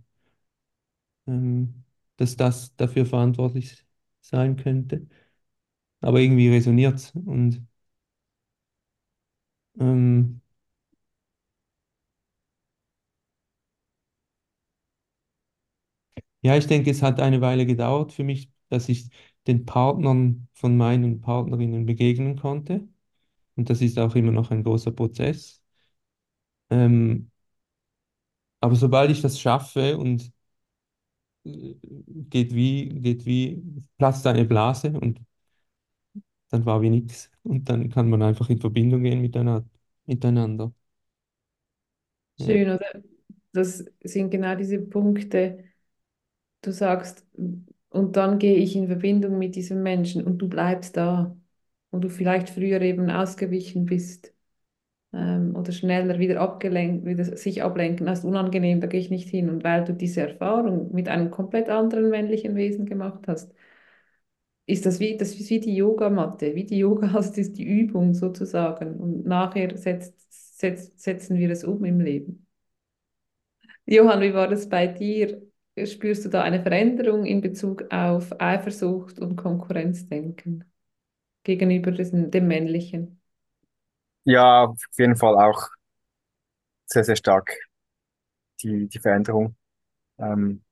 ähm, 1.27 1.85
dass 2.17 2.37
das 2.37 2.75
dafür 2.77 3.07
verantwortlich 3.07 3.85
sein 4.21 4.57
könnte. 4.57 5.07
Aber 6.01 6.21
irgendwie 6.21 6.49
resoniert 6.51 6.97
es 6.97 7.13
und 7.13 7.67
ähm, 9.81 10.41
Ja, 16.43 16.57
ich 16.57 16.67
denke, 16.67 16.91
es 16.91 17.03
hat 17.03 17.21
eine 17.21 17.41
Weile 17.41 17.67
gedauert 17.67 18.13
für 18.13 18.25
mich, 18.25 18.51
dass 18.69 18.89
ich 18.89 19.09
den 19.47 19.67
Partnern 19.67 20.49
von 20.55 20.77
meinen 20.77 21.21
Partnerinnen 21.21 21.87
begegnen 21.87 22.37
konnte. 22.39 22.89
Und 23.57 23.71
das 23.71 23.83
ist 23.83 23.99
auch 23.99 24.15
immer 24.17 24.33
noch 24.33 24.51
ein 24.51 24.65
großer 24.65 24.93
Prozess. 24.93 25.63
Ähm, 26.71 27.31
aber 28.61 28.75
sobald 28.77 29.11
ich 29.11 29.21
das 29.23 29.39
schaffe 29.41 29.99
und 29.99 30.33
äh, 31.45 31.75
geht 32.31 32.55
wie, 32.55 32.89
geht 33.01 33.27
wie, 33.27 33.63
platzt 33.99 34.27
eine 34.27 34.45
Blase 34.45 34.93
und 35.01 35.21
dann 36.51 36.67
war 36.67 36.83
wie 36.83 36.91
nichts. 36.91 37.31
Und 37.43 37.69
dann 37.69 37.89
kann 37.91 38.11
man 38.11 38.23
einfach 38.23 38.51
in 38.51 38.59
Verbindung 38.61 39.03
gehen 39.03 39.21
miteinander. 40.07 40.73
Ja. 42.39 42.47
Schön, 42.47 42.71
oder? 42.71 43.03
Das 43.53 43.85
sind 44.03 44.31
genau 44.31 44.55
diese 44.57 44.79
Punkte. 44.81 45.65
Du 46.63 46.73
sagst, 46.73 47.27
und 47.91 48.17
dann 48.17 48.39
gehe 48.39 48.57
ich 48.57 48.77
in 48.77 48.87
Verbindung 48.87 49.39
mit 49.39 49.55
diesem 49.57 49.83
Menschen 49.83 50.25
und 50.25 50.39
du 50.39 50.49
bleibst 50.49 50.97
da, 50.97 51.37
wo 51.91 51.99
du 51.99 52.09
vielleicht 52.11 52.51
früher 52.51 52.81
eben 52.83 53.11
ausgewichen 53.11 53.87
bist 53.87 54.35
ähm, 55.15 55.57
oder 55.57 55.73
schneller 55.73 56.19
wieder 56.21 56.41
abgelenkt, 56.41 57.07
wieder 57.07 57.25
sich 57.25 57.63
ablenken 57.65 58.09
hast, 58.11 58.25
unangenehm, 58.25 58.81
da 58.81 58.89
gehe 58.89 59.01
ich 59.01 59.11
nicht 59.11 59.29
hin. 59.31 59.51
Und 59.51 59.65
weil 59.65 59.85
du 59.85 59.95
diese 59.95 60.23
Erfahrung 60.23 60.93
mit 60.95 61.09
einem 61.09 61.31
komplett 61.33 61.71
anderen 61.71 62.11
männlichen 62.11 62.57
Wesen 62.57 62.87
gemacht 62.87 63.27
hast, 63.29 63.53
ist 64.67 64.87
das 64.87 65.01
wie, 65.01 65.17
das 65.19 65.35
ist 65.35 65.51
wie 65.51 65.61
die 65.61 65.75
Yogamatte, 65.77 66.55
wie 66.55 66.65
die 66.65 66.79
Yoga, 66.79 67.09
das 67.13 67.37
ist 67.39 67.59
die 67.59 67.65
Übung 67.65 68.15
sozusagen. 68.15 68.97
Und 68.99 69.27
nachher 69.27 69.77
setzt, 69.77 70.59
setzt, 70.59 70.99
setzen 71.01 71.37
wir 71.39 71.51
es 71.51 71.65
um 71.65 71.85
im 71.85 72.01
Leben. 72.01 72.47
Johann, 73.87 74.21
wie 74.23 74.33
war 74.35 74.49
das 74.49 74.69
bei 74.71 74.87
dir? 74.87 75.43
Spürst 75.85 76.25
du 76.25 76.29
da 76.29 76.43
eine 76.43 76.63
Veränderung 76.63 77.25
in 77.27 77.41
Bezug 77.41 77.91
auf 77.91 78.41
Eifersucht 78.41 79.19
und 79.19 79.35
Konkurrenzdenken 79.37 80.65
gegenüber 81.45 81.93
diesem, 81.93 82.31
dem 82.31 82.49
Männlichen? 82.49 83.21
Ja, 84.25 84.65
auf 84.65 84.81
jeden 84.99 85.17
Fall 85.17 85.35
auch 85.37 85.69
sehr, 86.87 87.05
sehr 87.05 87.17
stark 87.17 87.57
die, 88.63 88.89
die 88.89 88.99
Veränderung. 89.01 89.57
Ähm, 90.19 90.65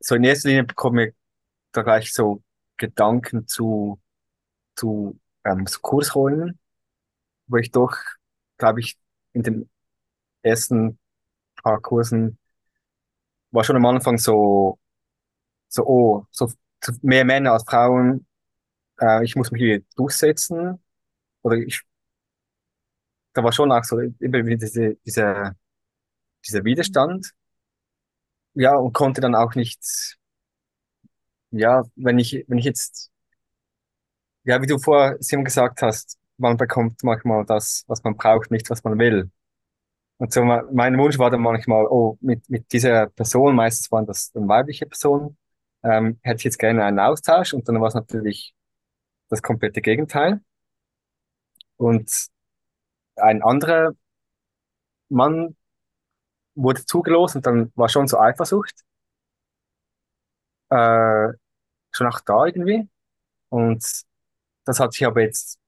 so 0.00 0.14
in 0.14 0.24
erster 0.24 0.48
Linie 0.48 0.64
bekomme 0.64 1.08
ich 1.08 1.14
da 1.72 1.82
gleich 1.82 2.12
so 2.12 2.42
Gedanken 2.76 3.46
zu, 3.46 4.00
zu 4.76 5.20
ähm, 5.44 5.66
so 5.66 5.80
Kursrollen, 5.80 6.58
wo 7.46 7.58
ich 7.58 7.70
doch, 7.72 7.96
glaube 8.58 8.80
ich, 8.80 8.98
in 9.34 9.42
den 9.42 9.70
ersten 10.42 10.98
paar 11.62 11.80
Kursen 11.80 12.38
war 13.50 13.64
schon 13.64 13.76
am 13.76 13.86
Anfang 13.86 14.18
so, 14.18 14.78
so, 15.68 15.86
oh, 15.86 16.26
so, 16.30 16.50
mehr 17.02 17.24
Männer 17.24 17.52
als 17.52 17.64
Frauen, 17.64 18.26
äh, 19.00 19.24
ich 19.24 19.36
muss 19.36 19.50
mich 19.50 19.60
hier 19.62 19.82
durchsetzen. 19.96 20.82
Oder 21.42 21.56
ich, 21.58 21.82
da 23.32 23.42
war 23.44 23.52
schon 23.52 23.72
auch 23.72 23.84
so 23.84 23.98
immer 23.98 24.44
wieder 24.46 24.56
diese, 24.56 24.96
dieser, 25.06 25.56
dieser 26.46 26.64
Widerstand. 26.64 27.32
Ja, 28.54 28.76
und 28.76 28.92
konnte 28.92 29.20
dann 29.20 29.34
auch 29.34 29.54
nicht, 29.54 30.18
ja, 31.50 31.84
wenn 31.96 32.18
ich, 32.18 32.44
wenn 32.48 32.58
ich 32.58 32.64
jetzt, 32.64 33.10
ja, 34.44 34.60
wie 34.62 34.66
du 34.66 34.78
vorher 34.78 35.16
Simon 35.20 35.44
gesagt 35.44 35.82
hast, 35.82 36.18
man 36.38 36.56
bekommt 36.56 37.02
manchmal 37.04 37.44
das, 37.44 37.84
was 37.88 38.02
man 38.04 38.16
braucht, 38.16 38.50
nicht 38.50 38.70
was 38.70 38.84
man 38.84 38.98
will. 38.98 39.30
Und 40.18 40.32
so 40.32 40.42
mein 40.44 40.98
Wunsch 40.98 41.18
war 41.18 41.30
dann 41.30 41.40
manchmal, 41.42 41.86
oh, 41.86 42.18
mit, 42.20 42.48
mit 42.50 42.72
dieser 42.72 43.06
Person, 43.08 43.54
meistens 43.54 43.90
waren 43.92 44.06
das 44.06 44.32
dann 44.32 44.48
weibliche 44.48 44.86
Personen, 44.86 45.36
ähm, 45.84 46.18
hätte 46.22 46.38
ich 46.38 46.44
jetzt 46.44 46.58
gerne 46.58 46.84
einen 46.84 46.98
Austausch 46.98 47.54
und 47.54 47.68
dann 47.68 47.80
war 47.80 47.88
es 47.88 47.94
natürlich 47.94 48.54
das 49.28 49.42
komplette 49.42 49.80
Gegenteil. 49.82 50.40
Und 51.76 52.10
ein 53.16 53.42
anderer 53.42 53.92
Mann 55.10 55.56
wurde 56.54 56.84
zugelost 56.84 57.36
und 57.36 57.46
dann 57.46 57.72
war 57.74 57.88
schon 57.88 58.08
so 58.08 58.18
Eifersucht, 58.18 58.84
äh, 60.70 61.28
schon 61.92 62.06
auch 62.08 62.20
da 62.20 62.46
irgendwie. 62.46 62.88
Und 63.50 63.84
das 64.64 64.80
hat 64.80 64.92
sich 64.94 65.06
aber 65.06 65.22
jetzt 65.22 65.58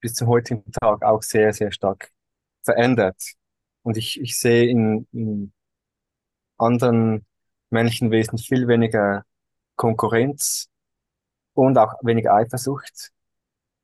bis 0.00 0.14
zum 0.14 0.28
heutigen 0.28 0.70
Tag 0.72 1.02
auch 1.04 1.22
sehr, 1.22 1.52
sehr 1.52 1.72
stark 1.72 2.10
verändert. 2.64 3.16
Und 3.82 3.96
ich, 3.96 4.20
ich 4.20 4.38
sehe 4.38 4.68
in, 4.68 5.06
in 5.12 5.52
anderen 6.58 7.26
männlichen 7.70 8.10
Wesen 8.10 8.38
viel 8.38 8.68
weniger 8.68 9.24
Konkurrenz 9.76 10.68
und 11.54 11.78
auch 11.78 11.94
weniger 12.02 12.34
Eifersucht. 12.34 13.12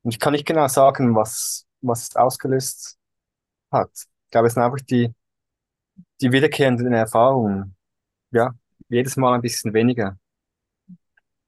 Und 0.02 0.12
ich 0.12 0.20
kann 0.20 0.32
nicht 0.32 0.46
genau 0.46 0.68
sagen, 0.68 1.14
was, 1.14 1.66
was 1.80 2.08
es 2.10 2.16
ausgelöst 2.16 2.98
hat. 3.70 3.90
Ich 4.26 4.30
glaube, 4.30 4.48
es 4.48 4.54
sind 4.54 4.62
einfach 4.62 4.80
die, 4.80 5.12
die 6.20 6.32
wiederkehrenden 6.32 6.92
Erfahrungen. 6.92 7.76
Ja, 8.30 8.54
jedes 8.88 9.16
Mal 9.16 9.34
ein 9.34 9.42
bisschen 9.42 9.72
weniger. 9.72 10.18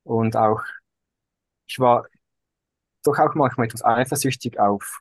Und 0.04 0.36
auch, 0.36 0.62
ich 1.66 1.78
war 1.78 2.06
doch 3.04 3.18
auch 3.18 3.34
manchmal 3.34 3.66
etwas 3.66 3.84
eifersüchtig 3.84 4.58
auf, 4.58 5.00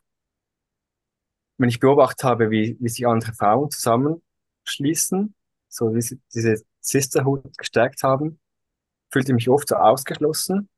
wenn 1.58 1.70
ich 1.70 1.80
beobachtet 1.80 2.24
habe, 2.24 2.52
wie, 2.52 2.78
wie 2.80 2.90
sich 2.90 3.08
andere 3.08 3.34
Frauen 3.34 3.70
zusammenschließen, 3.72 5.34
so 5.70 5.94
wie 5.94 6.02
sie 6.02 6.20
diese 6.34 6.64
Sisterhood 6.80 7.58
gestärkt 7.58 8.04
haben, 8.04 8.40
fühlte 9.12 9.32
ich 9.32 9.36
mich 9.36 9.50
oft 9.50 9.68
so 9.68 9.76
ausgeschlossen. 9.76 10.70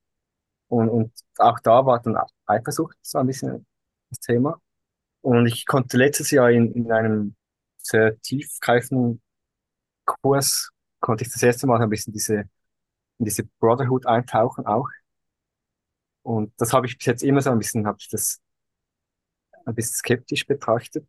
Und, 0.67 0.89
und 0.89 1.11
auch 1.37 1.59
da 1.59 1.85
war 1.85 2.01
dann 2.01 2.17
Eifersucht 2.45 2.97
so 3.01 3.17
ein 3.17 3.27
bisschen 3.27 3.65
das 4.09 4.19
Thema. 4.19 4.61
Und 5.21 5.47
ich 5.47 5.65
konnte 5.65 5.97
letztes 5.97 6.31
Jahr 6.31 6.51
in, 6.51 6.71
in 6.73 6.91
einem 6.91 7.35
sehr 7.77 8.19
tiefgreifenden 8.21 9.21
Kurs, 10.05 10.71
konnte 10.99 11.23
ich 11.23 11.31
das 11.31 11.43
erste 11.43 11.67
Mal 11.67 11.81
ein 11.81 11.89
bisschen 11.89 12.13
diese, 12.13 12.49
in 13.19 13.25
diese 13.25 13.43
Brotherhood 13.59 14.05
eintauchen 14.05 14.65
auch. 14.65 14.89
Und 16.23 16.53
das 16.57 16.73
habe 16.73 16.87
ich 16.87 16.97
bis 16.97 17.05
jetzt 17.05 17.23
immer 17.23 17.41
so 17.41 17.49
ein 17.49 17.57
bisschen, 17.57 17.87
habe 17.87 17.97
ich 17.99 18.09
das 18.09 18.39
ein 19.65 19.75
bisschen 19.75 19.95
skeptisch 19.95 20.45
betrachtet, 20.47 21.07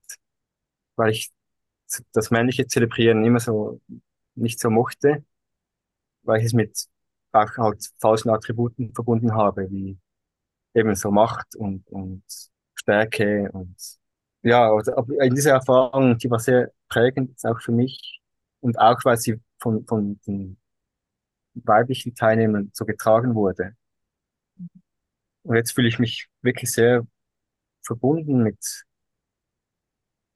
weil 0.97 1.11
ich 1.13 1.33
das 2.13 2.31
männliche 2.31 2.67
Zelebrieren 2.67 3.25
immer 3.25 3.41
so 3.41 3.81
nicht 4.35 4.61
so 4.61 4.71
mochte, 4.71 5.25
weil 6.23 6.41
ich 6.41 6.47
es 6.47 6.53
mit 6.53 6.87
auch 7.33 7.57
halt 7.57 7.91
falschen 7.99 8.31
Attributen 8.31 8.93
verbunden 8.95 9.35
habe, 9.35 9.71
wie 9.71 9.99
eben 10.75 10.95
so 10.95 11.11
Macht 11.11 11.57
und, 11.57 11.87
und 11.89 12.23
Stärke 12.75 13.51
und 13.53 13.77
ja, 14.43 14.73
also, 14.73 14.93
in 15.21 15.35
dieser 15.35 15.53
Erfahrung, 15.53 16.17
die 16.19 16.31
war 16.31 16.39
sehr 16.39 16.73
prägend, 16.89 17.39
auch 17.45 17.61
für 17.61 17.73
mich 17.73 18.21
und 18.61 18.79
auch, 18.79 18.99
weil 19.05 19.19
sie 19.19 19.41
von, 19.59 19.85
von 19.87 20.19
den 20.27 20.59
weiblichen 21.55 22.15
Teilnehmern 22.15 22.71
so 22.73 22.85
getragen 22.87 23.35
wurde. 23.35 23.77
Und 25.43 25.57
jetzt 25.57 25.73
fühle 25.73 25.89
ich 25.89 25.99
mich 25.99 26.29
wirklich 26.43 26.71
sehr 26.71 27.07
verbunden 27.91 28.45
mit, 28.45 28.85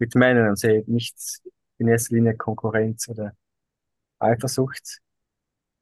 mit 0.01 0.17
Männern 0.17 0.49
und 0.49 0.59
sehe 0.59 0.83
nicht 0.89 1.17
in 1.79 1.87
erster 1.87 2.17
Linie 2.17 2.37
Konkurrenz 2.37 3.09
oder 3.09 3.37
Eifersucht, 4.19 5.01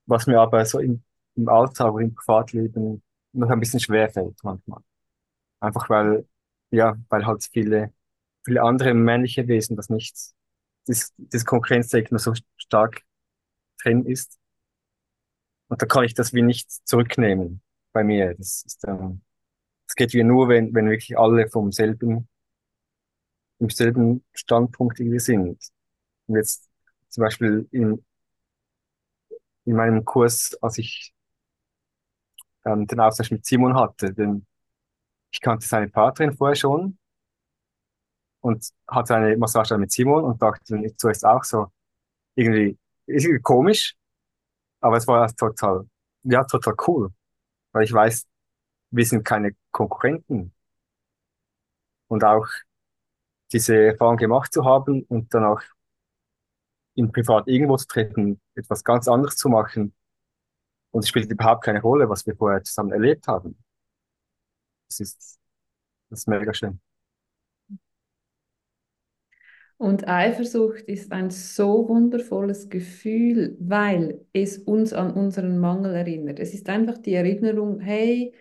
was 0.05 0.27
mir 0.27 0.39
aber 0.39 0.67
so 0.67 0.81
im, 0.81 1.03
im 1.35 1.49
Alltag 1.49 1.91
oder 1.95 2.05
im 2.05 2.15
Privatleben 2.15 3.03
noch 3.33 3.49
ein 3.49 3.59
bisschen 3.59 3.81
schwer 3.81 4.11
fällt 4.11 4.39
manchmal. 4.45 4.83
Einfach 5.61 5.89
weil, 5.89 6.29
ja, 6.71 6.95
weil 7.09 7.25
halt 7.25 7.49
viele, 7.51 7.95
viele 8.45 8.63
andere 8.63 8.93
männliche 8.93 9.49
Wesen 9.49 9.75
das 9.77 9.89
nicht, 9.89 10.15
das, 10.87 11.15
das 11.17 11.47
Konkurrenzdenken 11.47 12.19
so 12.19 12.35
stark 12.59 13.03
drin 13.83 14.05
ist. 14.05 14.39
Und 15.69 15.81
da 15.81 15.87
kann 15.87 16.05
ich 16.05 16.13
das 16.13 16.35
wie 16.35 16.43
nicht 16.43 16.71
zurücknehmen 16.87 17.63
bei 17.95 18.05
mir. 18.05 18.35
Das 18.35 18.63
ist, 18.67 18.85
ähm, 18.87 19.23
es 19.93 19.97
geht 19.97 20.15
wie 20.15 20.25
nur, 20.25 20.49
wenn, 20.49 20.75
wenn 20.75 20.89
wirklich 20.89 21.19
alle 21.19 21.51
vom 21.51 21.71
selben, 21.71 22.27
im 23.59 23.69
selben 23.69 24.25
Standpunkt 24.33 24.99
irgendwie 24.99 25.19
sind. 25.19 25.59
Und 26.27 26.37
jetzt 26.37 26.71
zum 27.11 27.21
Beispiel 27.25 27.69
in, 27.73 28.03
in 29.67 29.77
meinem 29.77 30.03
Kurs, 30.07 30.57
als 30.63 30.79
ich 30.79 31.13
ähm, 32.65 32.87
den 32.87 33.01
Austausch 33.01 33.33
mit 33.33 33.45
Simon 33.45 33.75
hatte, 33.75 34.15
denn 34.15 34.47
ich 35.31 35.43
kannte 35.43 35.67
seine 35.67 35.89
Partnerin 35.91 36.35
vorher 36.35 36.57
schon 36.57 36.97
und 38.41 38.67
hatte 38.89 39.15
eine 39.17 39.37
Massage 39.37 39.77
mit 39.77 39.93
Simon 39.93 40.25
und 40.25 40.41
dachte 40.41 40.81
zuerst 40.97 41.27
auch 41.27 41.45
so, 41.45 41.67
irgendwie, 42.35 42.79
irgendwie 43.05 43.43
komisch, 43.43 43.95
aber 44.81 44.97
es 44.97 45.07
war 45.07 45.29
total, 45.37 45.87
ja, 46.23 46.45
total 46.45 46.77
cool, 46.87 47.11
weil 47.73 47.85
ich 47.85 47.93
weiß, 47.93 48.27
wir 48.93 49.05
sind 49.07 49.25
keine 49.25 49.57
Konkurrenten. 49.73 50.55
Und 52.09 52.25
auch 52.25 52.47
diese 53.53 53.77
Erfahrung 53.77 54.17
gemacht 54.17 54.53
zu 54.53 54.65
haben 54.65 55.03
und 55.05 55.33
dann 55.35 55.45
auch 55.45 55.63
in 56.95 57.11
Privat 57.11 57.49
irgendwo 57.49 57.77
zu 57.77 57.87
treten, 57.87 58.41
etwas 58.55 58.85
ganz 58.85 59.09
anderes 59.09 59.37
zu 59.37 59.49
machen. 59.49 59.95
Und 60.91 61.01
es 61.05 61.09
spielt 61.09 61.31
überhaupt 61.31 61.65
keine 61.65 61.81
Rolle, 61.81 62.09
was 62.09 62.27
wir 62.27 62.37
vorher 62.37 62.63
zusammen 62.63 62.93
erlebt 62.93 63.27
haben. 63.27 63.57
Das 64.89 65.01
ist, 65.01 65.39
das 66.11 66.21
ist 66.21 66.29
mega 66.29 66.53
schön. 66.53 66.81
Und 69.79 70.07
Eifersucht 70.07 70.83
ist 70.83 71.11
ein 71.11 71.31
so 71.31 71.89
wundervolles 71.89 72.69
Gefühl, 72.69 73.57
weil 73.59 74.25
es 74.33 74.59
uns 74.59 74.93
an 74.93 75.13
unseren 75.13 75.59
Mangel 75.59 75.95
erinnert. 75.95 76.39
Es 76.39 76.55
ist 76.55 76.69
einfach 76.69 76.99
die 76.99 77.15
Erinnerung, 77.15 77.81
hey, 77.81 78.33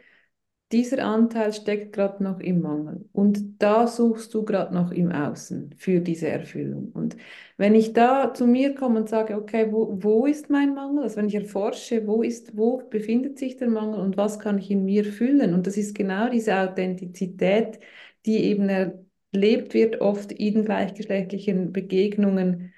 dieser 0.72 1.06
Anteil 1.06 1.54
steckt 1.54 1.94
gerade 1.94 2.24
noch 2.24 2.40
im 2.40 2.62
Mangel 2.62 3.06
und 3.12 3.62
da 3.62 3.88
suchst 3.88 4.34
du 4.34 4.44
gerade 4.46 4.74
noch 4.74 4.92
im 4.92 5.12
Außen 5.12 5.76
für 5.78 6.00
diese 6.00 6.30
Erfüllung. 6.30 6.92
Und 6.94 7.18
wenn 7.58 7.76
ich 7.76 7.94
da 7.94 8.34
zu 8.34 8.48
mir 8.48 8.74
komme 8.76 9.00
und 9.02 9.10
sage, 9.10 9.36
okay, 9.36 9.72
wo, 9.72 9.98
wo 10.02 10.26
ist 10.26 10.50
mein 10.50 10.74
Mangel? 10.74 11.04
Also 11.04 11.18
wenn 11.18 11.28
ich 11.28 11.36
erforsche, 11.36 12.08
wo 12.08 12.24
ist, 12.24 12.58
wo 12.58 12.78
befindet 12.90 13.38
sich 13.40 13.58
der 13.58 13.70
Mangel 13.70 14.00
und 14.00 14.18
was 14.18 14.40
kann 14.40 14.58
ich 14.58 14.72
in 14.72 14.86
mir 14.86 15.06
füllen? 15.06 15.54
Und 15.54 15.68
das 15.68 15.78
ist 15.78 15.96
genau 15.96 16.30
diese 16.30 16.56
Authentizität, 16.58 17.80
die 18.26 18.38
eben 18.46 18.70
erlebt 18.70 19.74
wird 19.74 20.02
oft 20.02 20.32
in 20.32 20.66
gleichgeschlechtlichen 20.66 21.72
Begegnungen, 21.72 22.74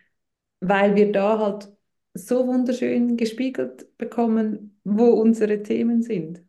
weil 0.60 0.96
wir 0.96 1.12
da 1.12 1.40
halt 1.40 1.72
so 2.14 2.48
wunderschön 2.48 3.18
gespiegelt 3.18 3.98
bekommen, 3.98 4.80
wo 4.84 5.06
unsere 5.10 5.64
Themen 5.64 6.02
sind. 6.04 6.44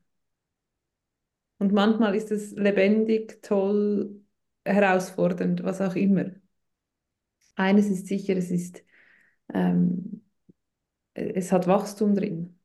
Und 1.65 1.73
manchmal 1.73 2.15
ist 2.15 2.31
es 2.31 2.53
lebendig, 2.53 3.43
toll, 3.43 4.21
herausfordernd, 4.67 5.65
was 5.65 5.81
auch 5.81 5.97
immer. 5.97 6.27
Eines 7.55 7.89
ist 7.89 8.07
sicher, 8.07 8.37
es 8.37 8.51
ist, 8.51 8.85
ähm, 9.55 10.23
es 11.15 11.53
hat 11.53 11.67
Wachstum 11.67 12.15
drin 12.15 12.59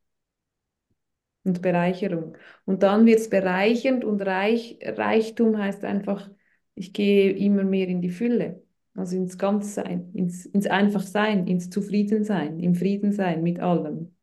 und 1.45 1.61
Bereicherung. 1.61 2.37
Und 2.65 2.83
dann 2.83 3.05
wird 3.05 3.19
es 3.19 3.29
bereichernd 3.29 4.03
und 4.03 4.19
Reich, 4.21 4.77
Reichtum 4.83 5.57
heißt 5.57 5.85
einfach, 5.85 6.29
ich 6.75 6.91
gehe 6.91 7.31
immer 7.31 7.63
mehr 7.63 7.87
in 7.87 8.01
die 8.01 8.09
Fülle, 8.09 8.61
also 8.95 9.15
ins 9.15 9.37
Ganzsein, 9.37 10.11
ins, 10.13 10.45
ins 10.45 10.67
Einfachsein, 10.67 11.47
ins 11.47 11.69
Zufriedensein, 11.69 12.59
im 12.59 12.75
Friedensein 12.75 13.43
mit 13.43 13.61
allem. 13.61 14.13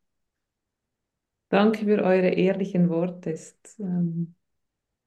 Danke 1.49 1.87
für 1.87 2.03
eure 2.05 2.29
ehrlichen 2.29 2.91
Worte. 2.91 3.31
Ist, 3.31 3.81
ähm, 3.81 4.35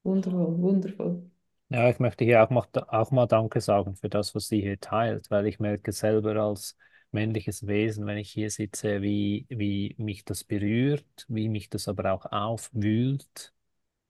Wundervoll, 0.04 0.58
wundervoll. 0.62 1.32
Ja, 1.72 1.88
ich 1.90 2.00
möchte 2.00 2.26
hier 2.26 2.44
auch 2.44 2.50
mal, 2.50 2.66
auch 2.88 3.12
mal 3.12 3.28
Danke 3.28 3.62
sagen 3.62 3.96
für 3.96 4.10
das, 4.10 4.34
was 4.34 4.48
sie 4.48 4.60
hier 4.62 4.80
teilt, 4.80 5.30
weil 5.30 5.46
ich 5.46 5.60
merke 5.60 5.92
selber 5.92 6.36
als 6.38 6.76
männliches 7.12 7.68
Wesen, 7.68 8.08
wenn 8.08 8.18
ich 8.18 8.32
hier 8.32 8.50
sitze, 8.50 9.02
wie, 9.04 9.46
wie 9.50 9.94
mich 10.00 10.26
das 10.26 10.44
berührt, 10.44 11.26
wie 11.28 11.48
mich 11.48 11.70
das 11.70 11.88
aber 11.88 12.12
auch 12.14 12.26
aufwühlt, 12.32 13.54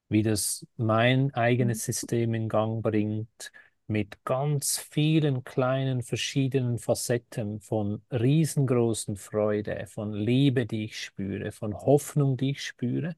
wie 0.09 0.23
das 0.23 0.67
mein 0.77 1.33
eigenes 1.33 1.85
System 1.85 2.33
in 2.33 2.49
Gang 2.49 2.81
bringt, 2.83 3.51
mit 3.87 4.23
ganz 4.25 4.77
vielen 4.79 5.43
kleinen 5.43 6.03
verschiedenen 6.03 6.79
Facetten 6.79 7.59
von 7.61 8.03
riesengroßen 8.11 9.17
Freude, 9.17 9.85
von 9.87 10.13
Liebe, 10.13 10.65
die 10.65 10.85
ich 10.85 10.99
spüre, 11.03 11.51
von 11.51 11.75
Hoffnung, 11.75 12.37
die 12.37 12.51
ich 12.51 12.63
spüre 12.65 13.15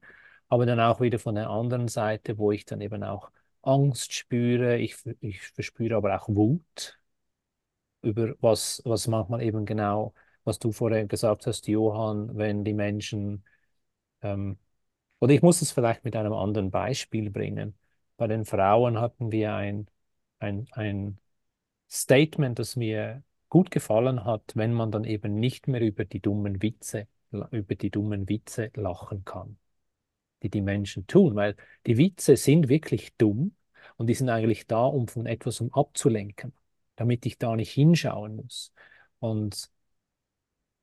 aber 0.52 0.66
dann 0.66 0.80
auch 0.80 1.00
wieder 1.00 1.18
von 1.18 1.34
der 1.36 1.48
anderen 1.48 1.88
Seite, 1.88 2.36
wo 2.36 2.52
ich 2.52 2.66
dann 2.66 2.82
eben 2.82 3.02
auch 3.04 3.30
Angst 3.62 4.12
spüre, 4.12 4.76
ich, 4.78 4.96
ich 5.20 5.40
verspüre 5.40 5.96
aber 5.96 6.14
auch 6.20 6.28
Wut 6.28 7.00
über 8.02 8.34
was, 8.40 8.82
was 8.84 9.06
manchmal 9.08 9.42
eben 9.42 9.64
genau, 9.64 10.12
was 10.44 10.58
du 10.58 10.70
vorher 10.72 11.06
gesagt 11.06 11.46
hast, 11.46 11.68
Johann, 11.68 12.36
wenn 12.36 12.64
die 12.64 12.74
Menschen, 12.74 13.44
ähm, 14.22 14.58
oder 15.20 15.34
ich 15.34 15.42
muss 15.42 15.62
es 15.62 15.72
vielleicht 15.72 16.04
mit 16.04 16.16
einem 16.16 16.34
anderen 16.34 16.70
Beispiel 16.70 17.30
bringen. 17.30 17.74
Bei 18.18 18.26
den 18.26 18.44
Frauen 18.44 19.00
hatten 19.00 19.32
wir 19.32 19.54
ein, 19.54 19.88
ein, 20.40 20.68
ein 20.72 21.18
Statement, 21.90 22.58
das 22.58 22.76
mir 22.76 23.22
gut 23.48 23.70
gefallen 23.70 24.24
hat, 24.24 24.52
wenn 24.56 24.74
man 24.74 24.92
dann 24.92 25.04
eben 25.04 25.34
nicht 25.36 25.68
mehr 25.68 25.80
über 25.82 26.04
die 26.04 26.20
dummen 26.20 26.62
Witze, 26.62 27.08
über 27.52 27.74
die 27.76 27.90
dummen 27.90 28.28
Witze 28.28 28.70
lachen 28.76 29.24
kann 29.24 29.58
die 30.42 30.50
die 30.50 30.62
Menschen 30.62 31.06
tun, 31.06 31.34
weil 31.36 31.56
die 31.86 31.96
Witze 31.98 32.36
sind 32.36 32.68
wirklich 32.68 33.14
dumm 33.16 33.54
und 33.96 34.06
die 34.08 34.14
sind 34.14 34.28
eigentlich 34.28 34.66
da, 34.66 34.84
um 34.84 35.08
von 35.08 35.26
etwas 35.26 35.60
um 35.60 35.72
abzulenken, 35.72 36.52
damit 36.96 37.26
ich 37.26 37.38
da 37.38 37.56
nicht 37.56 37.72
hinschauen 37.72 38.36
muss. 38.36 38.72
Und 39.20 39.70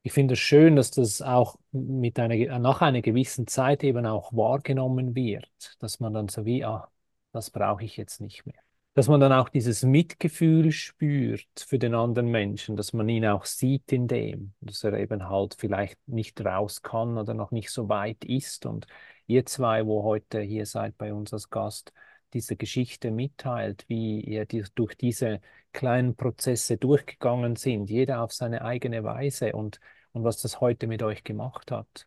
ich 0.04 0.14
finde 0.14 0.34
es 0.34 0.40
schön, 0.40 0.76
dass 0.76 0.92
das 0.92 1.22
auch 1.22 1.58
mit 1.72 2.20
einer, 2.20 2.60
nach 2.60 2.82
einer 2.82 3.02
gewissen 3.02 3.48
Zeit 3.48 3.84
eben 3.84 4.06
auch 4.06 4.34
wahrgenommen 4.34 5.16
wird, 5.16 5.50
dass 5.80 6.00
man 6.00 6.14
dann 6.14 6.30
so 6.30 6.46
wie, 6.46 6.64
ah, 6.66 6.90
das 7.32 7.52
brauche 7.52 7.84
ich 7.84 7.98
jetzt 7.98 8.22
nicht 8.22 8.46
mehr 8.46 8.56
dass 9.00 9.08
man 9.08 9.22
dann 9.22 9.32
auch 9.32 9.48
dieses 9.48 9.84
Mitgefühl 9.84 10.74
spürt 10.74 11.48
für 11.56 11.80
den 11.80 11.96
anderen 11.96 12.28
Menschen, 12.28 12.76
dass 12.76 12.92
man 12.92 13.08
ihn 13.08 13.26
auch 13.26 13.46
sieht 13.46 13.94
in 13.94 14.10
dem, 14.10 14.52
dass 14.60 14.84
er 14.84 14.92
eben 14.96 15.30
halt 15.30 15.56
vielleicht 15.58 15.98
nicht 16.06 16.44
raus 16.44 16.82
kann 16.82 17.18
oder 17.18 17.34
noch 17.34 17.52
nicht 17.52 17.70
so 17.70 17.88
weit 17.88 18.26
ist. 18.26 18.66
Und 18.66 18.88
ihr 19.26 19.46
zwei, 19.46 19.86
wo 19.86 20.04
heute 20.04 20.42
hier 20.42 20.66
seid 20.66 20.98
bei 20.98 21.14
uns 21.14 21.32
als 21.32 21.50
Gast, 21.50 21.94
diese 22.34 22.58
Geschichte 22.58 23.10
mitteilt, 23.10 23.86
wie 23.88 24.20
ihr 24.20 24.46
die, 24.46 24.66
durch 24.76 24.98
diese 24.98 25.40
kleinen 25.72 26.18
Prozesse 26.18 26.76
durchgegangen 26.76 27.56
sind, 27.56 27.90
jeder 27.90 28.22
auf 28.22 28.34
seine 28.34 28.64
eigene 28.66 29.06
Weise 29.06 29.54
und, 29.54 29.80
und 30.12 30.26
was 30.26 30.42
das 30.42 30.60
heute 30.60 30.88
mit 30.88 31.04
euch 31.04 31.24
gemacht 31.24 31.72
hat, 31.72 32.06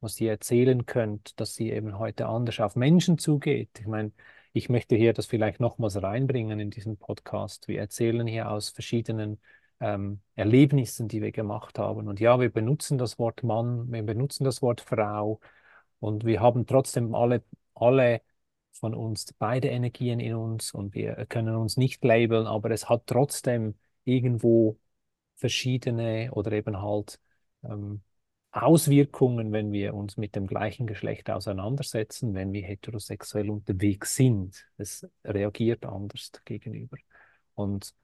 was 0.00 0.20
ihr 0.20 0.32
erzählen 0.32 0.84
könnt, 0.84 1.40
dass 1.40 1.54
sie 1.54 1.70
eben 1.70 1.98
heute 1.98 2.26
anders 2.26 2.60
auf 2.60 2.76
Menschen 2.76 3.16
zugeht. 3.16 3.70
Ich 3.80 3.86
meine, 3.86 4.12
ich 4.54 4.68
möchte 4.68 4.96
hier 4.96 5.12
das 5.12 5.26
vielleicht 5.26 5.60
nochmals 5.60 6.00
reinbringen 6.02 6.60
in 6.60 6.70
diesen 6.70 6.96
Podcast. 6.96 7.68
Wir 7.68 7.80
erzählen 7.80 8.26
hier 8.26 8.50
aus 8.50 8.70
verschiedenen 8.70 9.40
ähm, 9.80 10.20
Erlebnissen, 10.36 11.08
die 11.08 11.20
wir 11.22 11.32
gemacht 11.32 11.78
haben. 11.78 12.06
Und 12.08 12.20
ja, 12.20 12.38
wir 12.40 12.50
benutzen 12.50 12.96
das 12.96 13.18
Wort 13.18 13.42
Mann, 13.42 13.90
wir 13.90 14.02
benutzen 14.04 14.44
das 14.44 14.62
Wort 14.62 14.80
Frau 14.80 15.40
und 15.98 16.24
wir 16.24 16.40
haben 16.40 16.66
trotzdem 16.66 17.14
alle, 17.16 17.42
alle 17.74 18.22
von 18.72 18.94
uns 18.94 19.32
beide 19.38 19.68
Energien 19.68 20.20
in 20.20 20.34
uns 20.36 20.72
und 20.72 20.94
wir 20.94 21.26
können 21.28 21.56
uns 21.56 21.76
nicht 21.76 22.04
labeln, 22.04 22.46
aber 22.46 22.70
es 22.70 22.88
hat 22.88 23.06
trotzdem 23.06 23.76
irgendwo 24.04 24.78
verschiedene 25.36 26.30
oder 26.32 26.52
eben 26.52 26.80
halt 26.80 27.18
ähm, 27.64 28.02
Auswirkungen, 28.54 29.52
wenn 29.52 29.72
wir 29.72 29.94
uns 29.94 30.16
mit 30.16 30.36
dem 30.36 30.46
gleichen 30.46 30.86
Geschlecht 30.86 31.28
auseinandersetzen, 31.28 32.34
wenn 32.34 32.52
wir 32.52 32.62
heterosexuell 32.62 33.50
unterwegs 33.50 34.14
sind. 34.14 34.66
Es 34.78 35.06
reagiert 35.24 35.84
anders 35.84 36.30
gegenüber. 36.44 36.96
Und 37.54 37.94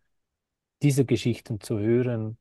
diese 0.82 1.04
Geschichten 1.04 1.60
zu 1.60 1.78
hören, 1.78 2.38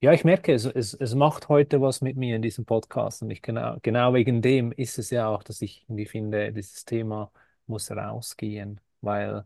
ja, 0.00 0.12
ich 0.12 0.24
merke, 0.24 0.54
es, 0.54 0.64
es, 0.66 0.94
es 0.94 1.14
macht 1.16 1.48
heute 1.48 1.80
was 1.80 2.00
mit 2.00 2.16
mir 2.16 2.36
in 2.36 2.42
diesem 2.42 2.64
Podcast. 2.64 3.22
Und 3.22 3.30
ich 3.30 3.42
genau, 3.42 3.78
genau 3.82 4.14
wegen 4.14 4.42
dem 4.42 4.72
ist 4.72 4.98
es 4.98 5.10
ja 5.10 5.28
auch, 5.28 5.42
dass 5.42 5.62
ich 5.62 5.84
irgendwie 5.88 6.06
finde, 6.06 6.52
dieses 6.52 6.84
Thema 6.84 7.32
muss 7.66 7.90
rausgehen, 7.90 8.80
weil 9.00 9.44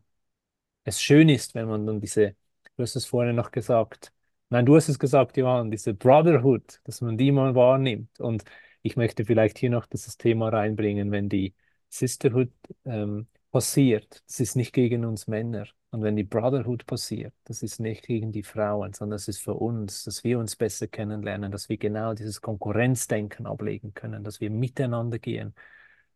es 0.85 1.01
schön 1.03 1.29
ist, 1.29 1.55
wenn 1.55 1.69
man 1.69 1.87
dann 1.87 2.01
diese, 2.01 2.37
du 2.77 2.83
hast 2.83 2.97
es 2.97 3.07
vorhin 3.07 3.37
noch 3.37 3.51
gesagt, 3.53 4.13
Nein, 4.53 4.67
du 4.67 4.77
hast 4.77 4.91
es 4.91 4.99
gesagt, 4.99 5.39
Johann, 5.39 5.71
diese 5.71 5.95
Brotherhood, 5.95 6.83
dass 6.85 7.01
man 7.01 7.17
die 7.17 7.33
mal 7.33 7.55
wahrnimmt. 7.55 8.21
Und 8.21 8.45
ich 8.83 8.97
möchte 8.97 9.25
vielleicht 9.25 9.57
hier 9.57 9.71
noch 9.71 9.87
dieses 9.87 10.19
Thema 10.19 10.51
reinbringen, 10.51 11.11
wenn 11.11 11.31
die 11.31 11.55
Sisterhood 11.89 12.53
ähm, 12.85 13.29
passiert, 13.51 14.23
das 14.27 14.41
ist 14.41 14.55
nicht 14.57 14.75
gegen 14.75 15.07
uns 15.07 15.27
Männer. 15.27 15.67
Und 15.91 16.03
wenn 16.03 16.17
die 16.17 16.25
Brotherhood 16.25 16.85
passiert, 16.85 17.33
das 17.45 17.63
ist 17.63 17.81
nicht 17.81 18.05
gegen 18.07 18.31
die 18.31 18.43
Frauen, 18.43 18.93
sondern 18.93 19.17
es 19.17 19.27
ist 19.27 19.41
für 19.41 19.55
uns, 19.55 20.05
dass 20.05 20.23
wir 20.23 20.39
uns 20.39 20.55
besser 20.55 20.87
kennenlernen, 20.87 21.51
dass 21.51 21.71
wir 21.71 21.79
genau 21.79 22.13
dieses 22.13 22.43
Konkurrenzdenken 22.43 23.47
ablegen 23.47 23.95
können, 23.95 24.23
dass 24.23 24.43
wir 24.43 24.51
miteinander 24.51 25.19
gehen. 25.19 25.55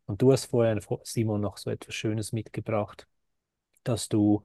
Und 0.05 0.21
du 0.21 0.33
hast 0.33 0.47
vorher, 0.47 0.79
Simon, 1.05 1.41
noch 1.41 1.57
so 1.57 1.71
etwas 1.71 1.95
Schönes 1.95 2.33
mitgebracht, 2.33 3.09
dass 3.83 4.11
du 4.11 4.43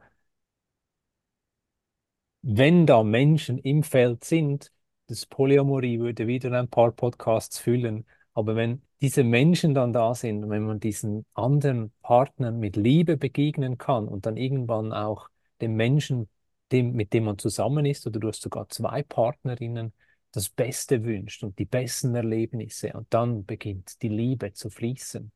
wenn 2.41 2.85
da 2.85 3.03
Menschen 3.03 3.57
im 3.59 3.83
Feld 3.83 4.23
sind, 4.23 4.71
das 5.07 5.25
Polyamorie 5.25 5.99
würde 5.99 6.27
wieder 6.27 6.51
ein 6.57 6.69
paar 6.69 6.91
Podcasts 6.91 7.59
füllen, 7.59 8.05
aber 8.33 8.55
wenn 8.55 8.81
diese 9.01 9.23
Menschen 9.23 9.73
dann 9.73 9.93
da 9.93 10.15
sind, 10.15 10.49
wenn 10.49 10.63
man 10.63 10.79
diesen 10.79 11.25
anderen 11.33 11.91
Partnern 12.01 12.59
mit 12.59 12.75
Liebe 12.75 13.17
begegnen 13.17 13.77
kann 13.77 14.07
und 14.07 14.25
dann 14.25 14.37
irgendwann 14.37 14.93
auch 14.93 15.29
dem 15.59 15.75
Menschen, 15.75 16.29
dem, 16.71 16.93
mit 16.93 17.13
dem 17.13 17.25
man 17.25 17.37
zusammen 17.37 17.85
ist, 17.85 18.07
oder 18.07 18.19
du 18.19 18.27
hast 18.29 18.41
sogar 18.41 18.69
zwei 18.69 19.03
Partnerinnen, 19.03 19.93
das 20.31 20.49
Beste 20.49 21.03
wünscht 21.03 21.43
und 21.43 21.59
die 21.59 21.65
besten 21.65 22.15
Erlebnisse 22.15 22.93
und 22.93 23.13
dann 23.13 23.45
beginnt 23.45 24.01
die 24.01 24.09
Liebe 24.09 24.53
zu 24.53 24.69
fließen. 24.69 25.31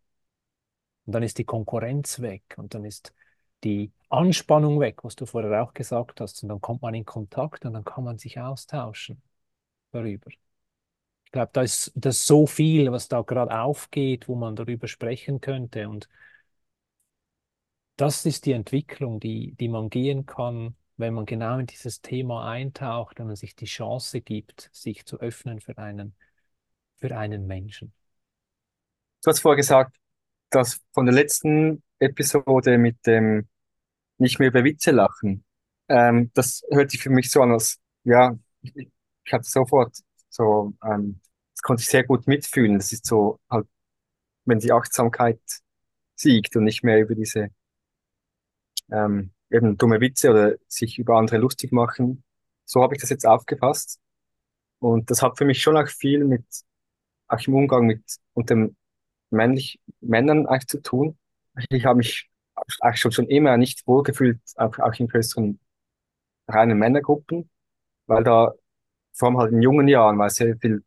Und 1.05 1.13
dann 1.13 1.23
ist 1.23 1.37
die 1.37 1.43
Konkurrenz 1.43 2.21
weg 2.21 2.43
und 2.57 2.73
dann 2.73 2.85
ist 2.85 3.13
die 3.65 3.91
Anspannung 4.09 4.79
weg, 4.79 5.03
was 5.03 5.15
du 5.15 5.25
vorher 5.25 5.63
auch 5.63 5.73
gesagt 5.73 6.21
hast. 6.21 6.43
Und 6.43 6.49
dann 6.49 6.61
kommt 6.61 6.81
man 6.81 6.93
in 6.93 7.05
Kontakt 7.05 7.65
und 7.65 7.73
dann 7.73 7.83
kann 7.83 8.03
man 8.03 8.17
sich 8.17 8.39
austauschen 8.39 9.21
darüber. 9.91 10.27
Ich 11.25 11.31
glaube, 11.31 11.49
da 11.51 11.61
ist, 11.63 11.91
da 11.95 12.09
ist 12.09 12.25
so 12.25 12.47
viel, 12.47 12.91
was 12.91 13.07
da 13.07 13.21
gerade 13.21 13.59
aufgeht, 13.59 14.27
wo 14.27 14.35
man 14.35 14.55
darüber 14.55 14.87
sprechen 14.87 15.41
könnte. 15.41 15.89
Und 15.89 16.07
das 17.97 18.25
ist 18.25 18.45
die 18.45 18.53
Entwicklung, 18.53 19.19
die, 19.19 19.53
die 19.55 19.67
man 19.67 19.89
gehen 19.89 20.25
kann, 20.25 20.75
wenn 20.97 21.13
man 21.13 21.25
genau 21.25 21.57
in 21.57 21.65
dieses 21.65 22.01
Thema 22.01 22.49
eintaucht, 22.49 23.19
wenn 23.19 23.27
man 23.27 23.35
sich 23.35 23.55
die 23.55 23.65
Chance 23.65 24.21
gibt, 24.21 24.69
sich 24.71 25.05
zu 25.05 25.19
öffnen 25.19 25.59
für 25.59 25.77
einen, 25.77 26.15
für 26.97 27.17
einen 27.17 27.47
Menschen. 27.47 27.91
Du 29.23 29.31
hast 29.31 29.39
vorher 29.39 29.57
gesagt, 29.57 29.97
dass 30.51 30.81
von 30.93 31.05
der 31.05 31.15
letzten 31.15 31.83
Episode 31.99 32.77
mit 32.77 33.05
dem 33.05 33.49
nicht 34.17 34.39
mehr 34.39 34.49
über 34.49 34.63
Witze 34.63 34.91
lachen. 34.91 35.43
Ähm, 35.89 36.31
das 36.33 36.63
hört 36.71 36.91
sich 36.91 37.01
für 37.03 37.09
mich 37.09 37.29
so 37.31 37.41
an, 37.41 37.51
als, 37.51 37.79
ja, 38.03 38.37
ich, 38.61 38.73
ich 39.23 39.33
hatte 39.33 39.49
sofort 39.49 39.97
so, 40.29 40.73
ähm, 40.83 41.21
das 41.53 41.61
konnte 41.61 41.81
ich 41.81 41.87
sehr 41.87 42.03
gut 42.03 42.27
mitfühlen. 42.27 42.77
Das 42.77 42.91
ist 42.91 43.05
so 43.05 43.39
halt, 43.49 43.67
wenn 44.45 44.59
die 44.59 44.71
Achtsamkeit 44.71 45.39
siegt 46.15 46.55
und 46.55 46.63
nicht 46.63 46.83
mehr 46.83 46.99
über 47.01 47.15
diese 47.15 47.49
ähm, 48.91 49.31
eben 49.49 49.77
dumme 49.77 50.01
Witze 50.01 50.31
oder 50.31 50.55
sich 50.67 50.97
über 50.99 51.17
andere 51.17 51.37
lustig 51.37 51.71
machen. 51.71 52.23
So 52.65 52.81
habe 52.81 52.95
ich 52.95 53.01
das 53.01 53.09
jetzt 53.09 53.25
aufgefasst. 53.25 53.99
Und 54.79 55.09
das 55.11 55.21
hat 55.21 55.37
für 55.37 55.45
mich 55.45 55.61
schon 55.61 55.77
auch 55.77 55.87
viel 55.87 56.23
mit, 56.25 56.45
auch 57.27 57.39
im 57.47 57.55
Umgang 57.55 57.85
mit 57.85 58.03
und 58.33 58.49
dem 58.49 58.75
männlich 59.29 59.79
Männern 60.01 60.47
eigentlich 60.47 60.67
zu 60.67 60.81
tun. 60.81 61.17
Ich 61.69 61.85
habe 61.85 61.97
mich 61.97 62.29
eigentlich 62.81 63.01
schon, 63.01 63.11
schon 63.11 63.27
immer 63.27 63.57
nicht 63.57 63.85
wohlgefühlt, 63.87 64.39
auch, 64.55 64.77
auch 64.79 64.93
in 64.95 65.07
größeren 65.07 65.59
reinen 66.47 66.77
Männergruppen, 66.77 67.49
weil 68.07 68.23
da 68.23 68.53
vor 69.13 69.29
allem 69.29 69.37
halt 69.37 69.51
in 69.53 69.61
jungen 69.61 69.87
Jahren 69.87 70.17
war 70.17 70.29
sehr 70.29 70.57
viel, 70.57 70.83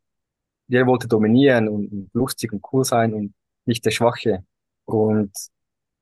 jeder 0.67 0.85
wollte 0.87 1.07
dominieren 1.07 1.67
und, 1.67 1.91
und 1.91 2.09
lustig 2.13 2.53
und 2.53 2.63
cool 2.71 2.83
sein 2.83 3.13
und 3.13 3.33
nicht 3.65 3.85
der 3.85 3.91
Schwache. 3.91 4.45
Und 4.85 5.31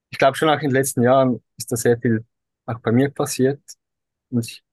ich 0.09 0.17
glaube 0.17 0.37
schon 0.37 0.49
auch 0.49 0.55
in 0.55 0.69
den 0.69 0.71
letzten 0.71 1.01
Jahren 1.03 1.43
ist 1.57 1.71
da 1.71 1.75
sehr 1.75 1.97
viel 1.99 2.25
auch 2.65 2.79
bei 2.79 2.91
mir 2.91 3.09
passiert. 3.09 3.61
Und 4.29 4.45
ich, 4.45 4.63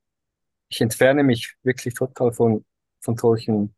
ich 0.68 0.80
entferne 0.80 1.22
mich 1.22 1.54
wirklich 1.62 1.94
total 1.94 2.32
von, 2.32 2.64
von 3.00 3.16
solchen 3.16 3.74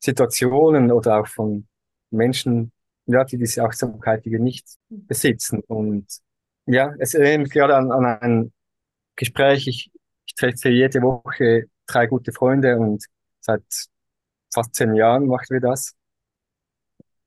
Situationen 0.00 0.92
oder 0.92 1.20
auch 1.20 1.26
von 1.26 1.66
Menschen, 2.10 2.72
ja, 3.08 3.24
die 3.24 3.38
diese 3.38 3.64
Achtsamkeit 3.64 4.24
die 4.24 4.30
wir 4.30 4.38
nicht 4.38 4.66
besitzen. 4.88 5.60
Und 5.66 6.06
ja, 6.66 6.94
es 6.98 7.14
erinnert 7.14 7.48
mich 7.48 7.52
gerade 7.52 7.74
an, 7.74 7.90
an 7.90 8.04
ein 8.04 8.52
Gespräch. 9.16 9.66
Ich, 9.66 9.90
ich 10.26 10.34
treffe 10.34 10.68
jede 10.68 11.00
Woche 11.02 11.64
drei 11.86 12.06
gute 12.06 12.32
Freunde 12.32 12.76
und 12.76 13.04
seit 13.40 13.64
fast 14.52 14.74
zehn 14.74 14.94
Jahren 14.94 15.26
machen 15.26 15.46
wir 15.48 15.60
das. 15.60 15.94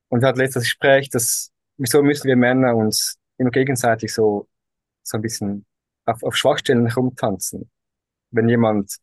Und 0.09 0.23
hatten 0.23 0.39
letztes 0.39 0.63
Gespräch, 0.63 1.09
dass 1.09 1.51
wieso 1.77 2.03
müssen 2.03 2.27
wir 2.27 2.35
Männer 2.35 2.75
uns 2.75 3.17
immer 3.37 3.49
gegenseitig 3.49 4.13
so, 4.13 4.47
so 5.01 5.17
ein 5.17 5.21
bisschen 5.21 5.65
auf, 6.05 6.21
auf 6.21 6.35
Schwachstellen 6.35 6.85
herumtanzen? 6.85 7.71
Wenn 8.29 8.47
jemand 8.49 8.97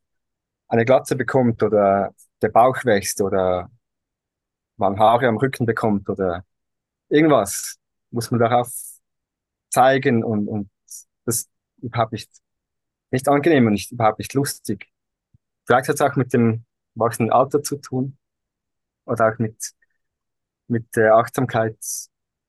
eine 0.68 0.84
Glatze 0.84 1.16
bekommt 1.16 1.62
oder 1.62 2.14
der 2.40 2.50
Bauch 2.50 2.84
wächst 2.84 3.20
oder 3.20 3.68
man 4.76 4.98
Haare 4.98 5.26
am 5.26 5.38
Rücken 5.38 5.66
bekommt 5.66 6.08
oder 6.08 6.44
irgendwas, 7.08 7.76
muss 8.10 8.30
man 8.30 8.40
darauf 8.40 8.70
zeigen 9.70 10.24
und, 10.24 10.48
und 10.48 10.70
das 11.24 11.42
ist 11.42 11.50
überhaupt 11.78 12.12
nicht, 12.12 12.30
nicht 13.10 13.28
angenehm 13.28 13.66
und 13.66 13.72
nicht, 13.72 13.92
überhaupt 13.92 14.18
nicht 14.18 14.34
lustig. 14.34 14.88
Vielleicht 15.66 15.88
hat 15.88 15.96
es 15.96 16.00
auch 16.00 16.16
mit 16.16 16.32
dem 16.32 16.64
wachsenden 16.94 17.32
Alter 17.32 17.62
zu 17.62 17.76
tun 17.76 18.16
oder 19.04 19.28
auch 19.28 19.38
mit, 19.38 19.72
mit 20.66 20.96
der 20.96 21.14
Achtsamkeit, 21.14 21.76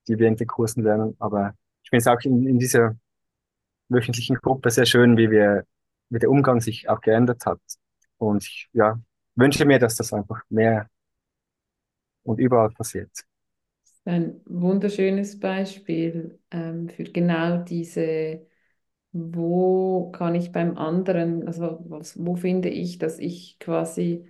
die 0.07 0.17
wir 0.17 0.27
in 0.27 0.35
den 0.37 0.47
Kursen 0.47 0.83
lernen. 0.83 1.15
Aber 1.19 1.53
ich 1.83 1.89
finde 1.89 2.01
es 2.01 2.07
auch 2.07 2.21
in, 2.23 2.47
in 2.47 2.59
dieser 2.59 2.97
wöchentlichen 3.89 4.37
Gruppe 4.37 4.69
sehr 4.71 4.85
schön, 4.85 5.17
wie 5.17 5.31
wir, 5.31 5.65
wie 6.09 6.19
der 6.19 6.29
Umgang 6.29 6.61
sich 6.61 6.89
auch 6.89 7.01
geändert 7.01 7.45
hat. 7.45 7.61
Und 8.17 8.43
ich, 8.43 8.69
ja, 8.73 8.99
wünsche 9.35 9.65
mir, 9.65 9.79
dass 9.79 9.95
das 9.95 10.13
einfach 10.13 10.41
mehr 10.49 10.89
und 12.23 12.39
überall 12.39 12.69
passiert. 12.71 13.11
Ein 14.09 14.41
wunderschönes 14.45 15.39
Beispiel 15.39 16.39
ähm, 16.51 16.89
für 16.89 17.03
genau 17.03 17.59
diese, 17.63 18.47
wo 19.11 20.11
kann 20.11 20.35
ich 20.35 20.51
beim 20.51 20.77
anderen, 20.77 21.47
also 21.47 21.79
was, 21.89 22.17
wo 22.25 22.35
finde 22.35 22.69
ich, 22.69 22.97
dass 22.99 23.19
ich 23.19 23.59
quasi 23.59 24.27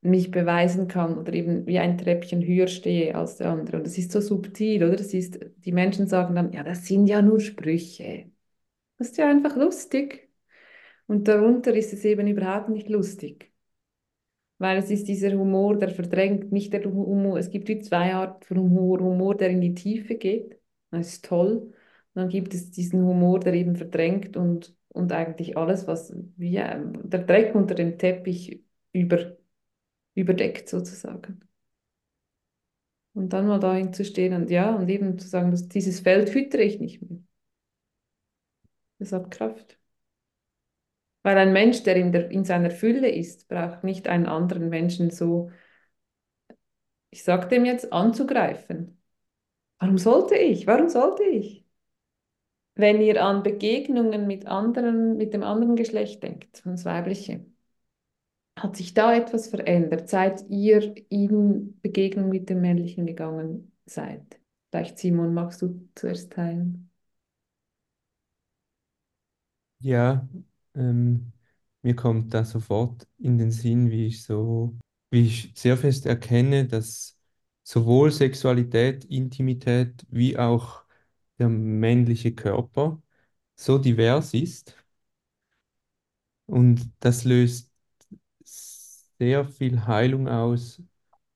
mich 0.00 0.30
beweisen 0.30 0.88
kann 0.88 1.18
oder 1.18 1.32
eben 1.32 1.66
wie 1.66 1.78
ein 1.78 1.98
Treppchen 1.98 2.44
höher 2.44 2.68
stehe 2.68 3.14
als 3.14 3.36
der 3.36 3.50
andere. 3.50 3.78
Und 3.78 3.86
das 3.86 3.98
ist 3.98 4.12
so 4.12 4.20
subtil, 4.20 4.84
oder? 4.84 4.96
Das 4.96 5.12
ist, 5.14 5.38
die 5.64 5.72
Menschen 5.72 6.06
sagen 6.06 6.34
dann, 6.36 6.52
ja, 6.52 6.62
das 6.62 6.86
sind 6.86 7.06
ja 7.06 7.20
nur 7.22 7.40
Sprüche. 7.40 8.30
Das 8.98 9.10
ist 9.10 9.18
ja 9.18 9.28
einfach 9.30 9.56
lustig. 9.56 10.30
Und 11.08 11.28
darunter 11.28 11.74
ist 11.74 11.92
es 11.94 12.04
eben 12.04 12.26
überhaupt 12.28 12.70
nicht 12.70 12.88
lustig. 12.88 13.52
Weil 14.58 14.78
es 14.78 14.90
ist 14.90 15.06
dieser 15.08 15.32
Humor, 15.32 15.78
der 15.78 15.88
verdrängt, 15.90 16.52
nicht 16.52 16.72
der 16.72 16.84
Humor. 16.84 17.38
Es 17.38 17.50
gibt 17.50 17.68
wie 17.68 17.78
zwei 17.80 18.14
Arten 18.14 18.42
von 18.44 18.58
Humor. 18.58 19.00
Humor, 19.00 19.36
der 19.36 19.50
in 19.50 19.60
die 19.60 19.74
Tiefe 19.74 20.16
geht. 20.16 20.58
Das 20.90 21.08
ist 21.08 21.24
toll. 21.24 21.58
Und 21.58 21.74
dann 22.14 22.28
gibt 22.28 22.54
es 22.54 22.70
diesen 22.70 23.02
Humor, 23.04 23.40
der 23.40 23.54
eben 23.54 23.76
verdrängt 23.76 24.36
und, 24.36 24.74
und 24.88 25.12
eigentlich 25.12 25.56
alles, 25.56 25.86
was 25.86 26.12
wie 26.36 26.54
der 26.54 27.24
Dreck 27.24 27.54
unter 27.54 27.74
dem 27.74 27.98
Teppich 27.98 28.62
über 28.92 29.36
überdeckt 30.18 30.68
sozusagen. 30.68 31.40
Und 33.14 33.32
dann 33.32 33.46
mal 33.46 33.58
dahin 33.60 33.92
zu 33.92 34.04
stehen 34.04 34.32
und 34.34 34.50
ja, 34.50 34.74
und 34.76 34.88
eben 34.88 35.18
zu 35.18 35.28
sagen, 35.28 35.50
dass 35.50 35.68
dieses 35.68 36.00
Feld 36.00 36.30
füttere 36.30 36.62
ich 36.62 36.78
nicht 36.80 37.02
mehr. 37.02 37.20
Das 38.98 39.12
hat 39.12 39.30
Kraft. 39.30 39.78
Weil 41.22 41.36
ein 41.38 41.52
Mensch, 41.52 41.82
der 41.82 41.96
in, 41.96 42.12
der 42.12 42.30
in 42.30 42.44
seiner 42.44 42.70
Fülle 42.70 43.08
ist, 43.10 43.48
braucht 43.48 43.84
nicht 43.84 44.08
einen 44.08 44.26
anderen 44.26 44.68
Menschen 44.68 45.10
so, 45.10 45.50
ich 47.10 47.22
sage 47.24 47.48
dem 47.48 47.64
jetzt, 47.64 47.92
anzugreifen. 47.92 49.00
Warum 49.80 49.98
sollte 49.98 50.36
ich? 50.36 50.66
Warum 50.66 50.88
sollte 50.88 51.24
ich? 51.24 51.66
Wenn 52.76 53.02
ihr 53.02 53.22
an 53.22 53.42
Begegnungen 53.42 54.26
mit 54.26 54.46
anderen, 54.46 55.18
mit 55.18 55.34
dem 55.34 55.42
anderen 55.42 55.76
Geschlecht 55.76 56.22
denkt, 56.22 56.62
das 56.64 56.84
Weibliche, 56.86 57.44
hat 58.56 58.76
sich 58.76 58.92
da 58.94 59.14
etwas 59.14 59.48
verändert, 59.48 60.08
seit 60.08 60.44
ihr 60.50 60.94
in 61.10 61.78
Begegnung 61.80 62.28
mit 62.28 62.50
dem 62.50 62.60
Männlichen 62.60 63.06
gegangen 63.06 63.72
seid? 63.86 64.40
Vielleicht 64.70 64.98
Simon, 64.98 65.32
magst 65.34 65.62
du 65.62 65.88
zuerst 65.94 66.32
teilen? 66.32 66.90
Ja, 69.80 70.26
ähm, 70.78 71.32
mir 71.82 71.96
kommt 71.96 72.34
da 72.34 72.44
sofort 72.44 73.08
in 73.18 73.38
den 73.38 73.50
Sinn, 73.52 73.90
wie 73.90 74.06
ich 74.06 74.24
so, 74.24 74.78
wie 75.10 75.26
ich 75.26 75.52
sehr 75.56 75.76
fest 75.76 76.06
erkenne, 76.06 76.66
dass 76.66 77.18
sowohl 77.64 78.10
Sexualität, 78.12 79.04
Intimität 79.06 80.06
wie 80.10 80.38
auch 80.38 80.84
der 81.38 81.48
männliche 81.50 82.34
Körper 82.34 83.02
so 83.56 83.78
divers 83.78 84.34
ist. 84.34 84.76
Und 86.46 86.90
das 87.00 87.24
löst 87.24 87.70
sehr 89.18 89.44
viel 89.44 89.86
Heilung 89.86 90.28
aus, 90.28 90.82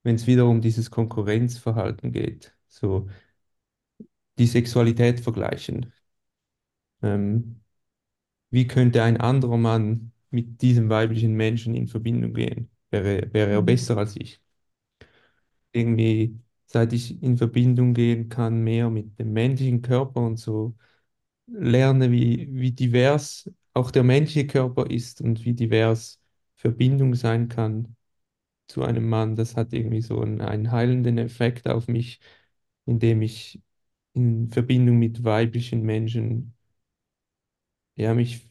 wenn 0.02 0.16
es 0.16 0.26
wieder 0.26 0.46
um 0.48 0.60
dieses 0.60 0.90
Konkurrenzverhalten 0.90 2.12
geht. 2.12 2.54
So 2.68 3.08
die 4.38 4.46
Sexualität 4.46 5.20
vergleichen. 5.20 5.90
Ähm, 7.02 7.61
wie 8.52 8.68
könnte 8.68 9.02
ein 9.04 9.18
anderer 9.18 9.58
Mann 9.58 10.12
mit 10.30 10.62
diesem 10.62 10.90
weiblichen 10.90 11.34
Menschen 11.34 11.76
in 11.76 11.88
Verbindung 11.88 12.34
gehen? 12.34 12.70
Wäre, 12.90 13.28
wäre 13.34 13.52
er 13.52 13.62
Mhm. 13.62 13.66
besser 13.66 13.98
als 13.98 14.16
ich? 14.16 14.42
Irgendwie, 15.72 16.38
seit 16.66 16.92
ich 16.92 17.22
in 17.22 17.36
Verbindung 17.36 17.94
gehen 17.94 18.28
kann, 18.28 18.62
mehr 18.62 18.90
mit 18.90 19.18
dem 19.18 19.32
männlichen 19.32 19.82
Körper 19.82 20.20
und 20.20 20.36
so 20.38 20.74
lerne, 21.48 22.12
wie, 22.12 22.48
wie 22.52 22.72
divers 22.72 23.50
auch 23.74 23.90
der 23.92 24.04
menschliche 24.04 24.46
Körper 24.48 24.90
ist 24.90 25.20
und 25.22 25.44
wie 25.44 25.54
divers 25.54 26.20
Verbindung 26.56 27.14
sein 27.14 27.48
kann 27.48 27.96
zu 28.68 28.82
einem 28.84 29.08
Mann. 29.08 29.36
Das 29.36 29.56
hat 29.56 29.72
irgendwie 29.74 30.02
so 30.02 30.20
einen, 30.22 30.40
einen 30.42 30.72
heilenden 30.72 31.18
Effekt 31.18 31.68
auf 31.68 31.88
mich, 31.88 32.20
indem 32.86 33.22
ich 33.22 33.60
in 34.14 34.50
Verbindung 34.50 34.98
mit 34.98 35.24
weiblichen 35.24 35.82
Menschen 35.82 36.54
ja, 37.96 38.14
mich 38.14 38.50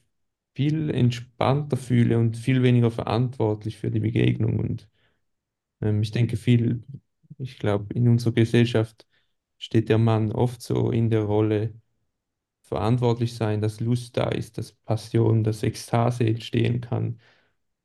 viel 0.56 0.90
entspannter 0.92 1.78
fühle 1.78 2.18
und 2.20 2.38
viel 2.38 2.64
weniger 2.64 2.92
verantwortlich 2.92 3.78
für 3.78 3.92
die 3.92 4.00
Begegnung. 4.02 4.60
Und 4.60 4.90
ähm, 5.82 6.02
ich 6.02 6.12
denke 6.12 6.38
viel, 6.38 6.84
ich 7.38 7.60
glaube, 7.60 7.94
in 7.94 8.08
unserer 8.10 8.34
Gesellschaft 8.34 9.08
steht 9.58 9.90
der 9.90 9.98
Mann 10.00 10.32
oft 10.32 10.62
so 10.62 10.92
in 10.92 11.10
der 11.10 11.24
Rolle, 11.24 11.74
verantwortlich 12.64 13.36
sein, 13.36 13.62
dass 13.62 13.80
Lust 13.80 14.18
da 14.18 14.30
ist, 14.30 14.58
dass 14.58 14.74
Passion, 14.74 15.44
dass 15.44 15.64
Ekstase 15.64 16.26
entstehen 16.26 16.82
kann. 16.82 17.20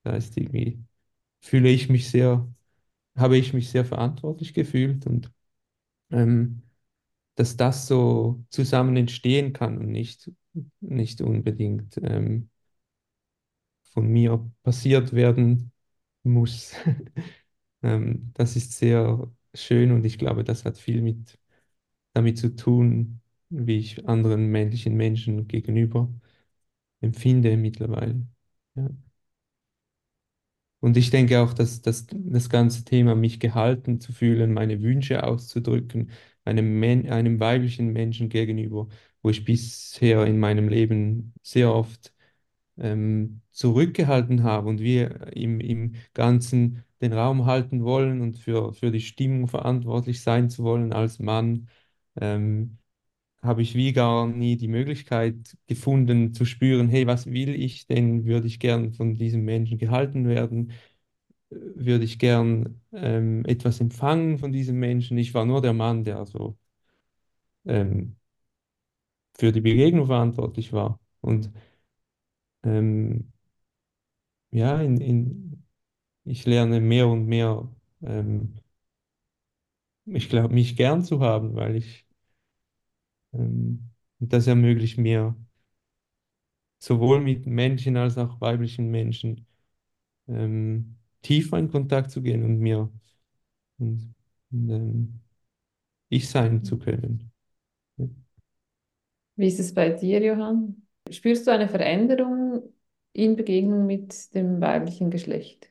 Da 0.05 0.17
ist 0.17 0.37
irgendwie, 0.37 0.85
fühle 1.41 1.71
ich 1.71 1.89
mich 1.91 2.11
sehr, 2.11 2.49
habe 3.17 3.39
ich 3.39 3.55
mich 3.55 3.71
sehr 3.71 3.85
verantwortlich 3.87 4.55
gefühlt 4.55 5.07
und 5.07 5.33
ähm, 6.11 6.63
dass 7.37 7.57
das 7.59 7.89
so 7.89 8.45
zusammen 8.51 8.97
entstehen 8.99 9.53
kann 9.55 9.79
und 9.79 9.89
nicht, 9.89 10.33
nicht 10.81 11.23
unbedingt 11.23 11.99
ähm, 12.03 12.51
von 13.83 14.09
mir 14.09 14.51
passiert 14.63 15.13
werden 15.13 15.73
muss. 16.23 16.75
ähm, 17.83 18.33
das 18.35 18.57
ist 18.57 18.73
sehr 18.73 19.31
schön 19.55 19.93
und 19.93 20.05
ich 20.07 20.19
glaube, 20.19 20.45
das 20.45 20.65
hat 20.65 20.79
viel 20.79 21.03
mit 21.03 21.39
damit 22.15 22.39
zu 22.39 22.57
tun, 22.57 23.21
wie 23.51 23.79
ich 23.79 24.09
anderen 24.09 24.49
männlichen 24.49 24.97
Menschen 24.97 25.49
gegenüber 25.49 26.11
empfinde 27.01 27.57
mittlerweile. 27.57 28.27
Ja. 28.77 28.91
Und 30.81 30.97
ich 30.97 31.11
denke 31.11 31.41
auch, 31.41 31.53
dass, 31.55 31.83
dass 31.83 32.07
das 32.11 32.49
ganze 32.51 32.85
Thema, 32.85 33.15
mich 33.15 33.41
gehalten 33.41 34.01
zu 34.01 34.13
fühlen, 34.13 34.53
meine 34.53 34.83
Wünsche 34.83 35.25
auszudrücken, 35.25 36.11
einem, 36.47 36.83
einem 36.83 37.41
weiblichen 37.41 37.93
Menschen 37.93 38.29
gegenüber, 38.29 38.89
wo 39.23 39.31
ich 39.31 39.45
bisher 39.45 40.27
in 40.27 40.39
meinem 40.39 40.69
Leben 40.69 41.35
sehr 41.43 41.73
oft 41.75 42.13
ähm, 42.79 43.43
zurückgehalten 43.53 44.43
habe 44.43 44.69
und 44.69 44.81
wir 44.81 45.33
im, 45.37 45.61
im 45.61 45.95
Ganzen 46.15 46.85
den 47.01 47.13
Raum 47.13 47.47
halten 47.47 47.85
wollen 47.85 48.21
und 48.21 48.39
für, 48.39 48.73
für 48.73 48.91
die 48.91 49.01
Stimmung 49.01 49.49
verantwortlich 49.49 50.23
sein 50.23 50.51
zu 50.51 50.65
wollen 50.65 50.93
als 50.93 51.19
Mann, 51.19 51.69
ähm, 52.21 52.79
habe 53.43 53.63
ich 53.63 53.75
wie 53.75 53.93
gar 53.93 54.27
nie 54.27 54.57
die 54.57 54.69
Möglichkeit 54.69 55.57
gefunden 55.67 56.33
zu 56.35 56.45
spüren, 56.45 56.89
hey, 56.89 57.07
was 57.07 57.27
will 57.27 57.55
ich 57.55 57.87
denn? 57.87 58.25
Würde 58.27 58.47
ich 58.49 58.59
gern 58.61 58.93
von 58.93 59.15
diesem 59.15 59.45
Menschen 59.45 59.79
gehalten 59.79 60.27
werden? 60.29 60.73
Würde 61.51 62.05
ich 62.05 62.19
gern 62.19 62.81
ähm, 62.93 63.45
etwas 63.47 63.81
empfangen 63.81 64.39
von 64.39 64.53
diesem 64.53 64.79
Menschen? 64.79 65.17
Ich 65.19 65.35
war 65.35 65.45
nur 65.45 65.61
der 65.63 65.73
Mann, 65.75 66.05
der 66.05 66.25
so 66.27 66.57
ähm, 67.65 68.17
für 69.39 69.53
die 69.53 69.61
Begegnung 69.61 70.07
verantwortlich 70.07 70.73
war. 70.73 70.99
Und 71.21 71.51
ähm, 72.65 73.33
ja, 74.51 74.81
in, 74.83 75.01
in, 75.01 75.65
ich 76.25 76.47
lerne 76.47 76.81
mehr 76.81 77.09
und 77.09 77.27
mehr, 77.27 77.69
ähm, 78.03 78.57
ich 80.07 80.29
glaube, 80.29 80.53
mich 80.55 80.77
gern 80.77 81.05
zu 81.05 81.21
haben, 81.21 81.55
weil 81.55 81.77
ich, 81.77 82.07
ähm, 83.33 83.91
das 84.19 84.47
ermöglicht 84.49 84.99
mir, 84.99 85.37
sowohl 86.79 87.21
mit 87.21 87.47
Menschen 87.47 87.97
als 87.99 88.17
auch 88.19 88.41
weiblichen 88.41 88.91
Menschen 88.91 89.47
ähm, 90.29 90.96
tiefer 91.27 91.59
in 91.59 91.71
Kontakt 91.71 92.11
zu 92.11 92.23
gehen 92.23 92.45
und 92.45 92.59
mir 92.61 92.91
und, 93.79 94.15
und, 94.53 94.71
ähm, 94.71 95.21
ich 96.11 96.29
sein 96.31 96.65
zu 96.65 96.79
können. 96.79 97.33
Wie 99.37 99.49
ist 99.49 99.59
es 99.61 99.75
bei 99.75 99.91
dir, 99.91 100.21
Johann? 100.23 100.83
Spürst 101.11 101.47
du 101.47 101.51
eine 101.53 101.69
Veränderung 101.69 102.73
in 103.13 103.37
Begegnung 103.37 103.87
mit 103.87 104.35
dem 104.35 104.61
weiblichen 104.61 105.11
Geschlecht? 105.11 105.69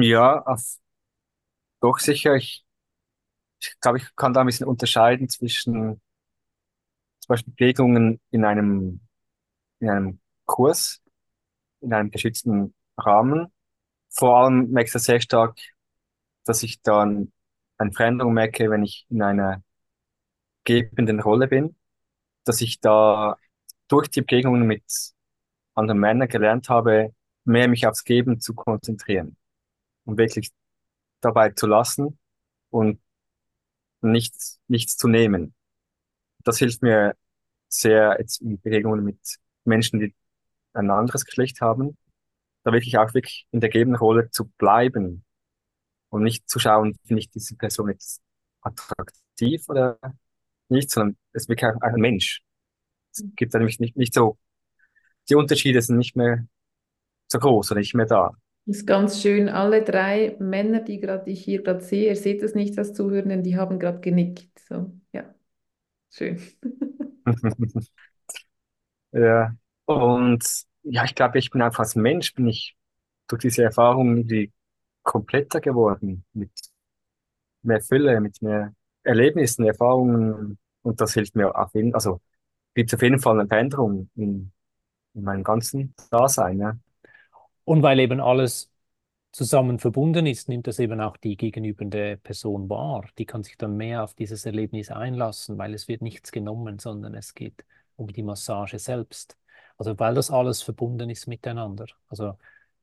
Ja, 0.00 0.42
auf, 0.46 0.78
doch 1.80 1.98
sicher. 1.98 2.34
Ich, 2.36 2.64
ich 3.60 3.78
glaube, 3.80 3.98
ich 3.98 4.16
kann 4.16 4.34
da 4.34 4.40
ein 4.42 4.46
bisschen 4.46 4.68
unterscheiden 4.68 5.28
zwischen 5.30 6.00
zum 7.20 7.28
Beispiel 7.28 7.52
Begegnungen 7.54 8.20
in 8.30 8.44
einem, 8.44 9.00
in 9.80 9.90
einem 9.90 10.20
Kurs, 10.46 11.02
in 11.80 11.92
einem 11.94 12.10
geschützten 12.10 12.74
Rahmen. 12.96 13.52
Vor 14.10 14.38
allem 14.38 14.70
merke 14.70 14.88
ich 14.88 14.92
das 14.92 15.04
sehr 15.04 15.20
stark, 15.20 15.58
dass 16.44 16.62
ich 16.62 16.82
dann 16.82 17.32
eine 17.78 17.92
Veränderung 17.92 18.34
merke, 18.34 18.70
wenn 18.70 18.84
ich 18.84 19.06
in 19.10 19.22
einer 19.22 19.62
gebenden 20.64 21.20
Rolle 21.20 21.48
bin, 21.48 21.76
dass 22.44 22.60
ich 22.60 22.80
da 22.80 23.36
durch 23.88 24.08
die 24.08 24.20
Begegnungen 24.22 24.66
mit 24.66 24.84
anderen 25.74 26.00
Männern 26.00 26.28
gelernt 26.28 26.68
habe, 26.68 27.14
mehr 27.44 27.68
mich 27.68 27.86
aufs 27.86 28.04
Geben 28.04 28.40
zu 28.40 28.54
konzentrieren 28.54 29.36
und 30.04 30.18
wirklich 30.18 30.52
dabei 31.20 31.50
zu 31.50 31.66
lassen 31.66 32.18
und 32.70 33.00
nichts, 34.00 34.60
nichts 34.68 34.96
zu 34.96 35.08
nehmen. 35.08 35.54
Das 36.44 36.58
hilft 36.58 36.82
mir 36.82 37.16
sehr 37.68 38.16
jetzt 38.18 38.40
in 38.40 38.60
Begegnungen 38.60 39.04
mit 39.04 39.18
Menschen, 39.64 40.00
die 40.00 40.14
ein 40.74 40.90
anderes 40.90 41.24
Geschlecht 41.24 41.60
haben, 41.60 41.96
da 42.64 42.72
wirklich 42.72 42.98
auch 42.98 43.14
wirklich 43.14 43.46
in 43.52 43.60
der 43.60 43.70
gebenden 43.70 43.96
Rolle 43.96 44.30
zu 44.30 44.46
bleiben 44.58 45.24
und 46.08 46.22
nicht 46.22 46.48
zu 46.48 46.58
schauen, 46.58 46.96
finde 47.04 47.20
ich 47.20 47.30
diese 47.30 47.56
Person 47.56 47.90
jetzt 47.90 48.20
attraktiv 48.62 49.68
oder 49.68 49.98
nicht, 50.68 50.90
sondern 50.90 51.16
es 51.32 51.44
ist 51.44 51.48
wirklich 51.48 51.70
ein 51.80 52.00
Mensch. 52.00 52.42
Es 53.12 53.24
gibt 53.36 53.54
da 53.54 53.58
nämlich 53.58 53.78
nicht, 53.78 53.96
nicht 53.96 54.14
so, 54.14 54.38
die 55.28 55.34
Unterschiede 55.34 55.80
sind 55.82 55.98
nicht 55.98 56.16
mehr 56.16 56.46
so 57.30 57.38
groß 57.38 57.70
oder 57.70 57.80
nicht 57.80 57.94
mehr 57.94 58.06
da. 58.06 58.32
Das 58.66 58.78
ist 58.78 58.86
ganz 58.86 59.20
schön. 59.20 59.48
Alle 59.48 59.82
drei 59.82 60.36
Männer, 60.38 60.80
die 60.80 60.98
gerade 60.98 61.30
ich 61.30 61.44
hier 61.44 61.62
gerade 61.62 61.82
sehe, 61.82 62.08
ihr 62.08 62.16
seht 62.16 62.42
es 62.42 62.54
nicht 62.54 62.78
als 62.78 62.94
Zuhörenden, 62.94 63.42
die 63.42 63.56
haben 63.56 63.78
gerade 63.78 64.00
genickt. 64.00 64.58
So, 64.68 64.90
ja, 65.12 65.34
schön. 66.10 66.40
ja, 69.12 69.54
und 69.84 70.44
ja, 70.84 71.04
ich 71.04 71.14
glaube, 71.14 71.38
ich 71.38 71.50
bin 71.50 71.62
einfach 71.62 71.80
als 71.80 71.96
Mensch, 71.96 72.34
bin 72.34 72.48
ich 72.48 72.76
durch 73.26 73.42
diese 73.42 73.64
Erfahrungen 73.64 74.18
irgendwie 74.18 74.52
kompletter 75.02 75.60
geworden, 75.60 76.24
mit 76.32 76.50
mehr 77.62 77.80
Fülle, 77.80 78.20
mit 78.20 78.40
mehr 78.42 78.74
Erlebnissen, 79.02 79.64
Erfahrungen. 79.64 80.58
Und 80.82 81.00
das 81.00 81.14
hilft 81.14 81.34
mir 81.34 81.56
auf 81.56 81.74
jeden, 81.74 81.94
also 81.94 82.20
gibt 82.74 82.90
es 82.90 82.94
auf 82.94 83.02
jeden 83.02 83.18
Fall 83.18 83.38
eine 83.40 83.48
Veränderung 83.48 84.10
in, 84.16 84.52
in 85.14 85.22
meinem 85.22 85.44
ganzen 85.44 85.94
Dasein. 86.10 86.58
Ja. 86.58 86.78
Und 87.64 87.82
weil 87.82 88.00
eben 88.00 88.20
alles 88.20 88.70
zusammen 89.32 89.78
verbunden 89.78 90.26
ist, 90.26 90.48
nimmt 90.48 90.66
das 90.66 90.78
eben 90.78 91.00
auch 91.00 91.16
die 91.16 91.36
gegenübernde 91.36 92.18
Person 92.18 92.68
wahr. 92.70 93.08
Die 93.18 93.26
kann 93.26 93.42
sich 93.42 93.56
dann 93.56 93.76
mehr 93.76 94.04
auf 94.04 94.14
dieses 94.14 94.46
Erlebnis 94.46 94.90
einlassen, 94.90 95.58
weil 95.58 95.74
es 95.74 95.88
wird 95.88 96.02
nichts 96.02 96.30
genommen, 96.30 96.78
sondern 96.78 97.14
es 97.14 97.34
geht 97.34 97.64
um 97.96 98.12
die 98.12 98.22
Massage 98.22 98.78
selbst. 98.78 99.36
Also 99.76 99.98
weil 99.98 100.14
das 100.14 100.30
alles 100.30 100.62
verbunden 100.62 101.10
ist 101.10 101.26
miteinander. 101.26 101.86
Also 102.08 102.38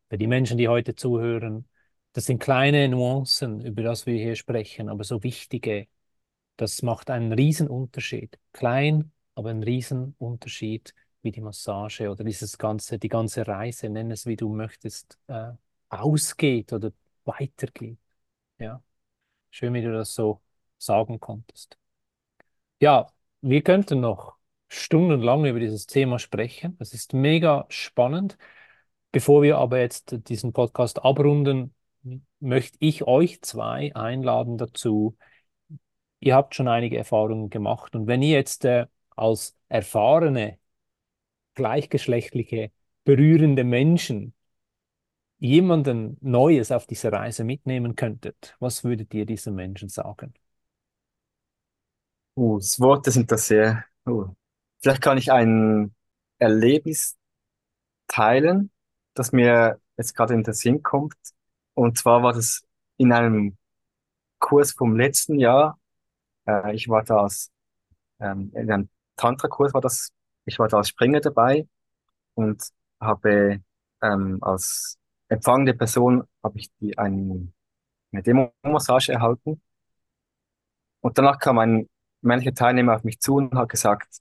für 0.10 0.18
die 0.18 0.28
Menschen, 0.28 0.58
die 0.58 0.68
heute 0.68 0.96
zuhören, 0.96 1.68
das 2.14 2.26
sind 2.26 2.40
kleine 2.40 2.90
Nuancen, 2.90 3.62
über 3.62 3.84
das 3.84 4.06
wir 4.06 4.16
hier 4.16 4.36
sprechen, 4.36 4.90
aber 4.90 5.04
so 5.04 5.24
wichtige. 5.24 5.88
Das 6.58 6.82
macht 6.84 7.10
einen 7.10 7.32
riesen 7.34 7.68
Unterschied. 7.68 8.38
Klein, 8.54 9.12
aber 9.36 9.50
ein 9.50 9.64
riesen 9.64 10.16
Unterschied 10.20 10.94
wie 11.22 11.32
die 11.32 11.42
Massage 11.42 12.10
oder 12.10 12.24
dieses 12.24 12.58
ganze, 12.58 13.00
die 13.00 13.08
ganze 13.08 13.48
Reise, 13.48 13.90
nenn 13.90 14.12
es 14.12 14.26
wie 14.26 14.36
du 14.36 14.50
möchtest, 14.50 15.18
äh, 15.28 15.52
ausgeht 15.90 16.74
oder 16.74 16.92
weitergeht. 17.26 17.98
Ja, 18.60 18.82
schön, 19.52 19.74
wie 19.74 19.82
du 19.82 19.94
das 19.94 20.14
so 20.16 20.42
sagen 20.78 21.20
konntest. 21.20 21.78
Ja, 22.80 23.08
wir 23.42 23.62
könnten 23.62 24.02
noch 24.02 24.36
stundenlang 24.72 25.46
über 25.46 25.60
dieses 25.60 25.86
Thema 25.86 26.18
sprechen. 26.18 26.78
Das 26.80 26.94
ist 26.94 27.14
mega 27.14 27.66
spannend. 27.70 28.38
Bevor 29.12 29.42
wir 29.44 29.58
aber 29.58 29.80
jetzt 29.80 30.16
diesen 30.30 30.54
Podcast 30.54 31.04
abrunden, 31.04 31.76
möchte 32.40 32.78
ich 32.80 33.04
euch 33.04 33.42
zwei 33.42 33.94
einladen 33.94 34.58
dazu. 34.58 35.18
Ihr 36.22 36.36
habt 36.36 36.56
schon 36.56 36.70
einige 36.70 36.98
Erfahrungen 36.98 37.50
gemacht 37.50 37.96
und 37.96 38.08
wenn 38.08 38.22
ihr 38.22 38.38
jetzt 38.38 38.64
äh, 38.64 38.86
als 39.10 39.58
erfahrene 39.68 40.58
gleichgeschlechtliche, 41.56 42.72
berührende 43.04 43.66
Menschen 43.66 44.34
jemanden 45.40 46.18
Neues 46.22 46.72
auf 46.72 46.88
dieser 46.88 47.12
Reise 47.12 47.44
mitnehmen 47.44 47.96
könntet, 47.96 48.56
was 48.60 48.86
würdet 48.86 49.14
ihr 49.14 49.26
diesen 49.26 49.56
Menschen 49.56 49.90
sagen? 49.90 50.34
Uh, 52.38 52.58
das 52.60 52.80
Worte 52.80 53.12
sind 53.12 53.30
das 53.32 53.48
sehr. 53.48 53.84
Uh. 54.08 54.34
Vielleicht 54.82 55.02
kann 55.02 55.18
ich 55.18 55.32
ein 55.32 55.96
Erlebnis 56.40 57.18
teilen, 58.08 58.72
das 59.14 59.32
mir 59.32 59.80
jetzt 59.98 60.16
gerade 60.16 60.34
in 60.34 60.44
den 60.44 60.54
Sinn 60.54 60.84
kommt. 60.84 61.16
Und 61.74 61.98
zwar 61.98 62.24
war 62.24 62.34
das 62.34 62.64
in 62.98 63.14
einem 63.14 63.58
Kurs 64.40 64.74
vom 64.74 64.96
letzten 64.98 65.40
Jahr. 65.40 65.80
Äh, 66.48 66.76
ich 66.76 66.90
war 66.90 67.04
da 67.04 67.24
als, 67.24 67.52
ähm, 68.20 68.52
in 68.56 68.72
einem 68.72 68.90
Tantra-Kurs 69.18 69.74
war 69.74 69.82
das 69.82 70.12
ich 70.46 70.60
war 70.60 70.68
da 70.68 70.78
als 70.78 70.90
Springer 70.90 71.22
dabei 71.22 71.68
und 72.36 72.64
habe 73.00 73.62
ähm, 74.02 74.38
als 74.42 74.98
empfangende 75.28 75.74
Person 75.74 76.24
habe 76.44 76.60
ich 76.60 76.70
die 76.80 76.98
ein, 76.98 77.54
eine 78.12 78.24
Demo-Massage 78.24 79.14
erhalten. 79.14 79.62
Und 81.02 81.18
danach 81.18 81.40
kam 81.40 81.58
ein 81.60 81.90
männlicher 82.22 82.54
Teilnehmer 82.54 82.96
auf 82.96 83.04
mich 83.04 83.20
zu 83.20 83.36
und 83.36 83.56
hat 83.56 83.70
gesagt, 83.70 84.20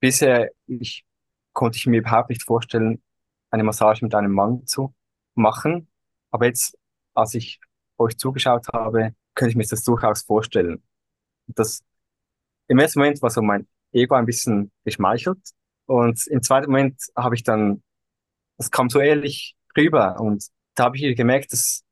bisher 0.00 0.50
ich, 0.66 1.04
konnte 1.52 1.78
ich 1.78 1.86
mir 1.86 2.00
überhaupt 2.00 2.30
nicht 2.30 2.42
vorstellen, 2.42 3.02
eine 3.50 3.64
Massage 3.64 4.04
mit 4.04 4.14
einem 4.14 4.32
Mann 4.32 4.66
zu 4.66 4.94
machen. 5.34 5.88
Aber 6.30 6.46
jetzt, 6.46 6.78
als 7.14 7.34
ich 7.34 7.60
euch 7.98 8.16
zugeschaut 8.16 8.68
habe, 8.72 9.14
könnte 9.34 9.50
ich 9.50 9.56
mir 9.56 9.66
das 9.66 9.82
durchaus 9.84 10.22
vorstellen. 10.22 10.82
Das 11.46 11.82
im 12.68 12.78
ersten 12.78 13.00
Moment 13.00 13.20
war 13.22 13.30
so 13.30 13.42
mein 13.42 13.66
Ego 13.92 14.14
ein 14.14 14.26
bisschen 14.26 14.70
geschmeichelt, 14.84 15.38
und 15.90 16.24
im 16.28 16.40
zweiten 16.40 16.70
Moment 16.70 17.02
habe 17.16 17.34
ich 17.34 17.42
dann, 17.42 17.82
das 18.58 18.70
kam 18.70 18.88
so 18.90 19.00
ehrlich 19.00 19.56
rüber 19.76 20.20
und 20.20 20.46
da 20.76 20.84
habe 20.84 20.96
ich 20.96 21.16
gemerkt, 21.16 21.52
dass 21.52 21.82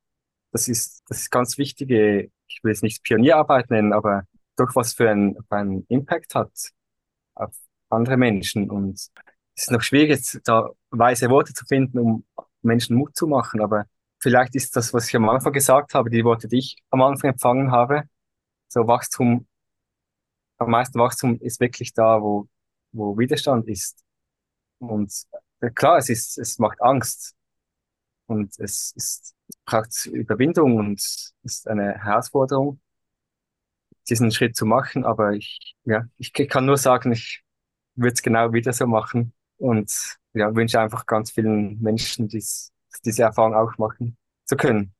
das 0.52 0.68
ist, 0.68 1.02
das 1.08 1.22
ist 1.22 1.30
ganz 1.32 1.58
wichtige, 1.58 2.30
ich 2.46 2.60
will 2.62 2.70
es 2.70 2.82
nicht 2.82 3.02
Pionierarbeit 3.02 3.70
nennen, 3.70 3.92
aber 3.92 4.22
doch 4.54 4.76
was 4.76 4.94
für 4.94 5.10
einen, 5.10 5.34
für 5.34 5.56
einen 5.56 5.84
Impact 5.88 6.36
hat 6.36 6.52
auf 7.34 7.52
andere 7.90 8.16
Menschen. 8.16 8.70
Und 8.70 8.94
es 8.94 9.10
ist 9.54 9.70
noch 9.70 9.82
schwierig, 9.82 10.10
jetzt 10.10 10.40
da 10.44 10.70
weise 10.90 11.30
Worte 11.30 11.54
zu 11.54 11.64
finden, 11.64 11.98
um 11.98 12.24
Menschen 12.62 12.96
Mut 12.96 13.16
zu 13.16 13.26
machen, 13.26 13.60
aber 13.60 13.86
vielleicht 14.18 14.54
ist 14.54 14.76
das, 14.76 14.92
was 14.92 15.08
ich 15.08 15.16
am 15.16 15.28
Anfang 15.28 15.52
gesagt 15.52 15.94
habe, 15.94 16.10
die 16.10 16.24
Worte, 16.24 16.48
die 16.48 16.58
ich 16.58 16.76
am 16.90 17.02
Anfang 17.02 17.30
empfangen 17.30 17.70
habe, 17.70 18.04
so 18.68 18.86
Wachstum, 18.86 19.46
am 20.58 20.70
meisten 20.70 20.98
Wachstum 20.98 21.38
ist 21.40 21.60
wirklich 21.60 21.94
da, 21.94 22.20
wo, 22.20 22.48
wo 22.92 23.16
Widerstand 23.18 23.68
ist. 23.68 24.04
Und 24.78 25.12
äh, 25.60 25.70
klar, 25.70 25.98
es 25.98 26.08
ist, 26.08 26.38
es 26.38 26.58
macht 26.58 26.80
Angst 26.82 27.34
und 28.26 28.58
es 28.58 28.92
ist, 28.92 29.34
es 29.48 29.64
braucht 29.64 30.06
Überwindung 30.06 30.76
und 30.76 31.00
ist 31.42 31.68
eine 31.68 31.94
Herausforderung, 31.94 32.80
diesen 34.08 34.30
Schritt 34.32 34.56
zu 34.56 34.66
machen. 34.66 35.04
Aber 35.04 35.32
ich, 35.32 35.76
ja, 35.84 36.04
ich 36.16 36.32
kann 36.32 36.66
nur 36.66 36.76
sagen, 36.76 37.12
ich 37.12 37.42
würde 37.98 38.14
es 38.14 38.22
genau 38.22 38.52
wieder 38.52 38.72
so 38.72 38.86
machen 38.86 39.32
und 39.58 39.92
ja, 40.34 40.54
wünsche 40.54 40.80
einfach 40.80 41.06
ganz 41.06 41.30
vielen 41.30 41.80
Menschen, 41.80 42.28
dies, 42.28 42.72
diese 43.04 43.24
Erfahrung 43.24 43.54
auch 43.54 43.76
machen 43.78 44.16
zu 44.44 44.56
können. 44.56 44.94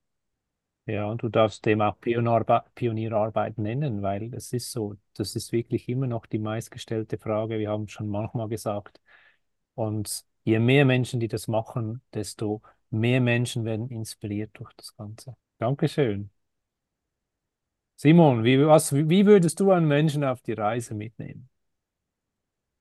Ja, 0.87 1.05
und 1.05 1.23
du 1.23 1.29
darfst 1.29 1.67
dem 1.67 1.83
auch 1.83 2.01
Pionierarbe 2.01 2.65
Pionierarbeit 2.75 3.59
nennen, 3.59 4.01
weil 4.01 4.33
es 4.35 4.53
ist 4.55 4.73
so, 4.73 4.97
das 5.15 5.37
ist 5.37 5.53
wirklich 5.53 5.87
immer 5.89 6.07
noch 6.07 6.25
die 6.25 6.39
meistgestellte 6.39 7.19
Frage. 7.19 7.59
Wir 7.59 7.69
haben 7.69 7.89
schon 7.89 8.09
manchmal 8.09 8.49
gesagt. 8.49 9.01
Und 9.75 10.25
je 10.45 10.59
mehr 10.59 10.87
Menschen, 10.87 11.21
die 11.21 11.29
das 11.29 11.47
machen, 11.47 12.01
desto 12.15 12.63
mehr 12.91 13.21
Menschen 13.21 13.67
werden 13.67 13.91
inspiriert 13.91 14.51
durch 14.55 14.73
das 14.75 14.97
Ganze. 14.97 15.37
Dankeschön. 15.59 16.31
Simon, 17.97 18.45
wie, 18.45 18.65
was, 18.67 18.95
wie 18.95 19.27
würdest 19.27 19.61
du 19.61 19.73
einen 19.73 19.89
Menschen 19.89 20.25
auf 20.25 20.41
die 20.41 20.53
Reise 20.53 20.95
mitnehmen? 20.95 21.51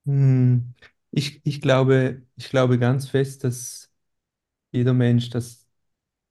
Hm, 0.07 0.75
Ich, 1.11 1.41
ich 1.45 1.61
glaube, 1.61 2.23
ich 2.35 2.49
glaube 2.49 2.79
ganz 2.79 3.09
fest, 3.09 3.43
dass 3.43 3.91
jeder 4.71 4.93
Mensch 4.93 5.29
das, 5.31 5.67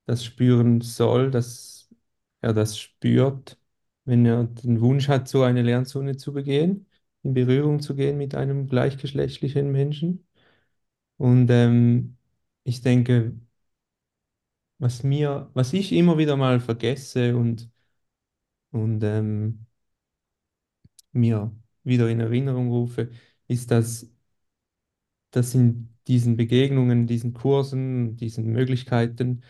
das 0.06 0.24
spüren 0.24 0.80
soll, 0.82 1.30
dass 1.32 1.88
er 2.42 2.54
das 2.54 2.78
spürt, 2.78 3.58
wenn 4.06 4.26
er 4.26 4.44
den 4.46 4.80
Wunsch 4.82 5.08
hat, 5.08 5.28
so 5.28 5.42
eine 5.44 5.62
Lernzone 5.62 6.16
zu 6.18 6.32
begehen, 6.34 6.86
in 7.24 7.34
Berührung 7.34 7.80
zu 7.80 7.96
gehen 7.96 8.18
mit 8.18 8.34
einem 8.36 8.68
gleichgeschlechtlichen 8.68 9.72
Menschen. 9.72 10.26
Und 11.18 11.50
ähm, 11.50 12.18
ich 12.64 12.82
denke, 12.82 13.34
was 14.78 15.02
mir, 15.02 15.50
was 15.54 15.72
ich 15.72 15.92
immer 15.92 16.18
wieder 16.18 16.36
mal 16.36 16.60
vergesse 16.60 17.36
und, 17.36 17.70
und 18.70 19.02
ähm, 19.04 19.66
mir 21.12 21.52
wieder 21.84 22.08
in 22.08 22.20
Erinnerung 22.20 22.70
rufe, 22.70 23.10
ist, 23.48 23.70
dass, 23.70 24.08
dass 25.30 25.54
in 25.54 25.88
diesen 26.08 26.36
Begegnungen, 26.36 27.06
diesen 27.06 27.32
Kursen, 27.34 28.16
diesen 28.16 28.46
Möglichkeiten, 28.52 29.42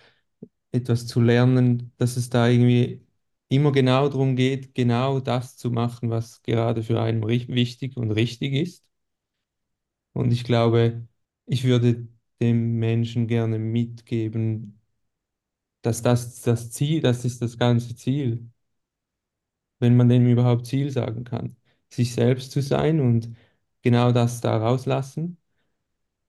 etwas 0.72 1.06
zu 1.06 1.20
lernen, 1.20 1.92
dass 1.98 2.16
es 2.16 2.30
da 2.30 2.48
irgendwie 2.48 3.06
immer 3.48 3.72
genau 3.72 4.08
darum 4.08 4.36
geht, 4.36 4.74
genau 4.74 5.20
das 5.20 5.56
zu 5.56 5.70
machen, 5.70 6.10
was 6.10 6.42
gerade 6.42 6.82
für 6.82 7.00
einen 7.02 7.26
wichtig 7.26 7.96
und 7.96 8.12
richtig 8.12 8.54
ist. 8.54 8.88
Und 10.12 10.32
ich 10.32 10.44
glaube, 10.44 11.06
ich 11.46 11.64
würde 11.64 12.08
dem 12.40 12.78
Menschen 12.78 13.26
gerne 13.28 13.58
mitgeben, 13.58 14.80
dass 15.82 16.02
das 16.02 16.42
das 16.42 16.70
Ziel, 16.72 17.00
das 17.00 17.24
ist 17.24 17.40
das 17.42 17.56
ganze 17.58 17.96
Ziel, 17.96 18.50
wenn 19.78 19.96
man 19.96 20.08
dem 20.08 20.26
überhaupt 20.26 20.66
Ziel 20.66 20.90
sagen 20.90 21.24
kann, 21.24 21.56
sich 21.90 22.12
selbst 22.14 22.52
zu 22.52 22.60
sein 22.62 23.00
und 23.00 23.34
genau 23.86 24.10
das 24.12 24.40
da 24.40 24.56
rauslassen, 24.58 25.38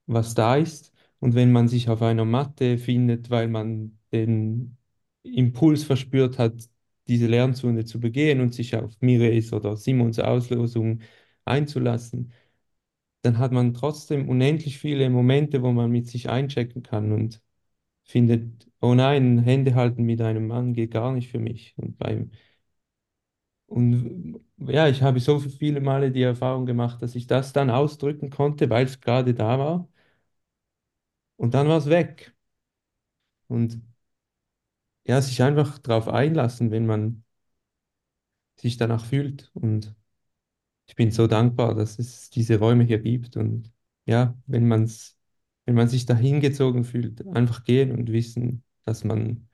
was 0.08 0.36
da 0.36 0.58
ist. 0.58 0.94
Und 1.20 1.36
wenn 1.36 1.52
man 1.52 1.68
sich 1.68 1.90
auf 1.90 2.02
einer 2.04 2.26
Matte 2.26 2.78
findet, 2.78 3.30
weil 3.32 3.48
man 3.48 4.00
den 4.14 4.78
Impuls 5.24 5.84
verspürt 5.84 6.38
hat, 6.40 6.70
diese 7.08 7.28
Lernzone 7.28 7.86
zu 7.86 8.00
begehen 8.00 8.42
und 8.42 8.54
sich 8.54 8.76
auf 8.76 8.94
Mires 9.02 9.54
oder 9.54 9.76
Simons 9.78 10.20
Auslosung 10.20 11.02
einzulassen, 11.46 12.32
dann 13.22 13.38
hat 13.40 13.52
man 13.52 13.74
trotzdem 13.74 14.30
unendlich 14.30 14.78
viele 14.80 15.10
Momente, 15.10 15.62
wo 15.64 15.72
man 15.72 15.92
mit 15.92 16.08
sich 16.08 16.30
einchecken 16.30 16.84
kann 16.84 17.12
und 17.12 17.42
findet, 18.06 18.68
oh 18.82 18.96
nein, 18.96 19.40
Hände 19.40 19.76
halten 19.76 20.04
mit 20.04 20.22
einem 20.22 20.48
Mann 20.48 20.74
geht 20.74 20.92
gar 20.92 21.14
nicht 21.14 21.30
für 21.32 21.40
mich. 21.40 21.76
Und 21.78 21.98
beim 21.98 22.32
und 23.68 24.40
ja, 24.60 24.88
ich 24.88 25.02
habe 25.04 25.20
so 25.20 25.40
viele 25.40 25.82
Male 25.82 26.12
die 26.12 26.22
Erfahrung 26.24 26.66
gemacht, 26.66 27.02
dass 27.02 27.16
ich 27.16 27.28
das 27.28 27.54
dann 27.54 27.70
ausdrücken 27.70 28.30
konnte, 28.30 28.70
weil 28.70 28.86
es 28.86 29.02
gerade 29.02 29.34
da 29.34 29.60
war. 29.60 29.88
Und 31.38 31.54
dann 31.56 31.68
war 31.68 31.78
es 31.78 31.88
weg. 31.90 32.36
Und 33.50 33.82
ja, 35.06 35.22
sich 35.22 35.42
einfach 35.44 35.80
darauf 35.80 36.08
einlassen, 36.08 36.70
wenn 36.72 36.86
man 36.86 37.24
sich 38.56 38.78
danach 38.78 39.06
fühlt. 39.06 39.52
Und 39.54 39.96
ich 40.88 40.96
bin 40.96 41.12
so 41.12 41.28
dankbar, 41.28 41.76
dass 41.76 42.00
es 42.00 42.30
diese 42.32 42.60
Räume 42.60 42.86
hier 42.86 43.00
gibt. 43.00 43.38
Und 43.38 43.74
ja, 44.08 44.38
wenn 44.48 44.68
man's, 44.70 45.18
wenn 45.66 45.76
man 45.76 45.90
sich 45.90 46.08
da 46.08 46.16
hingezogen 46.16 46.84
fühlt, 46.86 47.28
einfach 47.30 47.66
gehen 47.66 47.92
und 47.92 48.12
wissen, 48.14 48.64
dass 48.86 49.06
man 49.06 49.50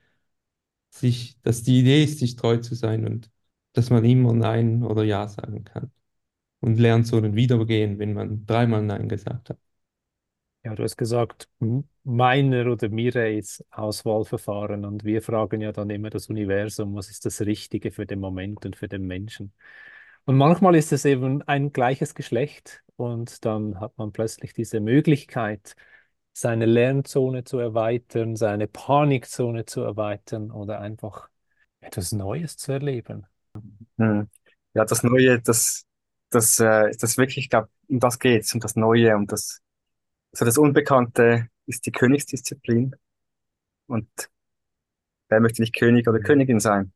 sich, 0.92 1.40
dass 1.44 1.64
die 1.64 1.82
Idee 1.82 2.06
ist, 2.06 2.20
sich 2.20 2.38
treu 2.38 2.58
zu 2.60 2.76
sein 2.76 3.08
und 3.08 3.32
dass 3.74 3.90
man 3.90 4.06
immer 4.06 4.34
Nein 4.34 4.84
oder 4.84 5.04
Ja 5.04 5.28
sagen 5.28 5.64
kann. 5.66 5.92
Und 6.62 6.80
lernt 6.80 7.08
so 7.08 7.18
ein 7.18 7.36
Wiedergehen, 7.36 8.00
wenn 8.00 8.14
man 8.14 8.46
dreimal 8.48 8.84
Nein 8.84 9.10
gesagt 9.10 9.52
hat. 9.52 9.60
Ja, 10.64 10.76
du 10.76 10.84
hast 10.84 10.96
gesagt, 10.98 11.50
m- 11.60 11.88
meiner 12.06 12.68
oder 12.72 12.88
Mireis 12.90 13.64
Auswahlverfahren 13.72 14.86
und 14.86 15.04
wir 15.04 15.22
fragen 15.22 15.60
ja 15.62 15.72
dann 15.74 15.90
immer 15.90 16.10
das 16.10 16.28
Universum, 16.30 16.96
was 16.96 17.10
ist 17.10 17.26
das 17.26 17.42
Richtige 17.42 17.92
für 17.92 18.06
den 18.06 18.20
Moment 18.22 18.66
und 18.66 18.76
für 18.78 18.88
den 18.88 19.06
Menschen. 19.06 19.54
Und 20.26 20.38
manchmal 20.38 20.76
ist 20.76 20.94
es 20.94 21.04
eben 21.06 21.42
ein 21.44 21.74
gleiches 21.74 22.16
Geschlecht 22.16 22.84
und 22.96 23.44
dann 23.46 23.80
hat 23.82 23.98
man 23.98 24.14
plötzlich 24.14 24.54
diese 24.54 24.80
Möglichkeit, 24.80 25.76
seine 26.34 26.66
Lernzone 26.66 27.44
zu 27.44 27.60
erweitern, 27.60 28.36
seine 28.38 28.68
Panikzone 28.68 29.66
zu 29.66 29.82
erweitern 29.82 30.50
oder 30.52 30.80
einfach 30.80 31.30
etwas 31.82 32.12
Neues 32.14 32.56
zu 32.58 32.72
erleben. 32.74 33.28
Hm. 33.98 34.30
Ja, 34.74 34.86
das 34.86 35.04
Neue, 35.04 35.40
das, 35.42 35.86
das, 36.30 36.60
äh, 36.60 36.90
ist 36.90 37.04
das 37.04 37.18
wirklich, 37.18 37.38
ich 37.46 37.50
glaube, 37.50 37.70
um 37.88 38.00
das 38.00 38.20
geht's, 38.20 38.54
um 38.54 38.60
das 38.60 38.76
Neue, 38.76 39.16
um 39.16 39.28
das, 39.28 39.62
so 40.34 40.46
das 40.46 40.58
Unbekannte 40.60 41.50
ist 41.68 41.86
die 41.86 41.92
Königsdisziplin 41.92 42.96
und 43.88 44.10
wer 45.30 45.40
möchte 45.40 45.62
nicht 45.62 45.76
König 45.78 46.08
oder 46.08 46.20
Königin 46.20 46.60
sein? 46.60 46.94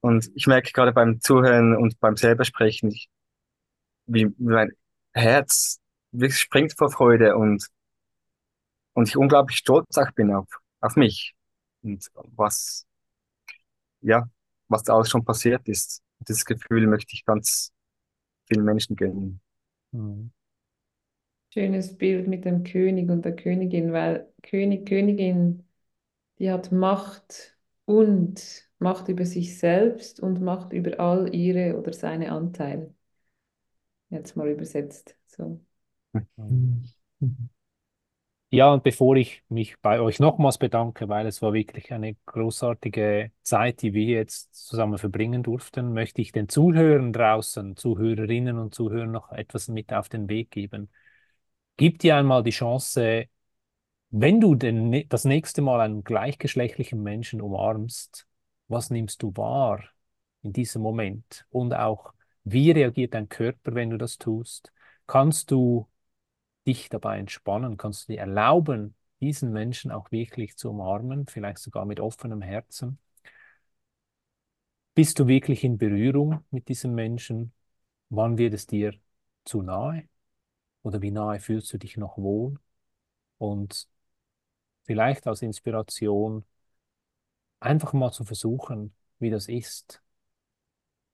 Und 0.00 0.30
ich 0.34 0.46
merke 0.46 0.72
gerade 0.72 0.92
beim 0.92 1.20
Zuhören 1.20 1.76
und 1.76 2.00
beim 2.00 2.16
selber 2.16 2.44
Sprechen, 2.44 2.90
ich, 2.90 3.08
wie, 4.06 4.26
wie 4.26 4.34
mein 4.38 4.72
Herz 5.14 5.80
wirklich 6.12 6.40
springt 6.40 6.74
vor 6.76 6.90
Freude 6.90 7.36
und, 7.36 7.66
und 8.94 9.08
ich 9.08 9.16
unglaublich 9.16 9.58
stolz 9.58 9.96
auch 9.98 10.10
bin 10.12 10.32
auf, 10.34 10.48
auf 10.80 10.96
mich 10.96 11.34
und 11.82 12.04
was, 12.34 12.86
ja, 14.00 14.28
was 14.68 14.82
da 14.82 14.94
alles 14.94 15.10
schon 15.10 15.24
passiert 15.24 15.66
ist. 15.68 16.02
Dieses 16.28 16.44
Gefühl 16.44 16.86
möchte 16.86 17.14
ich 17.14 17.24
ganz 17.24 17.72
vielen 18.46 18.64
Menschen 18.64 18.96
gönnen. 18.96 19.40
Hm. 19.92 20.30
Schönes 21.52 21.96
Bild 21.96 22.28
mit 22.28 22.44
dem 22.44 22.64
König 22.64 23.08
und 23.10 23.24
der 23.24 23.34
Königin, 23.34 23.92
weil 23.92 24.28
König, 24.42 24.86
Königin, 24.86 25.64
die 26.38 26.50
hat 26.50 26.72
Macht 26.72 27.56
und 27.86 28.68
Macht 28.78 29.08
über 29.08 29.24
sich 29.24 29.58
selbst 29.58 30.20
und 30.20 30.42
Macht 30.42 30.72
über 30.72 31.00
all 31.00 31.34
ihre 31.34 31.78
oder 31.78 31.92
seine 31.92 32.32
Anteile. 32.32 32.94
Jetzt 34.10 34.36
mal 34.36 34.48
übersetzt. 34.48 35.16
So. 35.26 35.60
Hm. 36.36 36.84
Ja, 38.50 38.72
und 38.72 38.84
bevor 38.84 39.16
ich 39.16 39.42
mich 39.48 39.76
bei 39.82 40.00
euch 40.00 40.20
nochmals 40.20 40.56
bedanke, 40.58 41.08
weil 41.08 41.26
es 41.26 41.42
war 41.42 41.52
wirklich 41.52 41.92
eine 41.92 42.14
großartige 42.26 43.32
Zeit, 43.42 43.82
die 43.82 43.92
wir 43.92 44.04
jetzt 44.04 44.54
zusammen 44.68 44.98
verbringen 44.98 45.42
durften, 45.42 45.92
möchte 45.92 46.22
ich 46.22 46.30
den 46.32 46.48
Zuhörern 46.48 47.12
draußen, 47.12 47.76
Zuhörerinnen 47.76 48.58
und 48.58 48.72
Zuhörern 48.74 49.10
noch 49.10 49.32
etwas 49.32 49.66
mit 49.68 49.92
auf 49.92 50.08
den 50.08 50.28
Weg 50.28 50.52
geben. 50.52 50.90
Gib 51.76 51.98
dir 52.00 52.16
einmal 52.16 52.42
die 52.44 52.50
Chance, 52.50 53.26
wenn 54.10 54.40
du 54.40 54.54
den, 54.54 55.08
das 55.08 55.24
nächste 55.24 55.62
Mal 55.62 55.80
einen 55.82 56.04
gleichgeschlechtlichen 56.04 57.02
Menschen 57.02 57.40
umarmst, 57.42 58.26
was 58.68 58.90
nimmst 58.90 59.22
du 59.22 59.36
wahr 59.36 59.84
in 60.42 60.52
diesem 60.52 60.82
Moment? 60.82 61.46
Und 61.50 61.74
auch, 61.74 62.14
wie 62.44 62.70
reagiert 62.72 63.14
dein 63.14 63.28
Körper, 63.28 63.74
wenn 63.74 63.90
du 63.90 63.98
das 63.98 64.18
tust? 64.18 64.72
Kannst 65.06 65.50
du 65.50 65.88
dich 66.66 66.88
dabei 66.88 67.18
entspannen? 67.18 67.76
Kannst 67.76 68.08
du 68.08 68.12
dir 68.12 68.20
erlauben, 68.20 68.94
diesen 69.20 69.52
Menschen 69.52 69.90
auch 69.90 70.10
wirklich 70.12 70.56
zu 70.56 70.70
umarmen, 70.70 71.26
vielleicht 71.26 71.58
sogar 71.58 71.84
mit 71.84 72.00
offenem 72.00 72.42
Herzen? 72.42 72.98
Bist 74.94 75.18
du 75.18 75.28
wirklich 75.28 75.62
in 75.64 75.78
Berührung 75.78 76.44
mit 76.50 76.68
diesem 76.68 76.94
Menschen? 76.94 77.52
Wann 78.08 78.38
wird 78.38 78.54
es 78.54 78.66
dir 78.66 78.94
zu 79.44 79.62
nahe? 79.62 80.08
Oder 80.82 81.02
wie 81.02 81.10
nahe 81.10 81.40
fühlst 81.40 81.72
du 81.72 81.78
dich 81.78 81.96
noch 81.96 82.18
wohl? 82.18 82.58
Und 83.38 83.88
vielleicht 84.84 85.26
als 85.26 85.42
Inspiration 85.42 86.44
einfach 87.60 87.92
mal 87.92 88.12
zu 88.12 88.24
versuchen, 88.24 88.94
wie 89.18 89.28
das 89.30 89.48
ist, 89.48 90.02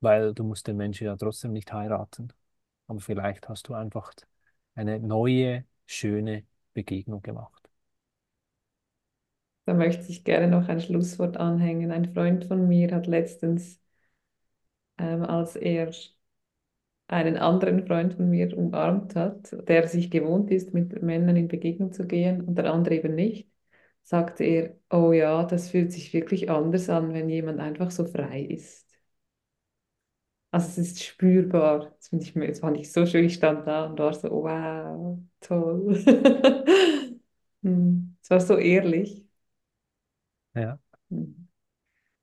weil 0.01 0.35
du 0.35 0.45
musst 0.45 0.67
den 0.67 0.77
Menschen 0.77 1.07
ja 1.07 1.17
trotzdem 1.17 1.53
nicht 1.53 1.73
heiraten. 1.73 2.33
Aber 2.89 3.01
vielleicht 3.01 3.49
hast 3.49 3.69
du 3.69 3.75
einfach 3.75 4.13
eine 4.75 4.99
neue, 5.01 5.65
schöne 5.87 6.45
Begegnung 6.75 7.23
gemacht. 7.23 7.71
Da 9.67 9.75
möchte 9.75 10.05
ich 10.11 10.23
gerne 10.25 10.47
noch 10.49 10.69
ein 10.69 10.81
Schlusswort 10.81 11.37
anhängen. 11.37 11.91
Ein 11.93 12.13
Freund 12.15 12.45
von 12.45 12.69
mir 12.69 12.93
hat 12.95 13.07
letztens, 13.09 13.81
ähm, 14.99 15.23
als 15.25 15.57
er 15.57 15.93
einen 17.09 17.37
anderen 17.37 17.87
Freund 17.87 18.15
von 18.15 18.29
mir 18.31 18.57
umarmt 18.57 19.15
hat, 19.17 19.53
der 19.69 19.87
sich 19.89 20.11
gewohnt 20.11 20.51
ist, 20.51 20.73
mit 20.75 21.01
Männern 21.03 21.37
in 21.37 21.47
Begegnung 21.49 21.93
zu 21.93 22.07
gehen 22.07 22.41
und 22.43 22.57
der 22.57 22.73
andere 22.73 22.97
eben 22.97 23.15
nicht, 23.15 23.49
sagte 24.03 24.45
er, 24.45 24.77
oh 24.91 25.13
ja, 25.13 25.45
das 25.45 25.71
fühlt 25.71 25.93
sich 25.93 26.13
wirklich 26.15 26.51
anders 26.51 26.89
an, 26.91 27.13
wenn 27.15 27.29
jemand 27.29 27.61
einfach 27.61 27.91
so 27.93 28.05
frei 28.07 28.43
ist. 28.43 28.92
Also 30.53 30.69
es 30.69 30.79
ist 30.79 31.03
spürbar. 31.03 31.95
Das, 31.97 32.13
ich, 32.13 32.35
das 32.35 32.61
fand 32.61 32.77
ich 32.79 32.93
so 32.93 33.07
schön. 33.07 33.25
Ich 33.25 33.35
stand 33.35 33.67
da 33.67 33.87
und 33.87 33.99
war 33.99 34.13
so, 34.15 34.31
wow, 34.31 35.19
toll. 35.41 36.05
Hm, 37.65 38.17
es 38.21 38.31
war 38.31 38.41
so 38.41 38.57
ehrlich. 38.57 39.25
Ja. 40.55 40.79
Hm. 41.11 41.49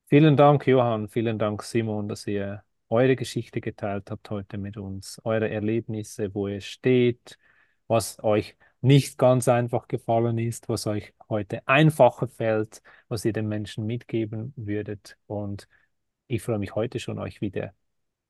Vielen 0.07 0.37
Dank, 0.37 0.67
Johann. 0.67 1.07
Vielen 1.09 1.39
Dank, 1.39 1.63
Simon, 1.63 2.09
dass 2.09 2.27
ihr 2.27 2.63
eure 2.89 3.15
Geschichte 3.15 3.61
geteilt 3.61 4.11
habt 4.11 4.29
heute 4.31 4.57
mit 4.57 4.77
uns, 4.77 5.21
eure 5.23 5.49
Erlebnisse, 5.49 6.33
wo 6.35 6.47
ihr 6.49 6.61
steht, 6.61 7.39
was 7.87 8.23
euch 8.23 8.57
nicht 8.81 9.17
ganz 9.17 9.47
einfach 9.47 9.87
gefallen 9.87 10.37
ist, 10.39 10.69
was 10.69 10.87
euch 10.87 11.13
heute 11.29 11.67
einfacher 11.67 12.27
fällt, 12.27 12.81
was 13.07 13.25
ihr 13.25 13.33
den 13.33 13.47
Menschen 13.47 13.85
mitgeben 13.85 14.53
würdet. 14.57 15.17
Und 15.27 15.69
ich 16.27 16.41
freue 16.43 16.59
mich 16.59 16.75
heute 16.75 16.99
schon, 16.99 17.19
euch 17.19 17.41
wieder 17.41 17.73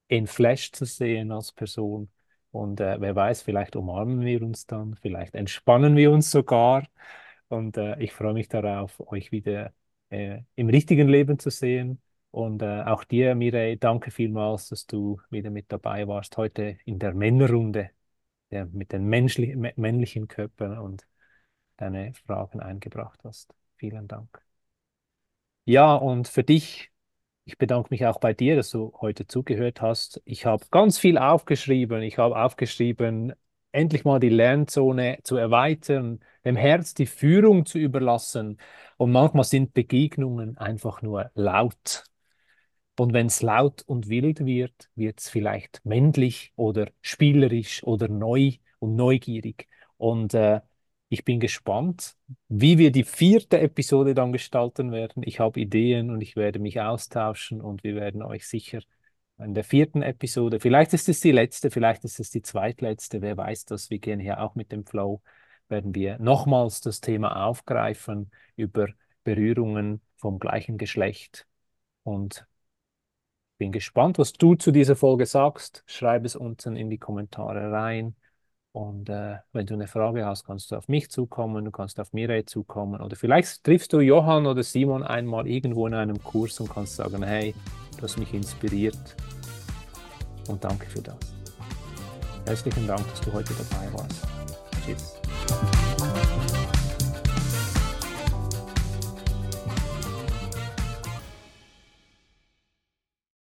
in 0.09 0.27
Flash 0.27 0.73
zu 0.73 0.83
sehen 0.85 1.31
als 1.31 1.53
Person. 1.53 2.09
Und 2.51 2.81
äh, 2.81 2.99
wer 2.99 3.15
weiß, 3.15 3.43
vielleicht 3.43 3.77
umarmen 3.77 4.21
wir 4.21 4.41
uns 4.43 4.65
dann, 4.65 4.95
vielleicht 4.95 5.35
entspannen 5.35 5.95
wir 5.95 6.11
uns 6.11 6.31
sogar. 6.31 6.87
Und 7.47 7.77
äh, 7.77 7.97
ich 8.01 8.11
freue 8.11 8.33
mich 8.33 8.49
darauf, 8.49 8.99
euch 9.11 9.31
wieder 9.31 9.73
äh, 10.09 10.41
im 10.55 10.69
richtigen 10.69 11.07
Leben 11.07 11.39
zu 11.39 11.49
sehen 11.49 12.01
und 12.31 12.61
äh, 12.61 12.83
auch 12.83 13.03
dir, 13.03 13.33
Mireille, 13.35 13.77
danke 13.77 14.11
vielmals, 14.11 14.69
dass 14.69 14.85
du 14.85 15.19
wieder 15.29 15.49
mit 15.49 15.71
dabei 15.71 16.07
warst, 16.07 16.37
heute 16.37 16.77
in 16.85 16.99
der 16.99 17.13
Männerrunde 17.13 17.89
der, 18.51 18.65
mit 18.67 18.91
den 18.91 19.05
männlichen 19.05 20.27
Körpern 20.27 20.77
und 20.77 21.07
deine 21.77 22.13
Fragen 22.13 22.59
eingebracht 22.59 23.19
hast. 23.23 23.53
Vielen 23.77 24.07
Dank. 24.07 24.43
Ja, 25.65 25.95
und 25.95 26.27
für 26.27 26.43
dich, 26.43 26.91
ich 27.49 27.57
bedanke 27.57 27.87
mich 27.89 28.05
auch 28.05 28.19
bei 28.19 28.31
dir, 28.31 28.55
dass 28.55 28.69
du 28.69 28.93
heute 29.01 29.25
zugehört 29.25 29.81
hast. 29.81 30.21
Ich 30.23 30.45
habe 30.45 30.63
ganz 30.69 30.99
viel 30.99 31.17
aufgeschrieben. 31.17 32.03
Ich 32.03 32.19
habe 32.19 32.39
aufgeschrieben, 32.39 33.33
endlich 33.71 34.05
mal 34.05 34.19
die 34.19 34.29
Lernzone 34.29 35.17
zu 35.23 35.35
erweitern, 35.35 36.19
dem 36.45 36.55
Herz 36.55 36.93
die 36.93 37.07
Führung 37.07 37.65
zu 37.65 37.79
überlassen. 37.79 38.59
Und 38.97 39.11
manchmal 39.11 39.45
sind 39.45 39.73
Begegnungen 39.73 40.59
einfach 40.59 41.01
nur 41.01 41.31
laut. 41.33 42.03
Und 42.99 43.13
wenn 43.13 43.25
es 43.27 43.41
laut 43.41 43.81
und 43.81 44.09
wild 44.09 44.45
wird, 44.45 44.91
wird 44.93 45.19
es 45.19 45.29
vielleicht 45.29 45.81
männlich 45.83 46.53
oder 46.55 46.91
spielerisch 47.01 47.83
oder 47.83 48.09
neu 48.09 48.51
und 48.77 48.95
neugierig. 48.95 49.67
Und 49.97 50.35
äh, 50.35 50.61
ich 51.09 51.25
bin 51.25 51.39
gespannt, 51.39 52.15
wie 52.47 52.77
wir 52.77 52.91
die 52.91 53.03
vierte 53.03 53.59
Episode 53.59 54.13
dann 54.13 54.31
gestalten 54.31 54.91
werden. 54.91 55.23
Ich 55.25 55.39
habe 55.39 55.59
Ideen 55.59 56.11
und 56.11 56.21
ich 56.21 56.35
werde 56.35 56.59
mich 56.59 56.79
austauschen 56.81 57.61
und 57.61 57.83
wir 57.83 57.95
werden 57.95 58.21
euch 58.21 58.47
sicher 58.47 58.81
in 59.39 59.53
der 59.53 59.63
vierten 59.63 60.01
Episode, 60.01 60.59
vielleicht 60.59 60.93
ist 60.93 61.07
es 61.07 61.21
die 61.21 61.31
letzte, 61.31 61.71
vielleicht 61.71 62.03
ist 62.03 62.19
es 62.19 62.29
die 62.29 62.41
zweitletzte, 62.41 63.21
wer 63.21 63.37
weiß 63.37 63.65
das, 63.65 63.89
wir 63.89 63.99
gehen 63.99 64.19
hier 64.19 64.41
auch 64.41 64.55
mit 64.55 64.71
dem 64.71 64.85
Flow, 64.85 65.21
werden 65.69 65.95
wir 65.95 66.19
nochmals 66.19 66.81
das 66.81 66.99
Thema 66.99 67.45
aufgreifen 67.45 68.31
über 68.55 68.87
Berührungen 69.23 70.01
vom 70.17 70.39
gleichen 70.39 70.77
Geschlecht 70.77 71.47
und 72.03 72.45
bin 73.57 73.71
gespannt, 73.71 74.17
was 74.17 74.33
du 74.33 74.55
zu 74.55 74.71
dieser 74.71 74.95
Folge 74.95 75.25
sagst. 75.25 75.83
Schreib 75.85 76.25
es 76.25 76.35
unten 76.35 76.75
in 76.75 76.89
die 76.89 76.97
Kommentare 76.97 77.71
rein. 77.71 78.15
Und 78.71 79.09
äh, 79.09 79.37
wenn 79.51 79.65
du 79.65 79.73
eine 79.73 79.87
Frage 79.87 80.25
hast, 80.25 80.45
kannst 80.45 80.71
du 80.71 80.75
auf 80.75 80.87
mich 80.87 81.09
zukommen, 81.09 81.65
du 81.65 81.71
kannst 81.71 81.99
auf 81.99 82.13
Mireille 82.13 82.45
zukommen. 82.45 83.01
Oder 83.01 83.15
vielleicht 83.15 83.63
triffst 83.63 83.93
du 83.93 83.99
Johann 83.99 84.45
oder 84.45 84.63
Simon 84.63 85.03
einmal 85.03 85.47
irgendwo 85.47 85.87
in 85.87 85.93
einem 85.95 86.21
Kurs 86.23 86.59
und 86.59 86.69
kannst 86.69 86.95
sagen, 86.95 87.23
hey, 87.23 87.55
du 87.97 88.03
hast 88.03 88.17
mich 88.17 88.33
inspiriert. 88.33 89.15
Und 90.47 90.63
danke 90.63 90.85
für 90.85 91.01
das. 91.01 91.17
Herzlichen 92.45 92.87
Dank, 92.87 93.07
dass 93.09 93.21
du 93.21 93.33
heute 93.33 93.53
dabei 93.53 93.93
warst. 93.93 94.27
Tschüss. 94.85 95.19